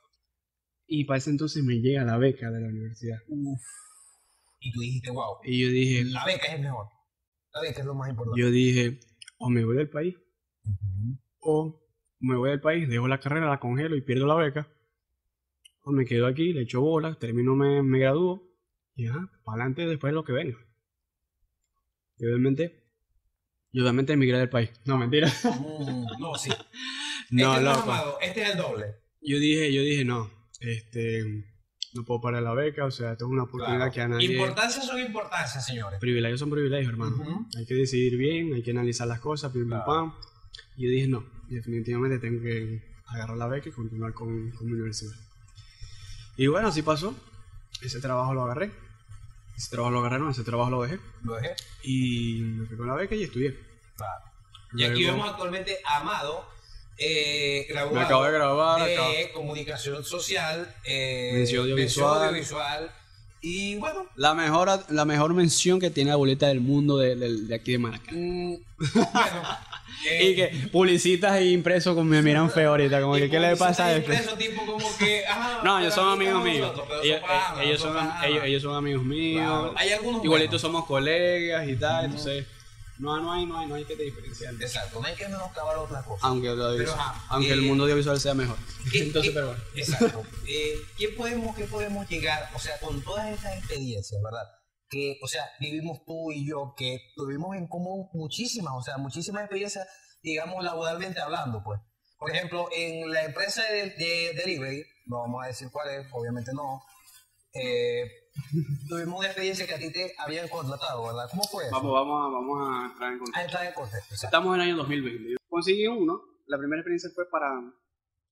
Y 0.87 1.05
para 1.05 1.17
ese 1.19 1.29
entonces 1.29 1.63
me 1.63 1.75
llega 1.75 2.03
la 2.03 2.17
beca 2.17 2.49
de 2.49 2.61
la 2.61 2.67
universidad. 2.67 3.19
Uf. 3.27 3.61
Y 4.59 4.71
tú 4.71 4.79
dijiste, 4.81 5.11
wow, 5.11 5.37
Y 5.43 5.63
yo 5.63 5.69
dije, 5.69 6.03
la 6.05 6.25
beca 6.25 6.47
es 6.47 6.53
el 6.53 6.61
mejor. 6.61 6.87
La 7.53 7.61
beca 7.61 7.79
es 7.79 7.85
lo 7.85 7.95
más 7.95 8.09
importante. 8.09 8.39
yo 8.39 8.51
dije, 8.51 8.99
o 9.37 9.49
me 9.49 9.65
voy 9.65 9.75
del 9.77 9.89
país, 9.89 10.15
Ujú. 10.63 11.17
O 11.41 11.81
me 12.19 12.35
voy 12.35 12.51
del 12.51 12.61
país, 12.61 12.87
dejo 12.87 13.07
la 13.07 13.19
carrera, 13.19 13.49
la 13.49 13.59
congelo 13.59 13.95
y 13.95 14.01
pierdo 14.01 14.27
la 14.27 14.35
beca, 14.35 14.67
o 15.83 15.91
me 15.91 16.05
quedo 16.05 16.27
aquí, 16.27 16.53
le 16.53 16.61
echo 16.61 16.81
bolas, 16.81 17.17
termino, 17.19 17.55
me, 17.55 17.81
me 17.81 17.99
gradúo, 17.99 18.47
y 18.95 19.05
ya, 19.05 19.13
para 19.43 19.63
adelante 19.63 19.87
después 19.87 20.13
lo 20.13 20.23
que 20.23 20.33
venga. 20.33 20.57
Y 22.17 22.25
obviamente, 22.25 22.83
yo 23.71 23.81
obviamente 23.83 24.13
emigré 24.13 24.37
del 24.37 24.49
país. 24.49 24.69
No, 24.85 24.97
mentira. 24.97 25.27
Mm, 25.27 26.19
no, 26.19 26.35
sí. 26.35 26.51
No, 27.31 27.53
este 27.55 27.63
no 27.65 27.73
loco. 27.73 28.17
este 28.21 28.41
es 28.43 28.49
el 28.51 28.57
doble. 28.57 28.85
Yo 29.21 29.39
dije, 29.39 29.73
yo 29.73 29.81
dije, 29.81 30.05
no, 30.05 30.29
este, 30.59 31.23
no 31.93 32.03
puedo 32.05 32.21
parar 32.21 32.43
la 32.43 32.53
beca, 32.53 32.85
o 32.85 32.91
sea, 32.91 33.13
esto 33.13 33.25
es 33.25 33.31
una 33.31 33.43
oportunidad 33.43 33.77
Claro. 33.91 33.91
que 33.93 34.01
a 34.01 34.07
nadie... 34.07 34.31
Importancias 34.33 34.85
son 34.85 34.99
importancias, 34.99 35.65
señores. 35.65 35.99
Privilegios 35.99 36.39
son 36.39 36.49
privilegios, 36.51 36.91
hermano. 36.91 37.47
Hay 37.57 37.65
que 37.65 37.73
decidir 37.73 38.17
bien, 38.17 38.53
hay 38.53 38.61
que 38.61 38.71
analizar 38.71 39.07
las 39.07 39.19
cosas, 39.19 39.51
pim, 39.51 39.61
pim, 39.61 39.69
Claro. 39.69 39.85
pam. 39.85 40.13
Y 40.81 40.85
yo 40.85 40.89
dije, 40.89 41.07
no, 41.07 41.23
definitivamente 41.47 42.17
tengo 42.17 42.41
que 42.41 42.81
agarrar 43.05 43.37
la 43.37 43.45
beca 43.47 43.69
y 43.69 43.71
continuar 43.71 44.13
con, 44.13 44.49
con 44.51 44.65
mi 44.65 44.73
universidad. 44.73 45.13
Y 46.37 46.47
bueno, 46.47 46.69
así 46.69 46.81
pasó. 46.81 47.13
Ese 47.83 47.99
trabajo 47.99 48.33
lo 48.33 48.43
agarré. 48.43 48.71
Ese 49.55 49.69
trabajo 49.69 49.91
lo 49.91 49.99
agarré, 49.99 50.17
no, 50.17 50.31
ese 50.31 50.43
trabajo 50.43 50.71
lo 50.71 50.81
dejé. 50.81 50.99
Lo 51.23 51.35
dejé. 51.35 51.53
Y 51.83 52.41
me 52.41 52.65
fui 52.65 52.77
con 52.77 52.87
la 52.87 52.95
beca 52.95 53.13
y 53.13 53.23
estudié. 53.23 53.55
Claro. 53.95 54.23
Y 54.73 54.83
aquí 54.85 55.03
vemos 55.05 55.29
actualmente 55.29 55.77
a 55.85 55.97
Amado, 55.97 56.47
eh, 56.97 57.67
graduado 57.69 57.95
Me 57.99 58.01
acabo 58.05 58.23
de 58.23 58.31
grabar, 58.31 58.83
de 58.87 58.95
acabo- 58.95 59.33
comunicación 59.33 60.03
social, 60.03 60.73
eh, 60.83 61.31
Mención 61.35 61.61
audiovisual. 61.63 62.91
Y 63.43 63.75
bueno, 63.75 64.07
La 64.15 64.33
mejor, 64.33 64.69
la 64.89 65.05
mejor 65.05 65.33
mención 65.35 65.79
que 65.79 65.91
tiene 65.91 66.09
la 66.11 66.15
boleta 66.15 66.47
del 66.47 66.61
mundo 66.61 66.97
de, 66.97 67.15
de- 67.15 67.41
de 67.43 67.53
aquí 67.55 67.73
de 67.73 67.77
Maracay. 67.79 68.15
mm, 68.17 68.55
bueno. 68.95 69.43
Eh, 70.09 70.23
Y 70.23 70.35
que 70.35 70.47
publicitas 70.71 71.35
e 71.37 71.45
impresos 71.51 71.93
como 71.95 72.09
me 72.09 72.21
miran 72.21 72.49
feo 72.49 72.69
ahorita, 72.69 73.01
como 73.01 73.17
y 73.17 73.21
que 73.21 73.29
¿qué 73.29 73.39
le 73.39 73.55
pasa 73.55 73.85
a 73.85 73.95
esto? 73.95 74.11
impreso, 74.11 74.37
tipo 74.37 74.65
como 74.65 74.97
que, 74.97 75.23
No, 75.63 75.79
ellos 75.79 75.93
son 75.93 76.09
amigos 76.13 76.43
míos. 76.43 76.71
Ellos, 77.03 77.19
son 77.21 77.59
eh, 77.59 77.63
ellos 77.63 77.81
son 77.81 77.93
son, 77.93 78.07
panas. 78.07 78.25
ellos, 78.25 78.43
ellos 78.45 78.61
son 78.63 78.75
amigos 78.75 79.03
míos. 79.03 79.71
Hay 79.75 79.89
algunos 79.91 80.23
Igualitos 80.23 80.61
somos 80.61 80.85
colegas 80.85 81.67
y 81.67 81.75
tal, 81.75 82.05
entonces 82.05 82.45
no, 82.97 83.19
no, 83.19 83.31
hay, 83.33 83.47
no, 83.47 83.57
hay, 83.57 83.67
no 83.67 83.73
hay 83.75 83.83
que 83.83 83.95
te 83.95 84.03
diferenciar. 84.03 84.53
Exacto, 84.59 84.99
no 85.01 85.07
hay 85.07 85.15
que 85.15 85.27
menoscabar 85.27 85.75
otras 85.77 86.03
cosas. 86.05 86.23
Aunque, 86.23 86.49
Pero, 86.49 86.93
ajá, 86.93 87.25
aunque 87.29 87.51
el 87.53 87.59
eh, 87.63 87.67
mundo 87.67 87.85
audiovisual 87.85 88.19
sea 88.19 88.35
mejor. 88.35 88.57
¿Qué- 88.91 88.99
Entonces, 89.03 89.31
pero 89.33 89.47
bueno. 89.47 89.63
Exacto. 89.73 90.23
Eh, 90.47 90.75
¿qué, 90.97 91.07
podemos, 91.09 91.55
¿Qué 91.55 91.63
podemos 91.65 92.07
llegar, 92.07 92.47
o 92.53 92.59
sea, 92.59 92.77
con 92.79 93.01
todas 93.01 93.27
estas 93.33 93.57
experiencias, 93.57 94.21
verdad? 94.21 94.43
Que, 94.91 95.17
o 95.23 95.27
sea, 95.27 95.49
vivimos 95.59 96.03
tú 96.05 96.31
y 96.31 96.47
yo, 96.47 96.73
que 96.77 96.99
tuvimos 97.15 97.55
en 97.55 97.67
común 97.67 98.09
muchísimas, 98.13 98.73
o 98.75 98.81
sea, 98.81 98.97
muchísimas 98.97 99.43
experiencias, 99.43 99.87
digamos, 100.21 100.63
laboralmente 100.63 101.21
hablando, 101.21 101.63
pues. 101.63 101.79
Por 102.19 102.29
ejemplo, 102.29 102.67
en 102.75 103.09
la 103.09 103.23
empresa 103.23 103.63
de, 103.63 103.91
de 103.91 104.33
delivery, 104.35 104.83
no 105.07 105.21
vamos 105.21 105.43
a 105.43 105.47
decir 105.47 105.69
cuál 105.71 105.89
es, 105.89 106.07
obviamente 106.11 106.51
no, 106.53 106.83
eh, 107.53 108.03
tuvimos 108.89 109.19
una 109.19 109.27
experiencia 109.27 109.65
que 109.65 109.73
a 109.73 109.79
ti 109.79 109.91
te 109.91 110.13
habían 110.17 110.47
contratado, 110.49 111.05
¿verdad? 111.07 111.27
¿Cómo 111.31 111.43
fue 111.43 111.63
eso? 111.65 111.71
Vamos, 111.75 111.93
vamos, 111.93 112.25
a, 112.25 112.29
vamos 112.29 112.59
a 112.61 112.85
entrar 112.91 113.11
en 113.11 113.15
A 113.15 113.19
contexto. 113.19 113.41
entrar 113.41 113.65
en 113.65 113.73
contexto. 113.73 114.15
Estamos 114.15 114.55
en 114.55 114.61
el 114.61 114.67
año 114.67 114.77
2020. 114.77 115.31
Yo 115.31 115.37
conseguí 115.49 115.87
uno. 115.87 116.21
La 116.47 116.57
primera 116.57 116.81
experiencia 116.81 117.09
fue 117.15 117.29
para, 117.29 117.49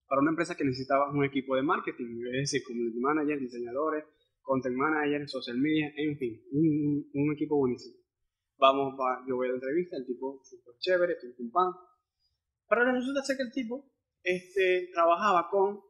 para 0.06 0.20
una 0.20 0.30
empresa 0.30 0.54
que 0.54 0.64
necesitaba 0.64 1.10
un 1.10 1.24
equipo 1.24 1.56
de 1.56 1.62
marketing, 1.62 2.20
es 2.34 2.50
decir, 2.52 2.62
community 2.64 2.98
manager, 3.00 3.38
diseñadores, 3.40 4.04
content 4.42 4.76
manager, 4.76 5.28
social 5.28 5.56
media, 5.58 5.92
en 5.96 6.16
fin, 6.18 6.42
un, 6.52 7.10
un 7.14 7.32
equipo 7.32 7.56
buenísimo. 7.56 7.96
Vamos, 8.58 8.94
va, 8.98 9.24
yo 9.28 9.36
voy 9.36 9.46
a 9.46 9.50
la 9.50 9.54
entrevista, 9.56 9.96
el 9.96 10.06
tipo 10.06 10.40
súper 10.44 10.74
chévere, 10.78 11.16
pim, 11.20 11.34
pum, 11.36 11.50
pam. 11.50 11.74
Pero 12.68 12.92
resulta 12.92 13.22
ser 13.22 13.36
que 13.36 13.42
el 13.44 13.52
tipo 13.52 13.90
este, 14.22 14.90
trabajaba 14.92 15.48
con 15.50 15.80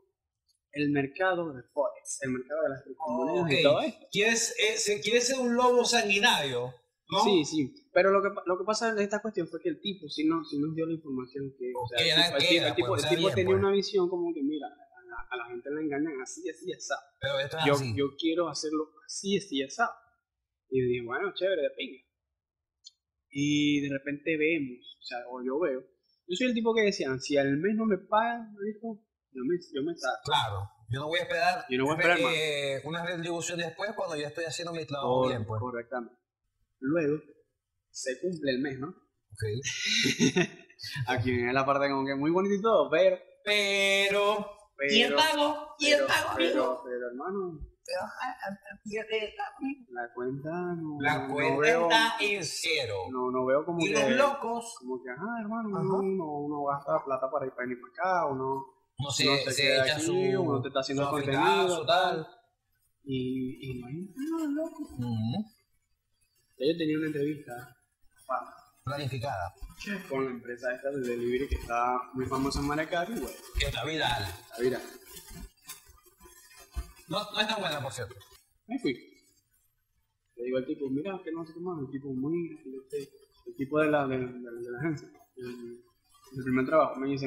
el 0.72 0.90
mercado 0.90 1.52
de 1.52 1.62
Forex, 1.64 2.22
el 2.22 2.30
mercado 2.30 2.62
de 2.62 2.68
las 2.68 2.82
criptomonedas 2.84 3.42
Ok. 3.44 3.50
y 3.50 3.62
todo 3.62 3.80
esto. 3.80 4.06
¿Quieres, 4.12 4.54
eh, 4.58 4.76
se- 4.78 5.00
¿Quieres 5.00 5.26
ser 5.26 5.40
un 5.40 5.54
lobo 5.56 5.84
sanguinario? 5.84 6.72
¿no? 7.10 7.24
Sí, 7.24 7.44
sí. 7.44 7.74
Pero 7.92 8.12
lo 8.12 8.22
que, 8.22 8.28
lo 8.46 8.56
que 8.56 8.64
pasa 8.64 8.90
en 8.90 8.98
esta 9.00 9.20
cuestión 9.20 9.48
fue 9.48 9.60
que 9.60 9.68
el 9.68 9.80
tipo 9.80 10.08
sí, 10.08 10.24
no, 10.28 10.44
sí 10.44 10.60
nos 10.60 10.72
dio 10.76 10.86
la 10.86 10.92
información 10.92 11.52
que. 11.58 11.72
O 11.74 11.88
sea, 11.88 11.98
el 11.98 12.06
tipo, 12.06 12.36
el 12.36 12.44
tipo- 12.46 12.66
el 12.68 12.74
tipo- 12.76 12.88
pues, 12.88 13.02
el 13.02 13.04
está 13.08 13.16
tipo 13.16 13.30
tenía 13.34 13.46
pues. 13.46 13.58
una 13.58 13.72
visión 13.72 14.08
como 14.08 14.32
que, 14.32 14.42
mira, 14.44 14.68
la, 15.22 15.26
a 15.30 15.36
la 15.36 15.46
gente 15.46 15.70
le 15.70 15.82
engañan 15.82 16.20
así, 16.22 16.48
así, 16.48 16.72
así. 16.72 16.88
Pero 17.20 17.38
esto 17.40 17.58
es 17.58 17.64
Yo, 17.66 17.72
así. 17.74 17.94
yo 17.96 18.04
quiero 18.18 18.48
hacerlo 18.48 18.90
así, 19.06 19.36
así, 19.38 19.62
así. 19.62 19.82
Y 20.70 20.80
dije, 20.80 21.04
bueno, 21.04 21.32
chévere, 21.34 21.62
de 21.62 21.70
pinga. 21.76 21.98
Y 23.32 23.80
de 23.82 23.88
repente 23.96 24.36
vemos, 24.36 24.96
o 24.98 25.02
sea, 25.02 25.18
o 25.30 25.42
yo 25.44 25.58
veo. 25.60 25.80
Yo 26.26 26.36
soy 26.36 26.48
el 26.48 26.54
tipo 26.54 26.74
que 26.74 26.82
decía, 26.82 27.08
si 27.18 27.36
al 27.36 27.56
mes 27.58 27.74
no 27.76 27.86
me 27.86 27.98
pagan, 27.98 28.52
marico, 28.54 29.00
yo 29.32 29.42
me, 29.44 29.56
yo 29.74 29.82
me 29.82 29.96
saco. 29.96 30.20
Claro, 30.24 30.68
yo 30.88 31.00
no 31.00 31.06
voy 31.08 31.18
a 31.20 31.22
esperar, 31.22 31.64
Yo 31.68 31.78
no 31.78 31.84
voy 31.84 31.94
a 31.94 31.96
esperar 31.98 32.20
más. 32.20 32.32
eh, 32.34 32.80
una 32.84 33.04
retribución 33.04 33.58
después 33.58 33.92
cuando 33.96 34.16
yo 34.16 34.26
estoy 34.26 34.44
haciendo 34.44 34.72
mi 34.72 34.84
trabajo 34.84 35.28
bien, 35.28 35.44
pues. 35.46 35.60
Correctamente. 35.60 36.16
Luego, 36.80 37.20
se 37.90 38.20
cumple 38.20 38.50
el 38.52 38.60
mes, 38.60 38.78
¿no? 38.78 38.88
Ok. 38.88 39.42
Aquí 41.08 41.30
viene 41.30 41.52
la 41.52 41.66
parte 41.66 41.88
como 41.88 42.06
que 42.06 42.14
muy 42.14 42.30
bonito 42.30 42.54
y 42.54 42.62
todo, 42.62 42.90
pero. 42.90 43.18
Pero, 43.44 44.50
pero 44.80 44.94
¿y 44.94 45.02
el 45.02 45.14
pago? 45.14 45.74
¿Y 45.78 45.86
el 45.90 45.96
pero, 45.98 46.06
pago, 46.08 46.28
pero, 46.36 46.50
amigo? 46.62 46.82
pero, 46.84 47.06
hermano, 47.08 47.60
la 49.90 50.14
cuenta 50.14 50.50
no, 50.50 50.96
La 51.00 51.18
no 51.26 51.34
cuenta 51.34 51.60
veo, 51.60 51.82
está 51.82 52.16
en 52.20 52.44
cero. 52.44 52.96
no, 53.10 53.30
no 53.30 53.44
veo 53.44 53.64
como 53.64 53.80
y 53.80 53.88
que, 53.88 53.92
los 53.92 54.10
locos 54.12 54.76
como 54.78 55.02
que, 55.02 55.10
ajá, 55.10 55.40
hermano, 55.40 55.76
Ajá. 55.76 55.86
uno, 55.98 56.24
uno, 56.24 56.64
gasta 56.64 57.04
plata 57.04 57.30
para 57.30 57.46
ir 57.46 57.52
para 57.52 57.66
venir 57.68 57.80
para 57.82 57.92
acá, 57.92 58.26
uno, 58.26 58.64
no 58.98 59.10
se, 59.10 59.28
uno 59.28 59.36
se, 59.44 59.52
se 59.52 59.62
queda 59.62 59.84
echa 59.84 59.96
aquí, 59.96 60.04
su, 60.06 60.14
uno 60.42 60.62
te 60.62 60.68
está 60.68 60.80
haciendo 60.80 61.04
su 61.04 61.10
contenido, 61.10 61.86
tal. 61.86 62.26
Y, 63.04 63.66
y 63.66 63.78
imagínate, 63.78 64.12
no, 64.16 64.46
loco. 64.46 64.82
Ujú. 64.82 65.44
Yo 66.58 66.76
tenía 66.78 66.96
una 66.98 67.06
entrevista 67.06 67.76
Planificada. 68.96 69.54
con 70.08 70.24
la 70.24 70.30
empresa 70.30 70.74
esta 70.74 70.90
de 70.90 71.00
delivery 71.00 71.48
que 71.48 71.54
está 71.56 71.98
muy 72.14 72.26
famosa 72.26 72.60
en 72.60 72.66
Maracay, 72.66 73.06
güey, 73.18 73.34
Que 73.58 73.66
está 73.66 73.84
viral. 74.60 74.82
No, 77.08 77.18
no 77.32 77.40
es 77.40 77.48
tan 77.48 77.60
buena, 77.60 77.80
por 77.82 77.92
cierto. 77.92 78.14
Me 78.68 78.78
fui. 78.78 78.92
Le 80.36 80.44
digo 80.44 80.58
al 80.58 80.66
tipo, 80.66 80.88
mira, 80.90 81.20
que 81.24 81.32
no 81.32 81.44
sé 81.44 81.52
qué 81.54 81.60
más. 81.60 81.78
El 81.80 81.90
tipo, 81.90 82.08
sé. 82.88 83.08
El 83.46 83.56
tipo 83.56 83.80
de 83.80 83.90
la, 83.90 84.06
de, 84.06 84.18
de- 84.18 84.24
de 84.26 84.70
la 84.70 84.78
agencia, 84.78 85.08
el, 85.36 85.82
el 86.36 86.44
primer 86.44 86.66
trabajo, 86.66 86.96
me 87.00 87.08
dice, 87.08 87.26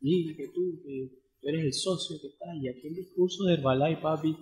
mira 0.00 0.34
que 0.36 0.48
tú, 0.48 0.80
que 0.82 1.08
tú 1.40 1.48
eres 1.48 1.64
el 1.66 1.72
socio 1.72 2.16
que 2.20 2.28
está, 2.28 2.46
y 2.56 2.68
aquí 2.68 2.88
el 2.88 2.94
discurso 2.96 3.44
de 3.44 3.54
Herbalife, 3.54 4.00
papi. 4.02 4.36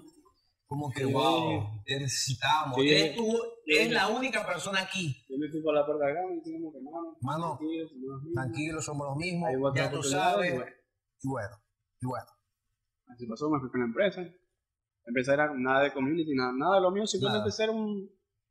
Como 0.67 0.91
que, 0.93 1.05
wow, 1.05 1.83
necesitamos. 1.87 2.77
Sí. 2.81 2.89
Eres 2.91 3.17
tú, 3.17 3.39
eres 3.67 3.91
la 3.91 4.09
única 4.09 4.47
persona 4.47 4.81
aquí. 4.81 5.18
Yo 5.39 5.47
me 5.47 5.51
fui 5.51 5.63
por 5.63 5.75
la 5.75 5.87
puerta 5.87 6.07
de 6.07 6.13
acá 6.13 6.21
y 6.33 6.41
dije, 6.41 6.59
como 6.59 6.73
que, 6.73 6.81
mano, 6.81 7.17
Mano, 7.21 7.59
tranquilo, 8.35 8.83
somos 8.83 9.07
los 9.07 9.17
mismos. 9.17 9.51
Somos 9.53 9.63
los 9.63 9.73
mismos. 9.73 9.75
Ya 9.77 9.91
tú 9.91 10.03
sabes. 10.03 10.51
y 10.51 11.29
bueno, 11.29 11.57
Y 12.01 12.07
bueno. 12.07 12.27
Así 13.07 13.27
pasó, 13.27 13.49
me 13.49 13.61
fui 13.61 13.71
con 13.71 13.81
la 13.81 13.87
empresa. 13.87 14.21
La 14.21 15.07
empresa 15.07 15.35
era 15.35 15.55
nada 15.55 15.85
de 15.85 15.93
community, 15.93 16.35
nada, 16.35 16.53
nada 16.53 16.75
de 16.77 16.81
lo 16.83 16.91
mío, 16.91 17.07
simplemente 17.07 17.51
ser 17.51 17.71
un, 17.71 18.11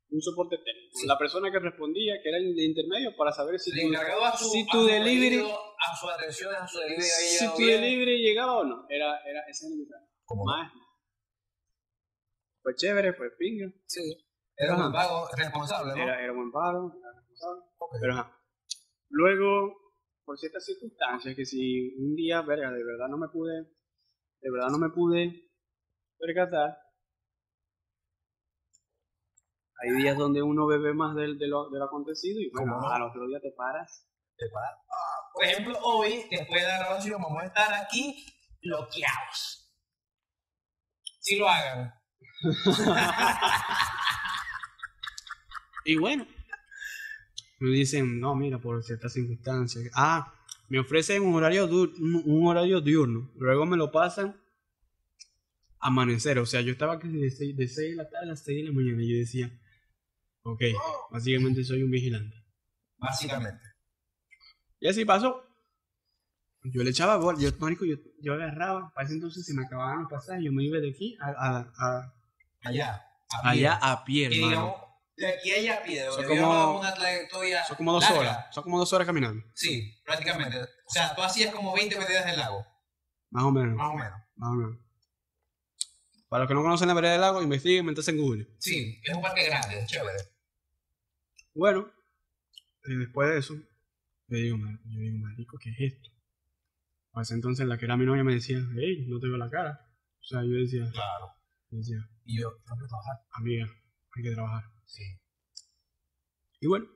un 0.10 0.22
soporte 0.22 0.58
técnico. 0.58 0.98
Sí. 0.98 1.08
La 1.08 1.18
persona 1.18 1.52
que 1.52 1.60
respondía, 1.60 2.16
que 2.24 2.30
era 2.30 2.38
el 2.38 2.56
de 2.56 2.64
intermedio, 2.64 3.16
para 3.18 3.32
saber 3.32 3.60
si 3.60 3.72
Le 3.72 3.82
tu, 3.82 3.88
encargado 3.90 4.26
a 4.26 4.38
su, 4.38 4.46
si 4.46 4.66
tu 4.66 4.86
delivery, 4.86 5.42
a 5.42 5.96
su 5.96 6.10
atención, 6.10 6.56
a 6.56 6.68
su 6.68 6.80
delivery. 6.80 7.04
si 7.04 7.48
tu 7.52 7.58
bien. 7.58 7.82
delivery 7.82 8.18
llegaba 8.24 8.60
o 8.60 8.64
no. 8.64 8.86
Era, 8.90 9.20
era 9.26 9.42
ese 9.48 9.70
limitado. 9.70 10.08
Como. 10.24 10.46
Más. 10.46 10.72
Fue 12.64 12.74
chévere, 12.76 13.14
fue 13.14 13.30
pinga. 13.38 13.72
Sí. 13.86 14.27
Era 14.58 14.76
un 14.76 14.92
pago 14.92 15.28
responsable, 15.38 15.96
¿no? 15.96 16.04
Era, 16.04 16.22
era 16.22 16.34
buen 16.34 16.52
paro, 16.52 16.92
era 17.00 17.12
responsable. 17.14 17.62
Ok. 17.78 17.96
Pero 18.02 18.14
ajá. 18.14 18.42
Luego, 19.10 19.94
por 20.26 20.38
ciertas 20.38 20.66
circunstancias, 20.66 21.36
que 21.36 21.46
si 21.46 21.96
un 21.96 22.16
día, 22.16 22.42
verga, 22.42 22.72
de 22.72 22.84
verdad 22.84 23.08
no 23.08 23.18
me 23.18 23.30
pude, 23.30 23.54
de 24.42 24.52
verdad 24.52 24.70
no 24.70 24.80
me 24.80 24.90
pude 24.90 25.52
percatar, 26.18 26.78
hay 29.80 29.92
días 29.92 30.18
donde 30.18 30.42
uno 30.42 30.66
bebe 30.66 30.94
más 30.94 31.16
del, 31.16 31.38
de, 31.38 31.48
lo, 31.48 31.70
de 31.70 31.78
lo 31.78 31.86
acontecido 31.86 32.42
y 32.42 32.50
bueno, 32.50 32.80
al 32.90 33.04
otro 33.04 33.28
día 33.28 33.40
te 33.40 33.52
paras. 33.52 34.08
Te 34.36 34.50
para. 34.50 34.68
Ah, 34.70 35.30
Por 35.34 35.44
ejemplo, 35.44 35.78
hoy, 35.84 36.26
después 36.30 36.62
de 36.62 36.68
la 36.68 36.80
grabación, 36.80 37.22
vamos 37.22 37.44
a 37.44 37.46
estar 37.46 37.74
aquí 37.74 38.26
bloqueados. 38.62 39.72
Si 41.20 41.38
lo 41.38 41.48
hagan. 41.48 41.94
Y 45.88 45.96
bueno, 45.96 46.28
me 47.60 47.70
dicen, 47.70 48.20
no, 48.20 48.36
mira, 48.36 48.60
por 48.60 48.84
ciertas 48.84 49.14
circunstancias. 49.14 49.90
Ah, 49.96 50.34
me 50.70 50.80
ofrecen 50.80 51.24
un 51.24 51.34
horario, 51.36 51.66
du- 51.66 51.94
un, 51.98 52.22
un 52.26 52.48
horario 52.48 52.82
diurno. 52.82 53.32
Luego 53.38 53.66
me 53.66 53.78
lo 53.78 53.90
pasan 53.92 54.36
amanecer. 55.80 56.40
O 56.40 56.46
sea, 56.46 56.62
yo 56.62 56.74
estaba 56.74 56.96
aquí 56.96 57.08
de 57.08 57.30
6 57.30 57.56
de, 57.56 57.68
seis 57.68 57.92
de 57.92 57.96
la 57.96 58.10
tarde 58.10 58.26
a 58.26 58.30
las 58.32 58.44
6 58.44 58.58
de 58.66 58.70
la 58.70 58.74
mañana 58.76 59.02
y 59.02 59.12
yo 59.14 59.18
decía, 59.18 59.50
ok, 60.44 60.62
básicamente 61.10 61.64
soy 61.64 61.84
un 61.84 61.92
vigilante. 61.92 62.36
Básicamente. 62.98 63.64
Y 64.80 64.88
así 64.90 65.06
pasó. 65.06 65.44
Yo 66.64 66.84
le 66.84 66.90
echaba 66.90 67.16
gol, 67.16 67.40
yo, 67.40 67.50
marico, 67.60 67.86
yo, 67.86 67.96
yo 68.20 68.34
agarraba, 68.34 68.92
para 68.94 69.06
ese 69.06 69.14
entonces 69.16 69.46
se 69.46 69.54
me 69.54 69.64
acababan 69.66 70.00
los 70.02 70.12
pasajes, 70.12 70.44
yo 70.44 70.52
me 70.52 70.66
iba 70.66 70.80
de 70.80 70.90
aquí 70.90 71.16
a, 71.22 71.30
a- 71.30 71.74
a- 71.78 72.14
Allá. 72.64 73.06
a 73.30 73.42
pie. 73.42 73.50
allá 73.52 73.74
a 73.82 74.04
pie, 74.04 74.26
hermano. 74.26 74.76
Digamos, 75.18 75.18
de 75.18 75.28
aquí 75.40 75.52
a 75.52 75.56
allá 75.74 75.80
a 75.80 75.84
pie. 75.84 76.04
de 76.04 76.12
Son 76.12 76.26
como- 76.26 76.80
una 76.80 76.94
trayectoria. 76.94 77.64
Son 77.66 77.76
como 77.78 77.94
dos 77.94 78.04
larga. 78.04 78.20
horas, 78.20 78.46
son 78.56 78.64
como 78.64 78.80
dos 78.80 78.94
horas 78.94 79.06
caminando, 79.08 79.44
Sí, 79.56 80.00
prácticamente. 80.06 80.62
O 80.62 80.90
sea, 80.90 81.16
tú 81.16 81.24
hacías 81.24 81.54
como 81.54 81.74
20 81.74 81.98
medidas 81.98 82.26
del 82.26 82.38
lago. 82.38 82.66
más 83.32 83.44
o 83.44 83.52
menos. 83.52 83.76
Más 83.76 83.90
o 83.90 83.96
menos. 83.96 84.20
Más 84.36 84.50
o 84.52 84.54
menos. 84.54 84.78
Para 86.30 86.44
los 86.44 86.48
que 86.50 86.54
no 86.56 86.62
conocen 86.62 86.88
la 86.88 86.94
vereda 86.94 87.14
del 87.14 87.22
lago, 87.22 87.42
investiguen, 87.42 87.86
métanse 87.86 88.12
en 88.12 88.18
Google. 88.18 88.48
Sí, 88.60 89.00
es 89.04 89.16
un 89.16 89.22
parque 89.22 89.46
grande, 89.46 89.80
es 89.80 89.88
chévere. 89.88 90.18
Bueno, 91.54 91.92
y 92.86 92.96
después 92.96 93.30
de 93.30 93.38
eso, 93.40 93.54
yo 93.56 94.38
digo, 94.38 94.58
"Mar- 94.58 94.80
yo 94.86 95.00
digo, 95.00 95.18
marico, 95.20 95.58
¿qué 95.58 95.70
es 95.72 95.94
esto? 95.94 96.10
Ese 97.20 97.34
entonces 97.34 97.66
la 97.66 97.78
que 97.80 97.86
era 97.86 97.98
mi 97.98 98.06
novia 98.06 98.24
me 98.24 98.34
decía, 98.36 98.60
hey, 98.78 99.06
no 99.08 99.20
te 99.20 99.28
veo 99.28 99.38
la 99.38 99.50
cara. 99.50 99.90
O 100.20 100.24
sea, 100.24 100.42
yo 100.44 100.52
decía, 100.52 100.88
Claro. 100.92 101.34
yo 101.72 101.78
decía, 101.80 101.98
Y 102.26 102.40
yo, 102.42 102.50
tengo 102.66 102.82
que 102.82 102.88
trabajar. 102.88 103.16
amiga, 103.32 103.66
hay 104.16 104.24
que 104.24 104.32
trabajar. 104.32 104.64
Sí. 104.88 105.04
Y 106.60 106.68
bueno, 106.68 106.88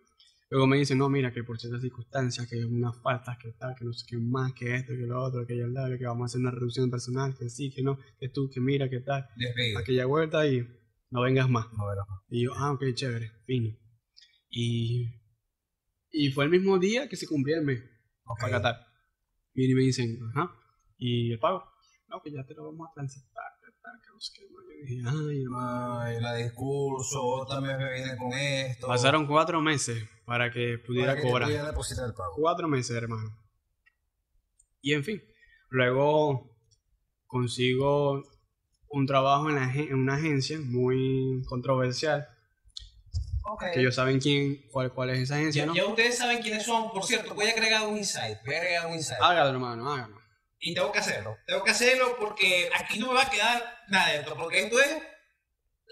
luego 0.49 0.65
me 0.65 0.77
dicen, 0.77 0.97
no, 0.97 1.09
mira, 1.09 1.31
que 1.31 1.43
por 1.43 1.59
ciertas 1.59 1.81
circunstancias, 1.81 2.47
que 2.47 2.55
hay 2.55 2.63
unas 2.63 2.99
faltas, 3.01 3.37
que 3.37 3.51
tal, 3.51 3.75
que 3.75 3.85
no 3.85 3.93
sé 3.93 4.05
qué 4.07 4.17
más, 4.17 4.53
que 4.53 4.73
esto, 4.75 4.93
que 4.93 5.05
lo 5.05 5.21
otro, 5.21 5.45
que 5.45 5.57
ya 5.57 5.65
tal, 5.71 5.97
que 5.99 6.05
vamos 6.05 6.23
a 6.23 6.25
hacer 6.25 6.41
una 6.41 6.51
reducción 6.51 6.89
personal, 6.89 7.37
que 7.37 7.49
sí, 7.49 7.71
que 7.71 7.83
no, 7.83 7.99
que 8.19 8.29
tú, 8.29 8.49
que 8.49 8.59
mira, 8.59 8.89
que 8.89 9.01
tal, 9.01 9.27
Despedido. 9.35 9.79
aquella 9.79 10.05
vuelta 10.05 10.47
y 10.47 10.67
no 11.11 11.21
vengas 11.21 11.49
más. 11.49 11.67
No, 11.73 11.83
Y 12.29 12.45
yo, 12.45 12.53
ah, 12.55 12.71
ok, 12.71 12.83
chévere, 12.93 13.31
fino. 13.45 13.77
Y, 14.49 15.07
y 16.11 16.31
fue 16.31 16.45
el 16.45 16.49
mismo 16.49 16.79
día 16.79 17.07
que 17.07 17.15
se 17.17 17.27
cumplía 17.27 17.57
el 17.57 17.65
mes 17.65 17.83
para 18.39 18.51
Qatar. 18.51 18.87
Y 19.53 19.73
me 19.73 19.81
dicen, 19.81 20.17
ajá, 20.33 20.55
¿y 20.97 21.33
el 21.33 21.39
pago? 21.39 21.63
No, 22.07 22.21
que 22.21 22.31
ya 22.31 22.45
te 22.45 22.53
lo 22.53 22.65
vamos 22.71 22.87
a 22.89 22.93
transitar, 22.93 23.43
dije, 24.83 25.01
ay, 25.07 26.19
la 26.21 26.35
discurso, 26.35 27.45
también 27.47 27.77
me 27.77 27.93
viene 27.93 28.17
con 28.17 28.33
esto. 28.33 28.87
Pasaron 28.87 29.27
cuatro 29.27 29.61
meses 29.61 30.03
para 30.25 30.51
que 30.51 30.77
pudiera 30.85 31.11
Para 31.11 31.15
que 31.15 31.21
te 31.21 31.27
cobrar. 31.29 31.47
pudiera 31.47 31.67
depositar 31.67 32.05
el 32.07 32.13
pago. 32.13 32.33
Cuatro 32.35 32.67
meses, 32.67 32.95
hermano. 32.95 33.37
Y 34.81 34.93
en 34.93 35.03
fin, 35.03 35.21
luego 35.69 36.49
consigo 37.27 38.23
un 38.89 39.05
trabajo 39.05 39.49
en, 39.49 39.55
la 39.55 39.71
en 39.73 39.95
una 39.95 40.15
agencia 40.15 40.59
muy 40.59 41.43
controversial 41.47 42.27
Ok. 43.43 43.63
Que 43.73 43.79
ellos 43.81 43.95
saben 43.95 44.19
quién, 44.19 44.61
cuál, 44.71 44.93
cuál 44.93 45.09
es 45.09 45.19
esa 45.19 45.35
agencia, 45.35 45.63
Ya, 45.63 45.65
¿no? 45.65 45.73
ya 45.75 45.85
ustedes 45.85 46.17
saben 46.17 46.41
quiénes 46.41 46.63
son. 46.63 46.91
Por 46.91 47.03
cierto, 47.03 47.33
voy 47.33 47.47
a 47.47 47.51
agregar 47.51 47.87
un 47.87 47.97
insight. 47.97 48.37
Voy 48.45 48.53
a 48.55 48.57
agregar 48.59 48.85
un 48.87 48.93
insight. 48.93 49.19
Hágalo, 49.21 49.49
hermano, 49.49 49.91
hágalo. 49.91 50.20
Y 50.61 50.75
tengo 50.75 50.91
que 50.91 50.99
hacerlo. 50.99 51.37
Tengo 51.47 51.63
que 51.63 51.71
hacerlo 51.71 52.15
porque 52.19 52.69
aquí 52.77 52.99
no 52.99 53.07
me 53.07 53.15
va 53.15 53.23
a 53.23 53.29
quedar 53.29 53.79
nada 53.89 54.13
dentro. 54.13 54.35
Porque 54.35 54.63
esto 54.63 54.79
es. 54.79 54.97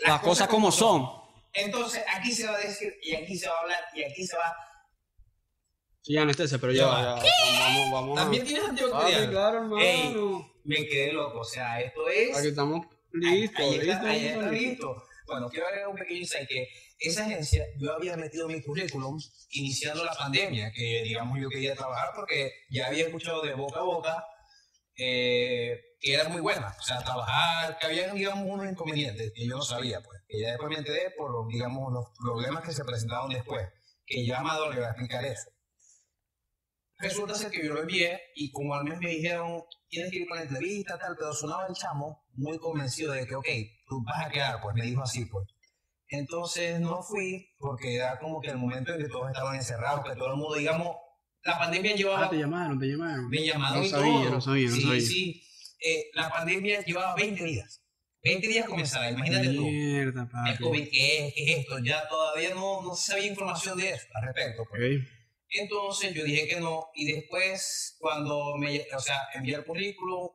Las 0.05 0.21
cosas 0.21 0.47
como 0.47 0.71
son. 0.71 1.09
Entonces, 1.53 2.03
aquí 2.15 2.31
se 2.31 2.45
va 2.45 2.55
a 2.55 2.59
decir, 2.59 2.93
y 3.01 3.15
aquí 3.15 3.35
se 3.35 3.49
va 3.49 3.55
a 3.55 3.61
hablar, 3.61 3.79
y 3.95 4.03
aquí 4.03 4.23
se 4.25 4.37
va. 4.37 4.55
Sí, 6.01 6.15
anestesia, 6.15 6.59
pero 6.59 6.71
ya, 6.71 6.85
va. 6.85 7.15
vamos, 7.15 7.91
vamos. 7.91 8.15
También 8.15 8.43
a... 8.43 8.45
tienes 8.45 8.69
antibacterial. 8.69 9.29
claro, 9.31 9.57
hermano. 9.57 9.79
Ey. 9.79 10.15
Me 10.63 10.87
quedé 10.87 11.13
loco. 11.13 11.39
O 11.39 11.43
sea, 11.43 11.81
esto 11.81 12.07
es. 12.07 12.37
Aquí 12.37 12.49
estamos 12.49 12.85
listos, 13.11 13.31
Ahí 13.31 13.43
está, 13.43 13.61
listos, 13.63 14.05
ahí 14.05 14.25
está 14.27 14.51
listos. 14.51 14.51
listo. 14.51 15.03
Bueno, 15.25 15.49
quiero 15.49 15.67
agregar 15.67 15.89
un 15.89 15.95
pequeño 15.95 16.19
insight 16.19 16.47
que 16.47 16.67
esa 16.99 17.25
agencia, 17.25 17.65
yo 17.77 17.93
había 17.93 18.15
metido 18.17 18.47
mi 18.47 18.61
currículum 18.61 19.19
iniciando 19.51 20.03
la 20.03 20.13
pandemia, 20.13 20.71
que 20.71 21.01
digamos 21.03 21.39
yo 21.39 21.49
quería 21.49 21.75
trabajar 21.75 22.09
porque 22.15 22.51
ya 22.69 22.87
había 22.87 23.05
escuchado 23.05 23.41
de 23.41 23.53
boca 23.53 23.79
a 23.79 23.83
boca 23.83 24.25
eh, 24.99 25.95
que 25.99 26.13
era 26.13 26.27
muy 26.29 26.41
buena, 26.41 26.75
o 26.77 26.81
sea, 26.81 26.99
trabajar, 26.99 27.77
que 27.77 27.87
había, 27.87 28.13
digamos, 28.13 28.45
unos 28.47 28.69
inconvenientes 28.69 29.31
que 29.33 29.47
yo 29.47 29.55
no 29.55 29.61
sabía, 29.61 30.01
pues, 30.01 30.21
que 30.27 30.41
ya 30.41 30.49
después 30.49 30.69
me 30.69 30.77
enteré 30.77 31.11
por, 31.17 31.31
los, 31.31 31.47
digamos, 31.47 31.91
los 31.93 32.05
problemas 32.19 32.63
que 32.63 32.73
se 32.73 32.83
presentaron 32.83 33.29
después, 33.29 33.67
que 34.05 34.25
ya 34.25 34.39
Amado 34.39 34.71
le 34.71 34.79
va 34.79 34.87
a 34.87 34.89
explicar 34.91 35.25
eso. 35.25 35.49
Resulta 36.97 37.33
ser 37.33 37.49
que 37.49 37.65
yo 37.65 37.73
lo 37.73 37.81
envié 37.81 38.19
y 38.35 38.51
como 38.51 38.75
al 38.75 38.83
mes 38.83 38.99
me 38.99 39.09
dijeron, 39.09 39.63
tienes 39.87 40.11
que 40.11 40.17
ir 40.17 40.27
para 40.27 40.41
la 40.41 40.49
entrevista, 40.49 40.99
tal, 40.99 41.15
pero 41.17 41.31
sonaba 41.33 41.65
el 41.67 41.73
chamo 41.73 42.25
muy 42.33 42.59
convencido 42.59 43.13
de 43.13 43.25
que, 43.25 43.35
ok, 43.35 43.47
tú 43.87 44.03
vas 44.03 44.25
a 44.25 44.29
quedar, 44.29 44.61
pues 44.61 44.75
me 44.75 44.83
dijo 44.83 45.01
así, 45.01 45.25
pues. 45.25 45.47
Entonces 46.09 46.79
no 46.79 47.01
fui 47.03 47.55
porque 47.57 47.95
era 47.95 48.19
como 48.19 48.41
que 48.41 48.49
el 48.49 48.57
momento 48.57 48.93
en 48.93 48.99
que 48.99 49.07
todos 49.07 49.29
estaban 49.29 49.55
encerrados, 49.55 50.03
que 50.03 50.15
todo 50.15 50.31
el 50.31 50.37
mundo, 50.37 50.55
digamos, 50.55 50.97
la 51.43 51.57
pandemia 51.59 51.95
llevaba 51.95 52.25
Ah, 52.25 52.29
te 52.29 52.37
llamaron, 52.37 52.79
te 52.79 52.85
llamaron. 52.87 53.29
me 53.29 53.45
llamaron 53.45 53.79
No 53.79 53.85
y 53.85 53.89
sabía, 53.89 54.11
todo. 54.13 54.29
no 54.31 54.41
sabía, 54.41 54.69
no 54.69 54.75
sí, 54.75 54.81
sabía. 54.81 55.01
Sí, 55.01 55.43
Eh, 55.81 56.09
la 56.13 56.29
pandemia 56.29 56.83
llevaba 56.83 57.15
20 57.15 57.43
días. 57.43 57.81
20 58.21 58.47
días 58.47 58.67
comenzaba, 58.67 59.09
imagínate 59.09 59.53
tú. 59.53 59.61
Mierda, 59.63 60.23
El 60.23 60.29
papi. 60.29 60.63
COVID, 60.63 60.89
¿qué 60.91 61.27
es? 61.27 61.33
¿Qué 61.33 61.43
es 61.53 61.57
esto? 61.59 61.79
Ya 61.79 62.05
todavía 62.09 62.53
no, 62.53 62.81
no 62.81 62.93
se 62.95 63.11
sabía 63.11 63.27
información 63.27 63.77
de 63.77 63.89
eso 63.91 64.07
al 64.13 64.25
respecto. 64.25 64.65
pues. 64.69 64.81
Ok. 65.01 65.07
Entonces 65.51 66.13
yo 66.13 66.23
dije 66.25 66.47
que 66.47 66.59
no 66.59 66.89
y 66.93 67.11
después 67.11 67.95
cuando 67.99 68.55
me, 68.57 68.85
o 68.95 68.99
sea, 68.99 69.15
envié 69.33 69.55
el 69.55 69.65
currículum 69.65 70.29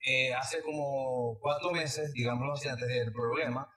eh, 0.00 0.32
hace 0.34 0.60
como 0.62 1.38
cuatro 1.40 1.70
meses, 1.72 2.12
digámoslo 2.14 2.54
así, 2.54 2.66
antes 2.68 2.88
del 2.88 3.12
problema, 3.12 3.68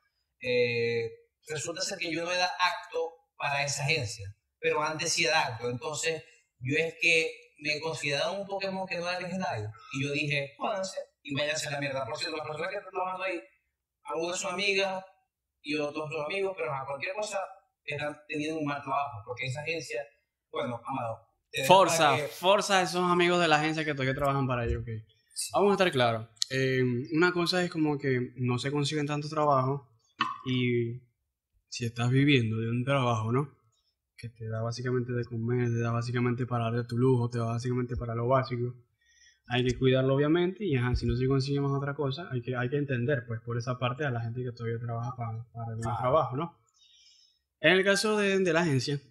eh, 0.42 1.10
resulta 1.48 1.82
ser 1.82 1.98
que 2.00 2.12
yo 2.12 2.24
no 2.24 2.32
era 2.32 2.46
apto 2.46 3.12
para 3.38 3.64
esa 3.64 3.84
agencia, 3.84 4.34
pero 4.60 4.82
antes 4.82 5.12
sí 5.14 5.26
era 5.26 5.42
apto. 5.46 5.70
Entonces 5.70 6.24
yo 6.62 6.78
es 6.78 6.96
que 7.02 7.32
me 7.62 7.80
consideraban 7.82 8.40
un 8.42 8.48
Pokémon 8.48 8.88
que 8.88 8.98
no 8.98 9.10
era 9.10 9.20
legendario 9.20 9.70
y 9.94 10.04
yo 10.06 10.12
dije, 10.14 10.54
jódanse 10.58 10.98
y 11.24 11.36
váyanse 11.36 11.68
a 11.68 11.72
la 11.72 11.80
mierda. 11.82 12.06
Por 12.06 12.18
cierto, 12.18 12.38
las 12.38 12.48
personas 12.48 12.70
que 12.72 12.78
están 12.78 12.92
trabajando 12.92 13.24
ahí, 13.26 13.42
algunas 14.04 14.40
son 14.40 14.54
amigas 14.54 15.04
y 15.62 15.76
otros 15.76 16.10
son 16.12 16.26
amigos, 16.26 16.54
pero 16.58 16.74
a 16.74 16.86
cualquier 16.86 17.14
cosa 17.16 17.40
están 17.84 18.18
teniendo 18.28 18.60
un 18.60 18.66
mal 18.66 18.82
trabajo 18.82 19.22
porque 19.26 19.46
esa 19.48 19.62
agencia, 19.62 20.02
bueno, 20.52 20.80
amado. 20.86 21.28
Forza, 21.68 22.16
que- 22.16 22.28
forza 22.28 22.80
a 22.80 22.82
esos 22.84 23.02
amigos 23.12 23.42
de 23.42 23.48
la 23.48 23.58
agencia 23.58 23.84
que 23.84 23.94
todavía 23.94 24.14
trabajan 24.16 24.48
para 24.48 24.66
ellos. 24.66 24.82
ok. 24.84 24.90
Vamos 25.54 25.72
a 25.72 25.74
estar 25.74 25.92
claros. 25.92 26.28
Eh, 26.52 26.82
una 27.14 27.32
cosa 27.32 27.64
es 27.64 27.70
como 27.72 27.98
que 27.98 28.32
no 28.36 28.58
se 28.60 28.72
consiguen 28.72 29.06
tanto 29.08 29.28
trabajo 29.30 29.90
y 30.46 31.02
si 31.70 31.86
estás 31.86 32.10
viviendo 32.10 32.58
de 32.58 32.70
un 32.70 32.84
trabajo, 32.84 33.32
¿no? 33.32 33.56
Que 34.20 34.30
te 34.30 34.48
da 34.50 34.62
básicamente 34.62 35.14
de 35.14 35.24
comer, 35.24 35.70
te 35.70 35.80
da 35.80 35.92
básicamente 35.92 36.46
para 36.46 36.70
dar 36.72 36.86
tu 36.88 36.98
lujo, 36.98 37.30
te 37.30 37.38
da 37.38 37.46
básicamente 37.46 37.96
para 37.96 38.16
lo 38.16 38.28
básico. 38.28 38.76
Hay 39.48 39.64
que 39.66 39.78
cuidarlo 39.78 40.14
obviamente 40.16 40.66
y 40.66 40.76
ajá, 40.76 40.94
si 40.96 41.06
no 41.08 41.16
se 41.16 41.26
consigue 41.28 41.60
más 41.62 41.72
otra 41.72 41.94
cosa, 41.96 42.28
hay 42.32 42.42
que, 42.42 42.56
hay 42.56 42.70
que 42.70 42.78
entender 42.78 43.24
pues 43.28 43.40
por 43.42 43.58
esa 43.58 43.80
parte 43.80 44.06
a 44.06 44.12
la 44.12 44.22
gente 44.22 44.44
que 44.44 44.52
todavía 44.52 44.78
trabaja 44.80 45.16
para, 45.16 45.44
para 45.54 45.74
el 45.74 45.80
Ah. 45.86 45.98
trabajo, 46.00 46.36
¿no? 46.38 46.58
En 47.62 47.74
el 47.74 47.84
caso 47.84 48.18
de, 48.18 48.40
de 48.40 48.54
la 48.54 48.62
agencia, 48.62 49.02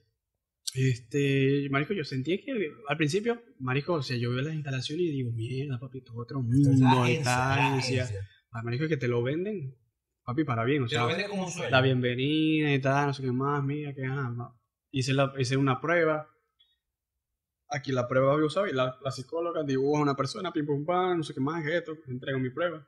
este, 0.75 1.69
Marico, 1.71 1.95
yo 1.95 2.05
sentía 2.05 2.37
que 2.39 2.53
al 2.89 2.97
principio, 2.97 3.43
Marico, 3.59 3.95
o 3.95 4.03
sea, 4.03 4.17
yo 4.17 4.31
veo 4.31 4.43
las 4.43 4.55
instalaciones 4.55 5.07
y 5.07 5.11
digo, 5.11 5.33
mierda, 5.33 5.79
papi, 5.79 6.03
todo 6.03 6.19
otro 6.19 6.41
es 6.41 6.45
mundo, 6.45 7.05
esta 7.07 7.55
agencia. 7.55 8.09
Ah, 8.53 8.63
Marico, 8.63 8.87
que 8.89 8.97
te 8.97 9.09
lo 9.09 9.23
venden, 9.23 9.75
papi, 10.25 10.45
para 10.45 10.65
bien, 10.65 10.83
o 10.83 10.87
Te 10.87 10.91
sea, 10.91 11.03
lo 11.03 11.09
vende 11.09 11.29
como 11.29 11.47
un 11.47 11.51
sueño. 11.51 11.71
la 11.71 11.81
bienvenida 11.81 12.73
y 12.75 12.81
tal, 12.81 13.09
no 13.09 13.15
sé 13.15 13.23
qué 13.23 13.33
más, 13.33 13.65
mira, 13.65 13.93
que 13.95 14.05
ajá, 14.05 14.55
hice, 14.91 15.14
la, 15.14 15.32
hice 15.39 15.57
una 15.57 15.80
prueba. 15.80 16.28
Aquí 17.70 17.93
la 17.93 18.09
prueba, 18.09 18.39
yo 18.41 18.49
sabes, 18.49 18.72
la, 18.74 18.97
la 19.03 19.11
psicóloga 19.11 19.62
dibuja 19.62 19.99
a 19.99 20.03
una 20.03 20.14
persona, 20.14 20.53
pim 20.53 20.64
pum 20.64 20.86
pam, 20.86 21.18
no 21.18 21.22
sé 21.22 21.34
qué 21.34 21.41
más, 21.41 21.62
que 21.62 21.76
esto, 21.76 21.93
entrego 22.07 22.39
mi 22.39 22.49
prueba. 22.51 22.86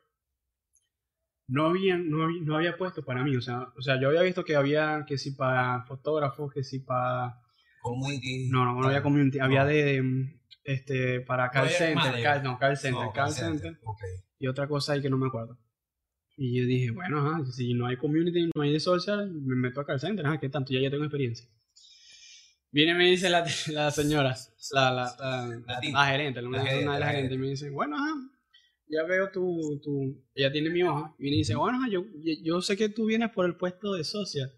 No 1.48 1.66
había, 1.66 1.98
no 1.98 2.22
había, 2.24 2.42
no 2.42 2.56
había 2.56 2.76
puesto 2.76 3.04
para 3.04 3.22
mí, 3.24 3.36
o 3.36 3.42
sea, 3.42 3.72
o 3.76 3.82
sea, 3.82 4.00
yo 4.00 4.08
había 4.08 4.22
visto 4.22 4.44
que 4.44 4.56
había 4.56 5.04
que 5.06 5.18
si 5.18 5.32
para 5.32 5.82
fotógrafos, 5.84 6.52
que 6.52 6.62
si 6.62 6.78
para 6.78 7.34
Community. 7.82 8.48
no, 8.50 8.64
no, 8.64 8.80
no 8.80 8.86
había 8.86 9.02
community, 9.02 9.38
había 9.40 9.64
de 9.64 10.02
este 10.64 11.20
para 11.22 11.50
call 11.50 11.64
había 11.66 11.76
center, 11.78 12.42
no, 12.44 12.58
call 12.58 12.76
center, 12.76 13.04
No, 13.04 13.12
call 13.12 13.32
center 13.32 13.78
Ok. 13.84 14.00
y 14.38 14.46
otra 14.46 14.68
cosa 14.68 14.92
ahí 14.92 15.02
que 15.02 15.10
no 15.10 15.18
me 15.18 15.26
acuerdo. 15.26 15.58
Y 16.36 16.58
yo 16.58 16.66
dije, 16.66 16.90
bueno, 16.92 17.18
ajá, 17.26 17.44
si 17.46 17.74
no 17.74 17.86
hay 17.86 17.96
community, 17.96 18.50
no 18.54 18.62
hay 18.62 18.72
de 18.72 18.80
social, 18.80 19.30
me 19.32 19.56
meto 19.56 19.80
a 19.80 19.84
call 19.84 19.98
center, 20.00 20.24
ajá, 20.24 20.38
¿qué 20.38 20.48
tanto? 20.48 20.72
Ya 20.72 20.80
ya 20.80 20.90
tengo 20.90 21.04
experiencia. 21.04 21.48
Viene 22.72 22.92
y 22.92 22.94
me 22.94 23.10
dice 23.10 23.28
la, 23.30 23.44
la 23.72 23.90
señora, 23.90 24.36
la, 24.72 24.90
la, 24.92 25.60
la, 25.92 26.06
gerente, 26.06 26.40
una, 26.40 26.58
La 26.58 26.62
una 26.62 26.70
gerente, 26.70 26.78
de 26.78 26.84
la 26.86 26.98
las 26.98 27.10
gerentes, 27.10 27.34
y 27.36 27.38
me 27.40 27.48
dice, 27.48 27.70
bueno, 27.70 27.96
ajá, 27.96 28.14
ya 28.88 29.02
veo 29.04 29.30
tu, 29.30 29.80
tu, 29.82 30.24
ella 30.34 30.52
tiene 30.52 30.70
mi 30.70 30.82
hoja, 30.82 31.14
y 31.18 31.22
viene 31.22 31.36
y 31.36 31.40
dice, 31.40 31.54
bueno, 31.56 31.78
ajá, 31.78 31.88
yo, 31.90 32.04
yo, 32.42 32.60
sé 32.62 32.76
que 32.76 32.88
tú 32.88 33.06
vienes 33.06 33.30
por 33.30 33.46
el 33.46 33.56
puesto 33.56 33.94
de 33.94 34.04
social, 34.04 34.52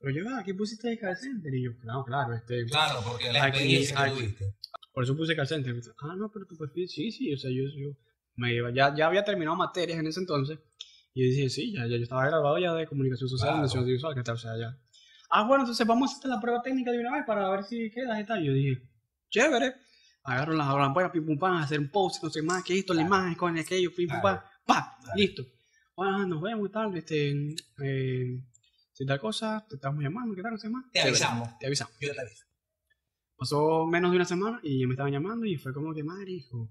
pero 0.00 0.12
yo, 0.14 0.24
ah, 0.30 0.40
aquí 0.40 0.52
pusiste 0.54 0.88
de 0.88 0.98
call 0.98 1.16
center, 1.16 1.54
y 1.54 1.62
yo, 1.64 1.78
claro, 1.78 2.04
claro, 2.04 2.34
este, 2.34 2.64
Claro, 2.66 3.00
porque 3.06 3.32
la 3.32 3.44
Aquí- 3.44 3.58
experiencia 3.58 3.96
que 3.96 4.02
aquí. 4.02 4.18
tuviste. 4.18 4.54
por 4.92 5.04
eso 5.04 5.16
puse 5.16 5.36
call 5.36 5.46
center. 5.46 5.74
Ah, 6.00 6.14
no, 6.16 6.30
pero 6.32 6.44
tu 6.46 6.56
perfil, 6.56 6.88
sí, 6.88 7.10
sí, 7.12 7.32
o 7.32 7.38
sea, 7.38 7.50
yo, 7.50 7.62
yo 7.76 7.96
me 8.36 8.54
iba, 8.54 8.70
ya, 8.74 8.94
ya 8.94 9.06
había 9.06 9.22
terminado 9.24 9.56
materias 9.56 9.98
en 10.00 10.06
ese 10.08 10.20
entonces. 10.20 10.58
Y 11.14 11.22
yo 11.24 11.30
dije, 11.36 11.48
sí, 11.50 11.72
ya, 11.72 11.86
ya 11.86 11.96
yo 11.96 12.02
estaba 12.02 12.26
graduado 12.26 12.58
ya 12.58 12.72
de 12.74 12.86
comunicación 12.86 13.28
social, 13.28 13.48
Claro. 13.50 13.60
mención 13.60 13.84
visual, 13.86 14.14
que 14.14 14.22
tal, 14.22 14.34
o 14.34 14.38
sea, 14.38 14.52
ya. 14.58 14.76
Ah, 15.34 15.44
bueno, 15.44 15.62
entonces 15.62 15.86
vamos 15.86 16.12
a 16.12 16.18
hacer 16.18 16.30
la 16.30 16.38
prueba 16.38 16.60
técnica 16.60 16.90
de 16.90 16.98
una 16.98 17.12
vez 17.12 17.24
para 17.24 17.48
ver 17.48 17.64
si 17.64 17.90
quedas 17.90 18.20
y 18.20 18.24
tal. 18.24 18.44
Yo 18.44 18.52
dije, 18.52 18.82
chévere. 19.30 19.74
Agarro 20.24 20.52
las 20.52 20.68
lámparas, 20.68 21.10
pim 21.10 21.24
pum 21.24 21.38
pam, 21.38 21.56
hacer 21.56 21.80
un 21.80 21.88
post, 21.88 22.22
no 22.22 22.28
sé 22.28 22.42
más, 22.42 22.62
que 22.62 22.78
esto, 22.78 22.92
la 22.92 23.00
imagen, 23.00 23.34
con 23.34 23.56
aquello, 23.58 23.90
pim 23.94 24.08
pum 24.08 24.20
pam, 24.20 24.38
pa, 24.66 24.98
listo. 25.16 25.42
Bueno, 25.96 26.26
nos 26.26 26.42
vemos 26.42 26.68
y 26.68 26.70
tal, 26.70 26.94
este, 26.96 27.54
eh, 27.82 28.44
si 28.92 29.06
tal 29.06 29.18
cosa, 29.18 29.66
te 29.66 29.76
estamos 29.76 30.02
llamando, 30.02 30.34
¿qué 30.34 30.42
tal? 30.42 30.52
No 30.52 30.58
sé 30.58 30.68
más. 30.68 30.84
Te 30.92 31.00
avisamos. 31.00 31.58
Te 31.58 31.66
avisamos. 31.66 31.94
Yo 31.98 32.12
te 32.12 32.20
aviso. 32.20 32.44
Pasó 33.34 33.86
menos 33.86 34.10
de 34.10 34.16
una 34.18 34.26
semana 34.26 34.60
y 34.62 34.86
me 34.86 34.92
estaban 34.92 35.12
llamando 35.12 35.46
y 35.46 35.56
fue 35.56 35.72
como 35.72 35.94
que, 35.94 36.04
madre, 36.04 36.30
hijo. 36.30 36.68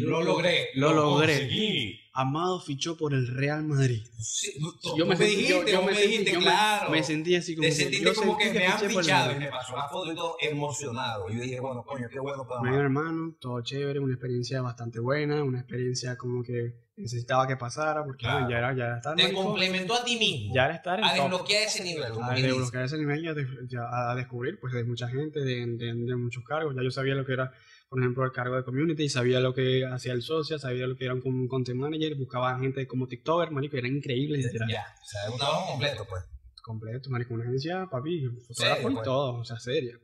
Lo 0.00 0.22
logré. 0.22 0.68
Lo 0.74 0.92
logré. 0.92 1.32
conseguí. 1.40 2.00
Amado 2.16 2.60
fichó 2.60 2.96
por 2.96 3.12
el 3.12 3.26
Real 3.26 3.64
Madrid. 3.64 4.00
Sí, 4.20 4.52
Yo 4.96 5.04
me 5.04 5.16
sentí, 5.16 5.48
yo, 5.48 5.64
dijiste, 5.64 5.72
yo 5.72 5.78
vos 5.78 5.86
me 5.86 5.92
me 5.92 5.98
sentí, 5.98 6.10
dijiste, 6.12 6.32
yo 6.32 6.38
me- 6.38 6.44
claro. 6.44 6.90
me, 6.90 7.02
sentí 7.02 7.34
así 7.34 7.56
como 7.56 7.64
Te 7.64 7.68
que, 7.70 7.74
sentiste 7.74 8.04
yo 8.04 8.14
como 8.14 8.38
sentí 8.38 8.52
que 8.52 8.58
me 8.60 8.66
han 8.68 8.78
fichado 8.78 9.32
y 9.32 9.34
me 9.40 9.48
pasó 9.48 9.76
la 9.76 9.88
foto 9.88 10.12
y 10.12 10.14
todo 10.14 10.36
emocionado. 10.40 11.28
Yo 11.28 11.40
dije, 11.40 11.58
bueno, 11.60 11.82
coño, 11.84 12.08
qué 12.08 12.20
bueno 12.20 12.46
para 12.46 12.60
Bueno, 12.60 12.78
hermano, 12.80 13.34
todo 13.40 13.60
chévere, 13.62 13.98
una 13.98 14.14
experiencia 14.14 14.62
bastante 14.62 15.00
buena, 15.00 15.42
una 15.42 15.58
experiencia 15.58 16.16
como 16.16 16.44
que 16.44 16.84
necesitaba 16.96 17.48
que 17.48 17.56
pasara 17.56 18.04
porque 18.04 18.20
Claro. 18.20 18.34
bueno, 18.46 18.50
ya 18.50 18.58
era, 18.58 18.76
ya 18.76 18.84
era 18.84 18.96
estar 18.98 19.16
Te 19.16 19.32
complementó 19.32 19.94
a 19.94 20.04
ti 20.04 20.16
mismo. 20.16 20.54
ya 20.54 20.66
era 20.66 20.74
estar 20.76 21.00
en 21.00 21.04
a 21.04 21.08
top. 21.16 21.24
desbloquear 21.30 21.62
ese 21.64 21.82
nivel. 21.82 22.12
a 22.22 22.30
desbloquear 22.34 22.84
ese 22.84 22.98
nivel 22.98 23.24
y 23.24 23.28
a, 23.28 23.34
de- 23.34 23.48
ya 23.66 24.10
a 24.10 24.14
descubrir 24.14 24.60
pues 24.60 24.72
de 24.72 24.84
mucha 24.84 25.08
gente, 25.08 25.40
de, 25.40 25.66
de- 25.66 25.94
de 25.94 26.14
muchos 26.14 26.44
cargos. 26.44 26.76
Ya 26.76 26.82
yo 26.84 26.92
sabía 26.92 27.16
lo 27.16 27.26
que 27.26 27.32
era, 27.32 27.52
por 27.94 28.02
ejemplo, 28.02 28.24
el 28.24 28.32
cargo 28.32 28.56
de 28.56 28.64
community, 28.64 29.08
sabía 29.08 29.38
lo 29.38 29.54
que 29.54 29.86
hacía 29.86 30.14
el 30.14 30.22
socio, 30.22 30.58
sabía 30.58 30.84
lo 30.88 30.96
que 30.96 31.04
era 31.04 31.14
un, 31.14 31.46
content 31.46 31.78
manager, 31.78 32.16
buscaba 32.16 32.58
gente 32.58 32.88
como 32.88 33.06
TikToker, 33.06 33.52
marico, 33.52 33.76
era 33.76 33.86
increíble, 33.86 34.38
literal. 34.38 34.68
Ya, 34.68 34.84
o 35.00 35.06
sea, 35.06 35.30
un 35.30 35.38
trabajo 35.38 35.70
completo, 35.70 36.04
pues. 36.08 36.24
completo, 36.60 37.08
marico, 37.10 37.34
una 37.34 37.44
agencia, 37.44 37.86
papi, 37.88 38.26
fotógrafo 38.48 38.90
y 38.90 38.94
pues. 38.94 39.04
todo, 39.04 39.34
o 39.34 39.44
sea, 39.44 39.60
seria. 39.60 39.96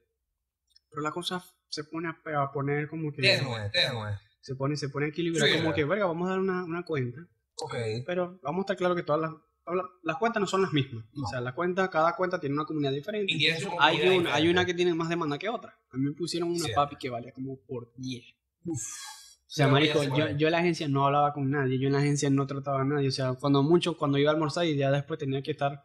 Pero 0.88 1.02
la 1.02 1.10
cosa 1.10 1.44
se 1.68 1.82
pone 1.82 2.08
a, 2.08 2.52
poner 2.52 2.86
como 2.86 3.10
que... 3.10 3.22
Tenue, 3.22 3.70
tenue. 3.70 4.16
Se 4.40 4.54
pone, 4.54 4.76
se 4.76 4.88
pone 4.88 5.06
a 5.06 5.08
equilibrar 5.08 5.48
Sí, 5.48 5.54
como 5.54 5.70
¿verdad? 5.70 5.74
que, 5.74 5.84
verga, 5.84 6.06
vamos 6.06 6.28
a 6.28 6.30
dar 6.30 6.38
una, 6.38 6.62
una 6.62 6.84
cuenta. 6.84 7.18
Ok. 7.56 7.74
Pero 8.06 8.38
vamos 8.40 8.60
a 8.60 8.62
estar 8.62 8.76
claro 8.76 8.94
que 8.94 9.02
todas 9.02 9.22
las... 9.22 9.32
las- 9.74 10.16
cuentas 10.16 10.40
no 10.40 10.46
son 10.46 10.62
las 10.62 10.72
mismas. 10.72 11.04
No. 11.14 11.24
O 11.24 11.26
sea, 11.28 11.40
la 11.40 11.54
cuenta, 11.54 11.88
cada 11.90 12.14
cuenta 12.16 12.38
tiene 12.40 12.54
una 12.54 12.64
comunidad 12.64 12.92
diferente. 12.92 13.32
Y 13.32 13.46
Hay 13.78 14.00
una, 14.18 14.34
hay 14.34 14.48
una 14.48 14.64
que 14.64 14.74
tiene 14.74 14.94
más 14.94 15.08
demanda 15.08 15.38
que 15.38 15.48
otra. 15.48 15.78
A 15.90 15.96
mí 15.96 16.04
me 16.04 16.12
pusieron 16.12 16.50
una 16.50 16.66
papi 16.74 16.96
que 16.96 17.10
valía 17.10 17.32
como 17.32 17.58
por 17.60 17.92
10. 17.96 18.24
Uf. 18.64 18.82
O 18.82 19.52
sea, 19.52 19.66
marico, 19.66 20.02
yo, 20.04 20.30
yo 20.36 20.46
en 20.46 20.52
la 20.52 20.58
agencia 20.58 20.86
no 20.86 21.06
hablaba 21.06 21.32
con 21.32 21.50
nadie, 21.50 21.76
yo 21.80 21.88
en 21.88 21.94
la 21.94 21.98
agencia 21.98 22.30
no 22.30 22.46
trataba 22.46 22.82
a 22.82 22.84
nadie. 22.84 23.08
O 23.08 23.12
sea, 23.12 23.32
cuando 23.34 23.62
mucho, 23.64 23.96
cuando 23.96 24.16
iba 24.16 24.30
a 24.30 24.34
almorzar 24.34 24.64
y 24.64 24.76
ya 24.76 24.92
después 24.92 25.18
tenía 25.18 25.42
que 25.42 25.50
estar 25.50 25.82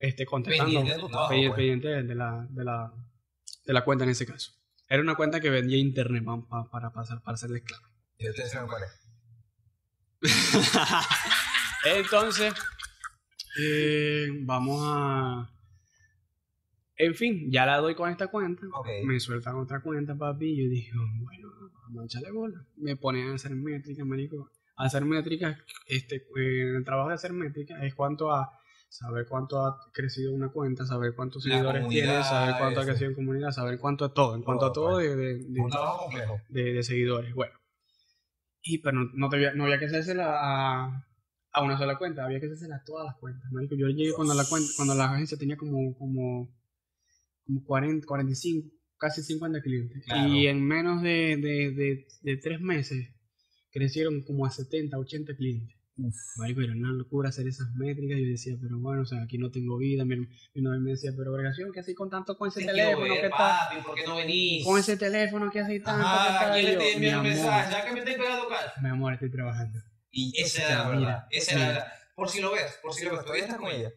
este, 0.00 0.26
contestando, 0.26 0.72
Pendiente 0.74 0.94
de 0.94 1.00
pues. 1.00 2.08
de, 2.08 2.14
la, 2.16 2.46
de, 2.50 2.64
la, 2.64 2.92
de 3.66 3.72
la 3.72 3.84
cuenta 3.84 4.02
en 4.04 4.10
ese 4.10 4.26
caso. 4.26 4.52
Era 4.88 5.00
una 5.00 5.14
cuenta 5.14 5.38
que 5.40 5.48
vendía 5.48 5.78
internet, 5.78 6.24
pa- 6.24 6.46
pa- 6.48 6.68
para, 6.70 6.90
pasar, 6.92 7.22
para 7.22 7.36
serles 7.36 7.62
claro. 7.62 7.86
Y 8.18 8.28
ustedes 8.28 8.50
saben 8.50 8.68
cuál 8.68 8.82
es. 8.82 9.00
Entonces, 11.84 12.52
eh, 13.60 14.28
vamos 14.42 14.80
a... 14.84 15.50
En 16.96 17.14
fin, 17.14 17.50
ya 17.50 17.66
la 17.66 17.78
doy 17.78 17.94
con 17.94 18.08
esta 18.10 18.28
cuenta. 18.28 18.62
Me 19.04 19.18
sueltan 19.18 19.56
otra 19.56 19.80
cuenta, 19.80 20.14
papi. 20.16 20.46
Y 20.46 20.62
yo 20.64 20.70
dije, 20.70 20.92
bueno, 21.22 21.48
vamos 21.84 22.02
a 22.02 22.06
echarle 22.06 22.30
bola. 22.30 22.64
Me 22.76 22.96
ponen 22.96 23.30
a 23.30 23.34
hacer 23.34 23.50
métricas, 23.52 24.06
marico. 24.06 24.50
A 24.76 24.84
hacer 24.84 25.04
métricas, 25.04 25.56
este, 25.86 26.16
eh, 26.36 26.76
el 26.76 26.84
trabajo 26.84 27.08
de 27.08 27.14
hacer 27.14 27.32
métricas 27.32 27.82
es 27.82 27.94
cuanto 27.94 28.32
a 28.32 28.50
saber 28.88 29.26
cuánto 29.28 29.64
ha 29.64 29.78
crecido 29.92 30.32
una 30.32 30.48
cuenta, 30.50 30.84
saber 30.86 31.14
cuántos 31.14 31.44
La 31.46 31.54
seguidores 31.56 31.88
tiene, 31.88 32.22
saber 32.22 32.54
cuánto 32.58 32.80
ha 32.80 32.84
crecido 32.84 33.10
en 33.10 33.14
comunidad, 33.16 33.50
saber 33.50 33.78
cuánto 33.78 34.04
a 34.04 34.14
todo, 34.14 34.34
en 34.36 34.42
cuanto 34.42 34.66
a 34.66 34.72
Todo, 34.72 34.92
pues. 34.92 35.16
de, 36.48 36.72
de- 36.74 36.82
seguidores. 36.84 37.34
Bueno. 37.34 37.54
Y 38.62 38.78
pero 38.78 38.98
no, 38.98 39.10
no, 39.14 39.28
te 39.28 39.36
había, 39.36 39.52
no 39.54 39.64
había 39.64 39.78
que 39.78 39.86
hacérsela 39.86 40.38
a, 40.40 41.06
a 41.54 41.62
una 41.62 41.78
sola 41.78 41.96
cuenta, 41.96 42.24
había 42.24 42.40
que 42.40 42.46
hacérsela 42.46 42.76
a 42.76 42.84
todas 42.84 43.06
las 43.06 43.16
cuentas. 43.16 43.50
marico. 43.52 43.76
Yo 43.76 43.86
llegué 43.88 44.12
cuando 44.12 44.34
la 44.34 44.44
cuenta, 44.44 44.68
cuando 44.76 44.94
la 44.94 45.04
agencia 45.12 45.38
tenía 45.38 45.56
como, 45.56 45.96
como, 45.96 46.48
como 47.46 47.64
40, 47.64 48.06
45, 48.06 48.68
casi 48.98 49.22
50 49.22 49.62
clientes. 49.62 50.04
Claro. 50.04 50.28
Y 50.28 50.46
en 50.48 50.66
menos 50.66 51.00
de, 51.02 51.36
de, 51.36 51.70
de, 51.72 52.06
de 52.22 52.36
tres 52.38 52.60
meses 52.60 53.08
crecieron 53.70 54.22
como 54.22 54.46
a 54.46 54.50
70, 54.50 54.98
80 54.98 55.36
clientes. 55.36 55.76
Uf. 55.96 56.12
Marico, 56.38 56.60
era 56.60 56.72
una 56.72 56.90
locura 56.90 57.28
hacer 57.28 57.46
esas 57.46 57.72
métricas. 57.76 58.18
Yo 58.18 58.26
decía, 58.26 58.56
pero 58.60 58.76
bueno, 58.80 59.02
o 59.02 59.06
sea, 59.06 59.22
aquí 59.22 59.38
no 59.38 59.52
tengo 59.52 59.76
vida. 59.78 60.04
Mi, 60.04 60.16
mi 60.16 60.60
novia 60.60 60.80
me 60.80 60.90
decía, 60.90 61.12
pero 61.16 61.30
Vergación, 61.30 61.70
¿qué 61.72 61.78
haces 61.80 61.94
con 61.94 62.10
tanto 62.10 62.36
con 62.36 62.48
ese 62.48 62.60
Te 62.62 62.66
teléfono? 62.66 62.96
quiero 63.06 63.14
¿Qué 63.14 63.22
ver, 63.22 63.30
papi, 63.30 63.76
¿por 63.86 63.94
qué 63.94 64.02
no 64.08 64.16
venís? 64.16 64.64
Con 64.64 64.76
ese 64.80 64.96
teléfono, 64.96 65.50
¿qué 65.52 65.60
haces 65.60 65.84
tanto? 65.84 66.02
¿Qué 66.02 66.08
Ajá, 66.08 66.40
tal? 66.46 66.52
¿quién 66.60 66.66
le 66.66 66.76
te 66.78 66.96
el 67.06 67.10
amor, 67.14 67.26
mensaje? 67.28 67.70
Ya 67.70 67.84
que 67.84 67.92
me 67.92 67.98
estoy 68.00 68.14
pegando 68.16 68.48
cash. 68.48 68.82
Mi 68.82 68.88
amor, 68.88 69.12
estoy 69.12 69.30
trabajando. 69.30 69.78
Y 70.16 70.40
esa 70.40 70.62
era 70.62 70.74
la 70.78 70.88
verdad. 70.88 70.98
mira, 71.00 71.28
Esa 71.30 71.52
era 71.52 71.60
la 71.60 71.66
mira. 71.66 71.80
verdad. 71.80 71.92
Por 72.14 72.28
si 72.30 72.40
lo 72.40 72.52
ves, 72.52 72.78
por 72.82 72.94
si 72.94 73.04
lo 73.04 73.10
ves, 73.12 73.20
todavía 73.22 73.44
estás 73.44 73.58
con 73.58 73.68
ella. 73.70 73.90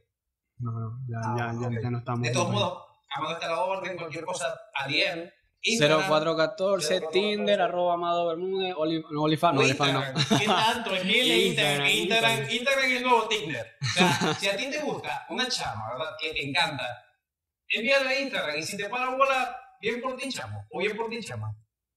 No, 0.60 0.72
no, 0.72 1.00
ya, 1.08 1.18
Ah, 1.24 1.54
ya, 1.62 1.70
ya, 1.70 1.82
ya 1.82 1.90
no 1.92 2.00
estamos. 2.00 2.22
De 2.28 2.32
todos 2.34 2.50
modos, 2.52 2.84
Amado 3.16 3.34
está 3.36 3.48
la 3.48 3.60
orden, 3.62 3.96
cualquier 3.98 4.26
cosa, 4.26 4.60
a 4.74 4.88
DM. 4.88 5.32
Instagram, 5.62 6.00
0414, 6.02 7.00
0414, 7.00 7.02
Tinder, 7.12 7.62
arroba 7.62 7.94
Amado 7.96 8.28
Bermúdez, 8.28 8.74
Olifan, 8.78 9.56
no, 9.56 9.62
Olifan 9.62 9.94
no. 9.94 10.02
Instagram. 10.04 10.40
¿Qué 10.40 10.46
tanto? 10.46 10.96
Es 10.96 11.06
Instagram. 11.06 11.88
Instagram, 12.50 12.86
es 12.86 12.92
el 12.98 13.04
nuevo 13.04 13.28
Tinder. 13.28 13.68
O 13.82 13.86
sea, 13.94 14.34
si 14.40 14.48
a 14.48 14.56
ti 14.58 14.70
te 14.70 14.80
gusta 14.82 15.26
una 15.30 15.48
chama, 15.48 15.90
¿verdad? 15.94 16.12
Que 16.20 16.32
te 16.34 16.50
encanta, 16.50 16.84
envíale 17.70 18.10
a 18.10 18.20
Instagram. 18.22 18.58
Y 18.58 18.64
si 18.64 18.78
te 18.78 18.88
para 18.90 19.10
bola, 19.16 19.56
bien 19.82 20.02
por 20.02 20.16
ti, 20.16 20.30
chamo. 20.30 20.66
O 20.72 20.80
bien 20.80 20.96
por 20.98 21.10
ti, 21.10 21.20
chama. 21.22 21.56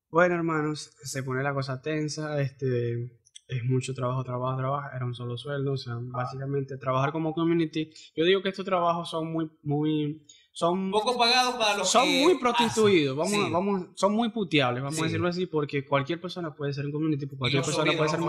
Bueno, 0.09 0.35
hermanos, 0.35 0.91
se 1.03 1.23
pone 1.23 1.43
la 1.43 1.55
cosa 1.55 1.81
tensa, 1.81 2.41
este, 2.41 3.20
es 3.51 3.65
mucho 3.65 3.93
trabajo, 3.95 4.23
trabajo, 4.23 4.57
trabajo, 4.57 4.89
era 4.95 5.05
un 5.05 5.15
solo 5.15 5.37
sueldo, 5.37 5.73
o 5.73 5.77
sea, 5.77 5.95
básicamente 6.01 6.77
trabajar 6.79 7.11
como 7.13 7.33
community. 7.35 7.91
Yo 8.17 8.25
digo 8.25 8.43
que 8.43 8.49
estos 8.51 8.65
trabajos 8.65 9.11
son 9.11 9.33
muy, 9.33 9.51
muy, 9.65 10.23
son, 10.53 10.91
Poco 10.91 11.19
pagados 11.19 11.55
para 11.57 11.79
los 11.79 11.91
son 11.91 12.05
que 12.05 12.23
muy 12.23 12.33
hacen. 12.35 12.39
prostituidos, 12.41 13.17
vamos, 13.17 13.33
Sí. 13.33 13.51
vamos, 13.53 13.87
son 13.95 14.13
muy 14.15 14.29
puteables, 14.31 14.83
vamos 14.83 14.97
Sí. 14.97 15.03
a 15.03 15.05
decirlo 15.07 15.29
así, 15.29 15.47
porque 15.47 15.85
cualquier 15.85 16.21
persona 16.21 16.55
puede 16.55 16.73
ser 16.73 16.87
un 16.87 16.93
community, 16.93 17.27
cualquier 17.27 17.63
persona 17.65 17.93
puede 17.97 18.09
ser 18.09 18.21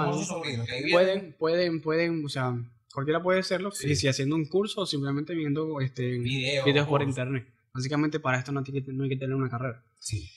vienen. 0.43 0.65
pueden, 0.91 1.35
pueden, 1.37 1.81
pueden, 1.81 2.25
o 2.25 2.29
sea, 2.29 2.57
cualquiera 2.93 3.21
puede 3.21 3.39
hacerlo, 3.41 3.71
Sí. 3.71 3.91
y 3.91 3.95
si 3.95 4.07
haciendo 4.07 4.35
un 4.35 4.45
curso 4.45 4.81
o 4.81 4.85
simplemente 4.85 5.35
viendo 5.35 5.79
este, 5.81 6.17
Videos, 6.19 6.65
videos 6.65 6.87
por 6.87 7.03
internet. 7.03 7.47
Básicamente 7.73 8.19
para 8.19 8.37
esto 8.39 8.51
no, 8.51 8.63
tiene 8.63 8.83
que- 8.83 8.91
no 8.91 9.03
hay 9.03 9.09
que 9.09 9.17
tener 9.17 9.35
una 9.35 9.49
carrera. 9.49 9.83
Sí. 9.99 10.29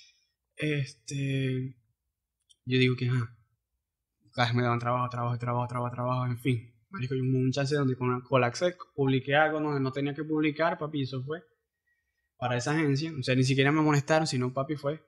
Este, 0.57 1.75
yo 2.65 2.79
digo 2.79 2.97
que, 2.97 3.09
ajá, 3.09 3.34
cada 4.35 4.49
vez 4.49 4.55
me 4.57 4.63
daban 4.63 4.79
trabajo, 4.79 5.09
trabajo, 5.09 5.39
trabajo, 5.39 5.69
trabajo, 5.69 5.95
trabajo, 5.95 6.27
en 6.27 6.39
fin. 6.39 6.71
Marico, 6.91 7.15
y 7.15 7.21
hubo 7.21 7.39
un 7.39 7.51
chance 7.53 7.75
donde 7.75 7.97
con 7.97 8.21
Colacset 8.21 8.77
publiqué 8.95 9.35
algo 9.35 9.61
donde 9.61 9.81
no 9.81 9.93
tenía 9.93 10.15
que 10.15 10.25
publicar, 10.25 10.77
papi, 10.79 11.03
eso 11.03 11.23
fue 11.25 11.43
para 12.37 12.57
esa 12.57 12.73
agencia. 12.73 13.13
O 13.19 13.23
sea, 13.23 13.35
ni 13.35 13.45
siquiera 13.45 13.73
me 13.73 13.81
molestaron, 13.81 14.27
sino 14.27 14.53
papi 14.53 14.77
fue. 14.77 15.01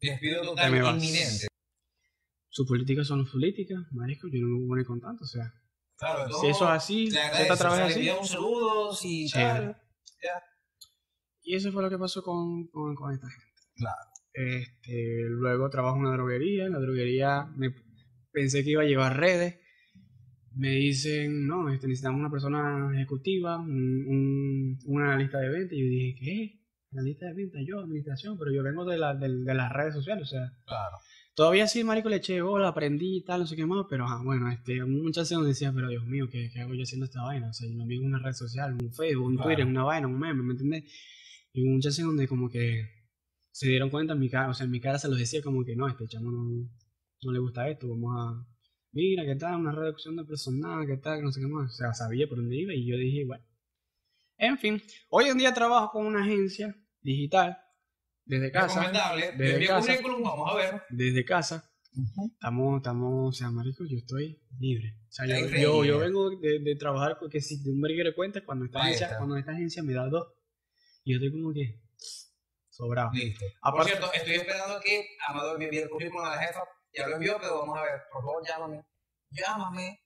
Despido 0.00 0.42
total 0.42 0.82
vas. 0.82 0.94
inminente. 0.94 1.46
Sus 2.48 2.68
políticas 2.68 3.06
son 3.06 3.24
políticas, 3.26 3.78
marico, 3.92 4.28
yo 4.30 4.40
no 4.40 4.48
me 4.48 4.54
voy 4.54 4.64
a 4.64 4.68
poner 4.68 4.86
con 4.86 5.00
tanto, 5.00 5.24
o 5.24 5.26
sea. 5.26 5.52
Claro, 5.96 6.28
Si 6.32 6.48
eso 6.48 6.64
es 6.64 6.70
así, 6.70 7.04
esta 7.06 7.54
o 7.54 7.56
sea, 7.56 7.70
vez 7.86 7.96
así. 7.96 8.10
un 8.10 8.26
saludo 8.26 8.90
y. 9.04 9.26
Y 11.44 11.56
eso 11.56 11.72
fue 11.72 11.82
lo 11.82 11.90
que 11.90 11.98
pasó 11.98 12.22
con, 12.22 12.68
con, 12.68 12.94
con 12.94 13.12
esta 13.12 13.28
gente. 13.28 13.52
Claro. 13.76 14.00
Este, 14.32 15.24
luego 15.28 15.68
trabajo 15.70 15.96
en 15.96 16.02
una 16.02 16.12
droguería. 16.12 16.66
En 16.66 16.72
la 16.72 16.78
droguería 16.78 17.46
me 17.56 17.70
pensé 18.32 18.64
que 18.64 18.70
iba 18.70 18.82
a 18.82 18.86
llevar 18.86 19.18
redes. 19.18 19.58
Me 20.54 20.70
dicen, 20.70 21.46
no, 21.46 21.70
este, 21.70 21.86
necesitamos 21.86 22.20
una 22.20 22.30
persona 22.30 22.90
ejecutiva, 22.94 23.58
un, 23.58 24.04
un, 24.06 24.78
un 24.84 25.02
analista 25.02 25.38
de 25.38 25.48
venta. 25.48 25.74
Y 25.74 25.80
yo 25.80 25.88
dije, 25.88 26.18
¿qué? 26.20 26.60
Analista 26.92 27.26
de 27.26 27.34
venta, 27.34 27.58
yo, 27.66 27.80
administración, 27.80 28.36
pero 28.38 28.52
yo 28.52 28.62
vengo 28.62 28.84
de, 28.84 28.98
la, 28.98 29.14
de, 29.14 29.28
de 29.44 29.54
las 29.54 29.72
redes 29.72 29.94
sociales, 29.94 30.24
o 30.24 30.30
sea. 30.30 30.52
Claro. 30.66 30.96
Todavía 31.34 31.66
sí, 31.66 31.82
marico, 31.82 32.10
le 32.10 32.16
eché 32.16 32.42
bola, 32.42 32.68
aprendí 32.68 33.16
y 33.16 33.24
tal, 33.24 33.40
no 33.40 33.46
sé 33.46 33.56
qué 33.56 33.64
más, 33.64 33.86
pero 33.88 34.04
ah, 34.06 34.20
bueno, 34.22 34.50
este, 34.50 34.84
muchas 34.84 35.30
veces 35.30 35.46
decía, 35.46 35.72
pero 35.74 35.88
Dios 35.88 36.04
mío, 36.04 36.28
¿qué, 36.30 36.50
¿qué 36.52 36.60
hago 36.60 36.74
yo 36.74 36.82
haciendo 36.82 37.06
esta 37.06 37.22
vaina? 37.22 37.48
O 37.48 37.52
sea, 37.54 37.66
yo 37.66 37.74
lo 37.74 37.86
mío 37.86 38.00
es 38.02 38.06
una 38.06 38.18
red 38.18 38.34
social, 38.34 38.74
un 38.74 38.92
Facebook, 38.92 39.24
un 39.24 39.36
Claro. 39.36 39.48
Twitter, 39.48 39.64
una 39.66 39.84
vaina, 39.84 40.06
un 40.08 40.18
meme, 40.18 40.42
¿me 40.42 40.52
entiendes? 40.52 40.84
Y 41.54 41.64
muchas 41.64 41.94
veces 41.94 42.04
donde 42.04 42.28
como 42.28 42.50
que 42.50 42.84
se 43.50 43.66
dieron 43.68 43.88
cuenta 43.88 44.12
en 44.12 44.18
mi 44.18 44.28
cara, 44.28 44.50
o 44.50 44.54
sea, 44.54 44.66
en 44.66 44.70
mi 44.72 44.80
cara 44.80 44.98
se 44.98 45.08
los 45.08 45.16
decía 45.18 45.40
como 45.42 45.64
que 45.64 45.74
no, 45.74 45.88
este 45.88 46.06
chamo 46.06 46.30
no, 46.30 46.68
no 47.22 47.32
le 47.32 47.38
gusta 47.38 47.68
esto, 47.68 47.88
vamos 47.88 48.14
a, 48.18 48.46
mira, 48.92 49.24
¿qué 49.24 49.36
tal? 49.36 49.60
Una 49.60 49.72
reducción 49.72 50.16
de 50.16 50.24
personal, 50.24 50.86
¿qué 50.86 50.96
tal? 50.96 51.22
No 51.22 51.30
sé 51.32 51.40
qué 51.40 51.46
más, 51.46 51.72
o 51.72 51.74
sea, 51.74 51.94
sabía 51.94 52.26
por 52.28 52.38
dónde 52.38 52.56
iba 52.56 52.74
y 52.74 52.86
yo 52.86 52.96
dije, 52.96 53.24
bueno. 53.24 53.44
En 54.38 54.58
fin, 54.58 54.82
hoy 55.10 55.26
en 55.26 55.38
día 55.38 55.54
trabajo 55.54 55.90
con 55.92 56.06
una 56.06 56.22
agencia 56.22 56.74
digital, 57.00 57.56
desde 58.24 58.50
casa, 58.50 58.80
Recomendable. 58.80 59.32
desde 59.32 59.54
envío 59.54 59.68
casa. 59.68 59.86
currículum, 59.92 60.22
vamos 60.22 60.50
a 60.50 60.56
ver. 60.56 60.82
desde 60.90 61.24
casa, 61.24 61.68
Estamos, 62.32 62.78
estamos, 62.78 63.28
o 63.28 63.32
sea, 63.38 63.50
marico, 63.50 63.84
yo 63.84 63.98
estoy 63.98 64.40
libre. 64.58 64.96
O 65.10 65.12
sea, 65.12 65.26
yo, 65.26 65.46
yo, 65.58 65.84
yo 65.84 65.98
vengo 65.98 66.30
de, 66.38 66.58
de 66.60 66.74
trabajar 66.76 67.18
con 67.18 67.28
que 67.28 67.42
si 67.42 67.62
de 67.62 67.70
un 67.70 67.82
burger 67.82 68.06
de 68.06 68.14
cuentas 68.14 68.42
cuando 68.46 68.64
esta, 68.64 68.80
agencia, 68.80 69.06
está. 69.08 69.18
cuando 69.18 69.36
esta 69.36 69.52
agencia 69.52 69.82
me 69.82 69.92
da 69.92 70.08
dos. 70.08 70.26
Y 71.04 71.12
yo 71.12 71.16
estoy 71.18 71.30
como 71.38 71.52
que 71.52 71.82
sobrado. 72.70 73.10
Listo. 73.12 73.44
Por 73.60 73.74
Aparte- 73.74 73.90
cierto, 73.90 74.10
estoy 74.14 74.34
esperando 74.36 74.80
que 74.82 75.06
Amador 75.28 75.58
me 75.58 75.66
envíe 75.66 75.80
el 75.80 75.90
currículum 75.90 76.24
a 76.24 76.34
la 76.36 76.42
jefa. 76.42 76.60
Ya 76.94 77.06
lo 77.08 77.14
envió, 77.16 77.36
pero 77.40 77.60
vamos 77.60 77.78
a 77.78 77.82
ver. 77.82 78.00
Por 78.12 78.22
favor, 78.22 78.42
llámame. 78.46 78.84
Llámame. 79.30 79.98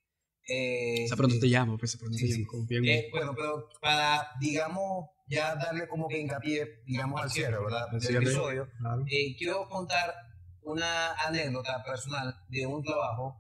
Eh, 0.49 1.05
O 1.05 1.09
sea, 1.09 1.17
pronto 1.17 1.37
te 1.41 1.47
llamo, 1.49 1.77
pues, 1.77 1.97
pronto 1.97 2.17
Sí, 2.17 2.29
te 2.29 2.35
sí. 2.35 2.45
llamo, 2.45 2.67
mí. 2.83 2.89
eh, 2.91 3.09
bueno, 3.11 3.35
pero 3.35 3.69
para, 3.81 4.31
digamos, 4.41 5.07
ya 5.27 5.57
darle 5.57 5.89
como 5.89 6.07
que 6.07 6.21
hincapié, 6.21 6.83
digamos, 6.87 7.21
al 7.21 7.31
cierre, 7.31 7.59
¿verdad? 7.59 7.91
Del 7.91 8.01
cierre. 8.01 8.25
episodio. 8.25 8.69
Claro. 8.79 9.05
Eh, 9.11 9.35
quiero 9.37 9.69
contar 9.69 10.15
una 10.63 11.15
anécdota 11.15 11.83
personal 11.85 12.33
de 12.49 12.65
un 12.67 12.83
trabajo 12.85 13.37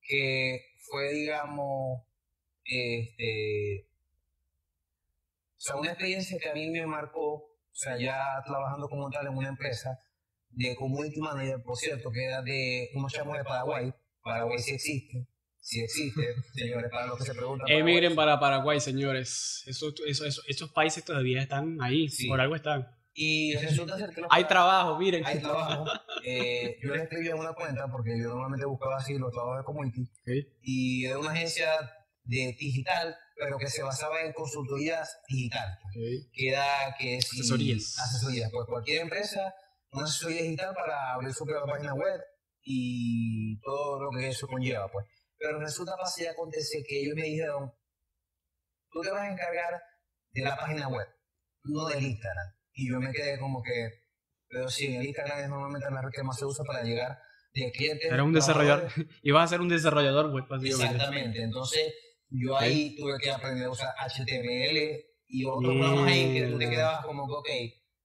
que 0.00 0.60
fue, 0.90 1.12
digamos, 1.12 2.02
este, 2.64 3.88
o 5.56 5.60
sea, 5.60 5.76
una 5.76 5.90
experiencia 5.90 6.38
que 6.40 6.48
a 6.50 6.54
mí 6.54 6.70
me 6.70 6.84
marcó, 6.86 7.34
o 7.34 7.50
sea, 7.70 7.96
ya 7.96 8.42
trabajando 8.44 8.88
como 8.88 9.08
tal 9.10 9.28
en 9.28 9.36
una 9.36 9.48
empresa 9.48 9.96
de 10.52 10.74
community 10.76 11.20
manager, 11.20 11.62
por 11.62 11.76
cierto, 11.76 12.10
que 12.10 12.24
era 12.24 12.42
de 12.42 12.90
unos 12.94 13.12
chamos 13.12 13.36
de 13.36 13.44
Paraguay. 13.44 13.92
Paraguay 14.22 14.58
sí 14.58 14.72
existe, 14.72 15.26
sí 15.60 15.80
existe, 15.80 16.22
señores, 16.54 16.90
para 16.90 17.06
los 17.06 17.18
que 17.18 17.24
se 17.24 17.34
preguntan. 17.34 17.68
Emigren 17.70 18.14
para 18.14 18.38
Paraguay, 18.38 18.80
señores. 18.80 19.64
Eso, 19.66 19.92
eso, 20.06 20.24
eso- 20.24 20.42
esos 20.46 20.70
países 20.72 21.04
todavía 21.04 21.42
están 21.42 21.78
ahí, 21.82 22.08
Sí. 22.08 22.28
por 22.28 22.40
algo 22.40 22.54
están. 22.56 22.86
Y 23.14 23.54
resulta 23.56 23.98
ser 23.98 24.10
que 24.14 24.22
los 24.22 24.30
Hay 24.32 24.44
trabajo, 24.46 24.98
miren. 24.98 25.24
hay 25.26 25.38
trabajo. 25.40 25.84
Eh, 26.24 26.78
yo 26.80 26.94
le 26.94 27.02
escribí 27.02 27.26
en 27.30 27.34
una 27.36 27.52
cuenta 27.52 27.88
porque 27.90 28.10
yo 28.16 28.28
normalmente 28.28 28.64
buscaba 28.64 28.98
así 28.98 29.18
los 29.18 29.32
trabajos 29.32 29.58
de 29.58 29.64
community 29.64 30.08
y 30.62 31.04
era 31.06 31.18
una 31.18 31.32
agencia 31.32 31.66
de 32.22 32.54
digital, 32.60 33.16
pero 33.36 33.58
que 33.58 33.66
se 33.66 33.82
basaba 33.82 34.22
en 34.22 34.32
consultorías 34.32 35.18
digital, 35.28 35.66
que 35.92 36.48
era 36.48 36.64
que 36.96 37.20
si- 37.20 37.40
Asesorías. 37.40 37.98
asesorías, 37.98 38.52
pues 38.52 38.66
cualquier 38.68 39.02
empresa, 39.02 39.52
una 39.92 40.04
asesoría 40.04 40.42
digital 40.42 40.74
para 40.74 41.14
abrir 41.14 41.32
su 41.32 41.44
propia 41.44 41.70
página 41.70 41.94
web 41.94 42.20
y 42.64 43.60
todo 43.60 44.04
lo 44.04 44.10
que 44.10 44.28
eso 44.28 44.46
conlleva, 44.46 44.90
pues. 44.90 45.06
Pero 45.38 45.58
resulta 45.58 45.96
pasa 45.96 46.22
y 46.22 46.26
acontece 46.26 46.82
que 46.86 47.00
ellos 47.00 47.14
me 47.16 47.24
dijeron, 47.24 47.72
tú 48.90 49.00
te 49.02 49.10
vas 49.10 49.22
a 49.22 49.32
encargar 49.32 49.82
de 50.30 50.42
la 50.42 50.56
página 50.56 50.88
web, 50.88 51.08
no 51.64 51.86
del 51.86 52.04
Instagram. 52.04 52.46
Y 52.74 52.90
yo 52.90 53.00
me 53.00 53.12
quedé 53.12 53.38
como 53.38 53.62
que, 53.62 53.90
pero 54.48 54.68
si 54.68 54.86
en 54.86 55.00
el 55.00 55.06
Instagram 55.06 55.40
es 55.40 55.48
normalmente 55.48 55.90
la 55.90 56.02
red 56.02 56.10
que 56.10 56.22
más 56.22 56.38
se 56.38 56.46
usa 56.46 56.64
para 56.64 56.82
llegar 56.82 57.18
de 57.54 57.70
clientes. 57.72 58.10
Era 58.10 58.24
un 58.24 58.32
desarrollador. 58.32 58.88
Ibas 59.22 59.44
a 59.44 59.48
ser 59.48 59.60
un 59.60 59.68
desarrollador 59.68 60.30
web. 60.32 60.44
Exactamente. 60.64 61.42
Entonces, 61.42 61.92
yo 62.30 62.56
ahí 62.56 62.96
tuve 62.96 63.18
que 63.18 63.30
aprender 63.30 63.66
a 63.66 63.70
usar 63.70 63.94
HTML 63.98 65.04
y 65.26 65.44
otros 65.44 65.74
programas 65.74 66.06
ahí 66.06 66.32
que 66.32 66.46
tú 66.46 66.58
te 66.58 66.70
quedabas 66.70 67.04
como 67.04 67.26
que, 67.26 67.32
ok, 67.34 67.48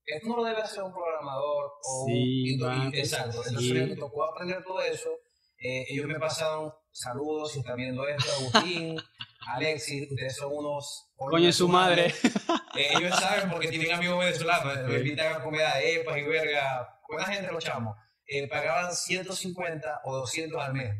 esto 0.07 0.29
no 0.29 0.37
lo 0.37 0.43
debe 0.45 0.61
hacer 0.61 0.83
un 0.83 0.93
programador 0.93 1.71
o 1.83 2.03
un- 2.03 2.07
Sí, 2.07 2.55
y- 2.55 2.59
va, 2.59 2.89
exacto. 2.93 3.37
Entonces 3.45 3.59
sí. 3.61 3.73
me 3.73 3.95
tocó 3.95 4.23
aprender 4.25 4.63
todo 4.63 4.81
eso. 4.81 5.09
Eh, 5.59 5.85
ellos 5.89 6.05
me 6.07 6.19
pasaron 6.19 6.71
saludos 6.91 7.51
si 7.51 7.59
están 7.59 7.77
viendo 7.77 8.07
esto, 8.07 8.31
Agustín, 8.31 8.97
Alexis, 9.47 10.09
ustedes 10.11 10.35
son 10.35 10.51
unos 10.55 11.05
Coño, 11.15 11.51
su 11.51 11.67
madre. 11.67 12.13
Eh, 12.75 12.89
ellos 12.97 13.15
saben 13.19 13.49
porque 13.49 13.67
tienen 13.69 13.91
amigos 13.91 14.19
venezolanos, 14.19 14.87
me 14.87 14.97
invitan 14.97 15.33
a 15.35 15.43
comida 15.43 15.75
de 15.77 15.95
epas 16.01 16.17
y 16.17 16.23
verga. 16.23 16.99
Buena 17.07 17.25
gente 17.25 17.51
los 17.51 17.63
chamos. 17.63 17.95
Eh, 18.27 18.47
pagaban 18.47 18.93
150 18.93 20.01
o 20.03 20.17
200 20.17 20.61
al 20.61 20.73
mes 20.73 20.93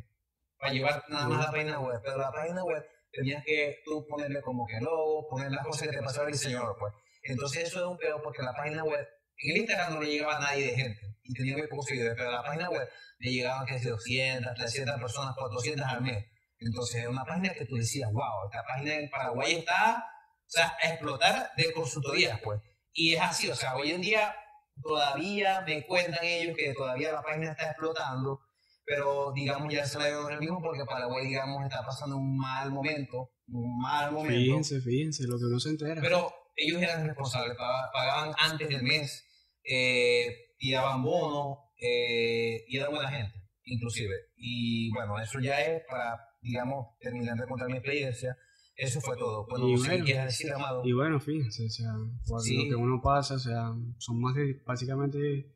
para 0.57 0.71
llevar 0.73 1.03
nada 1.09 1.27
más 1.27 1.45
la 1.45 1.51
página 1.51 1.79
web, 1.79 1.99
pero 2.03 2.17
la 2.17 2.31
página 2.31 2.63
web 2.63 2.83
tenías 3.11 3.43
que 3.45 3.79
tú 3.85 4.05
ponerle 4.07 4.41
como 4.41 4.65
que 4.65 4.79
logo, 4.79 5.27
poner 5.29 5.51
las 5.51 5.65
cosas 5.65 5.87
que 5.89 5.97
te 5.97 6.01
pasaba 6.03 6.25
el 6.27 6.33
diseñador, 6.33 6.75
pues. 6.79 6.93
Entonces 7.23 7.67
eso 7.67 7.79
es 7.79 7.85
un 7.85 7.97
peor 7.97 8.21
porque 8.23 8.41
la 8.41 8.53
página 8.53 8.83
web, 8.83 9.07
en 9.37 9.57
Instagram 9.57 9.93
no 9.93 10.01
le 10.01 10.11
llegaba 10.11 10.37
a 10.37 10.39
nadie 10.39 10.67
de 10.67 10.75
gente 10.75 11.15
y 11.23 11.33
tenía 11.33 11.57
muy 11.57 11.67
pocos 11.67 11.85
seguidores, 11.85 12.15
pero 12.17 12.29
a 12.29 12.33
la 12.33 12.43
página 12.43 12.69
web 12.69 12.87
le 13.19 13.31
llegaban 13.31 13.65
que 13.65 13.79
si 13.79 13.87
200, 13.87 14.53
300 14.55 14.99
personas, 14.99 15.35
400 15.35 15.85
al 15.85 16.01
mes. 16.01 16.25
Entonces 16.59 17.03
es 17.03 17.07
una 17.07 17.23
página 17.23 17.53
que 17.53 17.65
tú 17.65 17.75
decías, 17.75 18.11
wow, 18.11 18.45
esta 18.45 18.63
página 18.63 18.95
en 18.95 19.09
Paraguay 19.09 19.55
está, 19.55 19.97
o 19.97 20.49
sea, 20.49 20.75
a 20.81 20.89
explotar 20.89 21.51
de 21.55 21.71
consultorías, 21.73 22.39
pues. 22.43 22.61
Y 22.93 23.13
es 23.13 23.21
así, 23.21 23.49
o 23.49 23.55
sea, 23.55 23.75
hoy 23.75 23.91
en 23.91 24.01
día 24.01 24.35
todavía 24.81 25.61
me 25.61 25.85
cuentan 25.85 26.23
ellos 26.23 26.55
que 26.57 26.73
todavía 26.73 27.11
la 27.11 27.21
página 27.21 27.51
está 27.51 27.71
explotando, 27.71 28.39
pero 28.85 29.31
digamos 29.33 29.71
ya 29.71 29.85
se 29.85 29.99
la 29.99 30.07
dio 30.07 30.29
el 30.29 30.39
mismo 30.39 30.61
porque 30.61 30.85
Paraguay, 30.85 31.27
digamos, 31.27 31.63
está 31.63 31.85
pasando 31.85 32.15
un 32.17 32.37
mal 32.37 32.71
momento, 32.71 33.31
un 33.49 33.79
mal 33.79 34.11
momento. 34.11 34.35
Fíjense, 34.35 34.81
fíjense, 34.81 35.23
lo 35.27 35.37
que 35.37 35.45
uno 35.45 35.59
se 35.59 35.69
entera. 35.69 36.01
Pero 36.01 36.33
ellos 36.57 36.81
eran 36.81 37.05
responsables, 37.07 37.55
pag- 37.57 37.89
pagaban 37.93 38.33
antes 38.37 38.67
del 38.67 38.83
mes, 38.83 39.25
eh, 39.63 40.35
tiraban 40.57 41.03
bonos 41.03 41.59
eh, 41.79 42.63
y 42.67 42.77
eran 42.77 42.91
buena 42.91 43.09
gente, 43.09 43.33
inclusive. 43.65 44.13
Y 44.35 44.91
bueno, 44.91 45.19
eso 45.21 45.39
ya 45.39 45.61
es 45.61 45.83
para, 45.89 46.19
digamos, 46.41 46.87
terminar 46.99 47.37
de 47.37 47.47
contar 47.47 47.67
mi 47.67 47.77
experiencia. 47.77 48.35
Eso 48.75 49.01
fue 49.01 49.17
todo. 49.17 49.47
Bueno, 49.49 49.67
Y 49.69 49.75
bueno, 49.77 50.05
decir, 50.25 50.51
Amado. 50.53 50.81
Y 50.85 50.91
bueno, 50.93 51.19
fíjense, 51.19 51.65
o 51.65 51.69
sea, 51.69 51.91
por 52.27 52.41
Sí. 52.41 52.55
lo 52.55 52.69
que 52.69 52.75
uno 52.75 53.01
pasa, 53.01 53.35
o 53.35 53.39
sea, 53.39 53.71
son 53.97 54.19
más 54.21 54.35
de, 54.35 54.61
básicamente, 54.65 55.51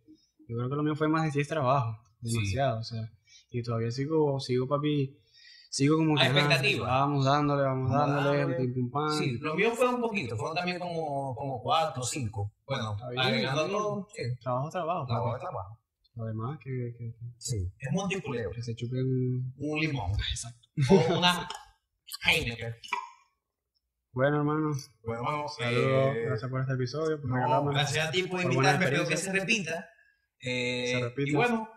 yo 0.48 0.58
creo 0.58 0.70
que 0.70 0.76
lo 0.76 0.84
mío 0.84 0.96
fue 0.96 1.08
más 1.08 1.24
de 1.26 1.32
10 1.32 1.48
trabajos, 1.48 1.98
Sí. 2.24 2.34
demasiado, 2.34 2.80
o 2.80 2.84
sea, 2.84 3.12
y 3.52 3.62
todavía 3.64 3.92
sigo, 3.92 4.40
sigo 4.40 4.68
papi, 4.68 5.18
sigo 5.72 5.98
como 5.98 6.16
que, 6.16 6.22
ah, 6.24 6.26
expectativa. 6.28 6.88
vamos 6.88 7.24
dándole, 7.26 7.64
vamos 7.64 7.92
dándole, 7.92 8.56
pim 8.58 8.74
pum 8.74 8.92
pam. 8.92 9.18
Sí, 9.18 9.38
los 9.40 9.56
míos 9.56 9.74
fueron 9.78 9.96
un 9.96 10.02
poquito, 10.02 10.36
fueron 10.38 10.56
también 10.56 10.80
como, 10.80 11.34
como 11.36 11.62
cuatro 11.64 12.02
o 12.02 12.06
cinco. 12.06 12.52
Bueno, 12.68 12.98
agregando 13.18 13.68
todo, 13.68 14.08
sí, 14.14 14.24
Trabajo, 14.42 14.70
trabajo, 14.70 15.06
trabajo 15.08 15.40
trabajo. 15.40 15.78
Lo 16.16 16.26
demás 16.26 16.60
que, 16.62 16.94
que, 16.98 17.16
Sí, 17.38 17.72
es 17.80 17.92
monticuleo. 17.94 18.52
que 18.52 18.62
se 18.62 18.76
chupen. 18.76 19.54
Un 19.58 19.80
limón. 19.80 20.12
Exacto. 20.30 20.68
O 20.90 21.18
una 21.18 21.48
Heineken. 22.26 22.76
Bueno, 24.14 24.38
hermano, 24.40 24.72
Bueno, 25.06 25.24
vamos. 25.24 25.56
saludos, 25.56 26.16
eh, 26.18 26.24
gracias 26.26 26.52
por 26.52 26.60
este 26.60 26.74
episodio, 26.74 27.22
por 27.22 27.30
No, 27.30 27.64
gracias 27.72 28.08
a 28.10 28.12
ti 28.12 28.24
por 28.24 28.42
invitarme, 28.42 28.84
espero 28.86 29.08
que 29.08 29.16
se 29.16 29.32
repita. 29.32 29.88
Eh, 30.42 30.92
Se 30.98 31.00
repita. 31.02 31.30
Y 31.30 31.34
bueno, 31.34 31.70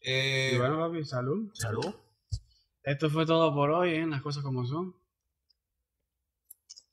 eh, 0.00 0.52
Y 0.54 0.58
bueno, 0.58 0.78
papi, 0.78 1.04
salud. 1.04 1.50
salud. 1.52 1.94
Esto 2.84 3.08
fue 3.08 3.24
todo 3.24 3.54
por 3.54 3.70
hoy, 3.70 3.90
¿eh? 3.90 4.06
las 4.06 4.20
cosas 4.22 4.42
como 4.42 4.66
son. 4.66 4.96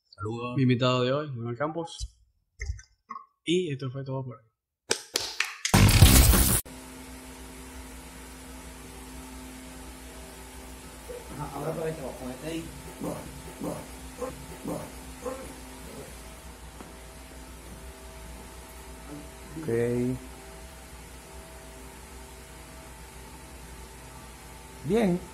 Saludos. 0.08 0.56
Mi 0.56 0.62
invitado 0.62 1.02
de 1.02 1.12
hoy, 1.12 1.28
Manuel 1.32 1.56
Campos. 1.56 2.16
Y 3.44 3.72
esto 3.72 3.90
fue 3.90 4.04
todo 4.04 4.24
por 4.24 4.36
hoy. 4.36 4.44
Ahora 11.54 11.72
para 11.72 11.90
este 11.90 12.46
ahí. 12.46 12.64
Ok. 19.60 20.16
Bien. 24.84 25.29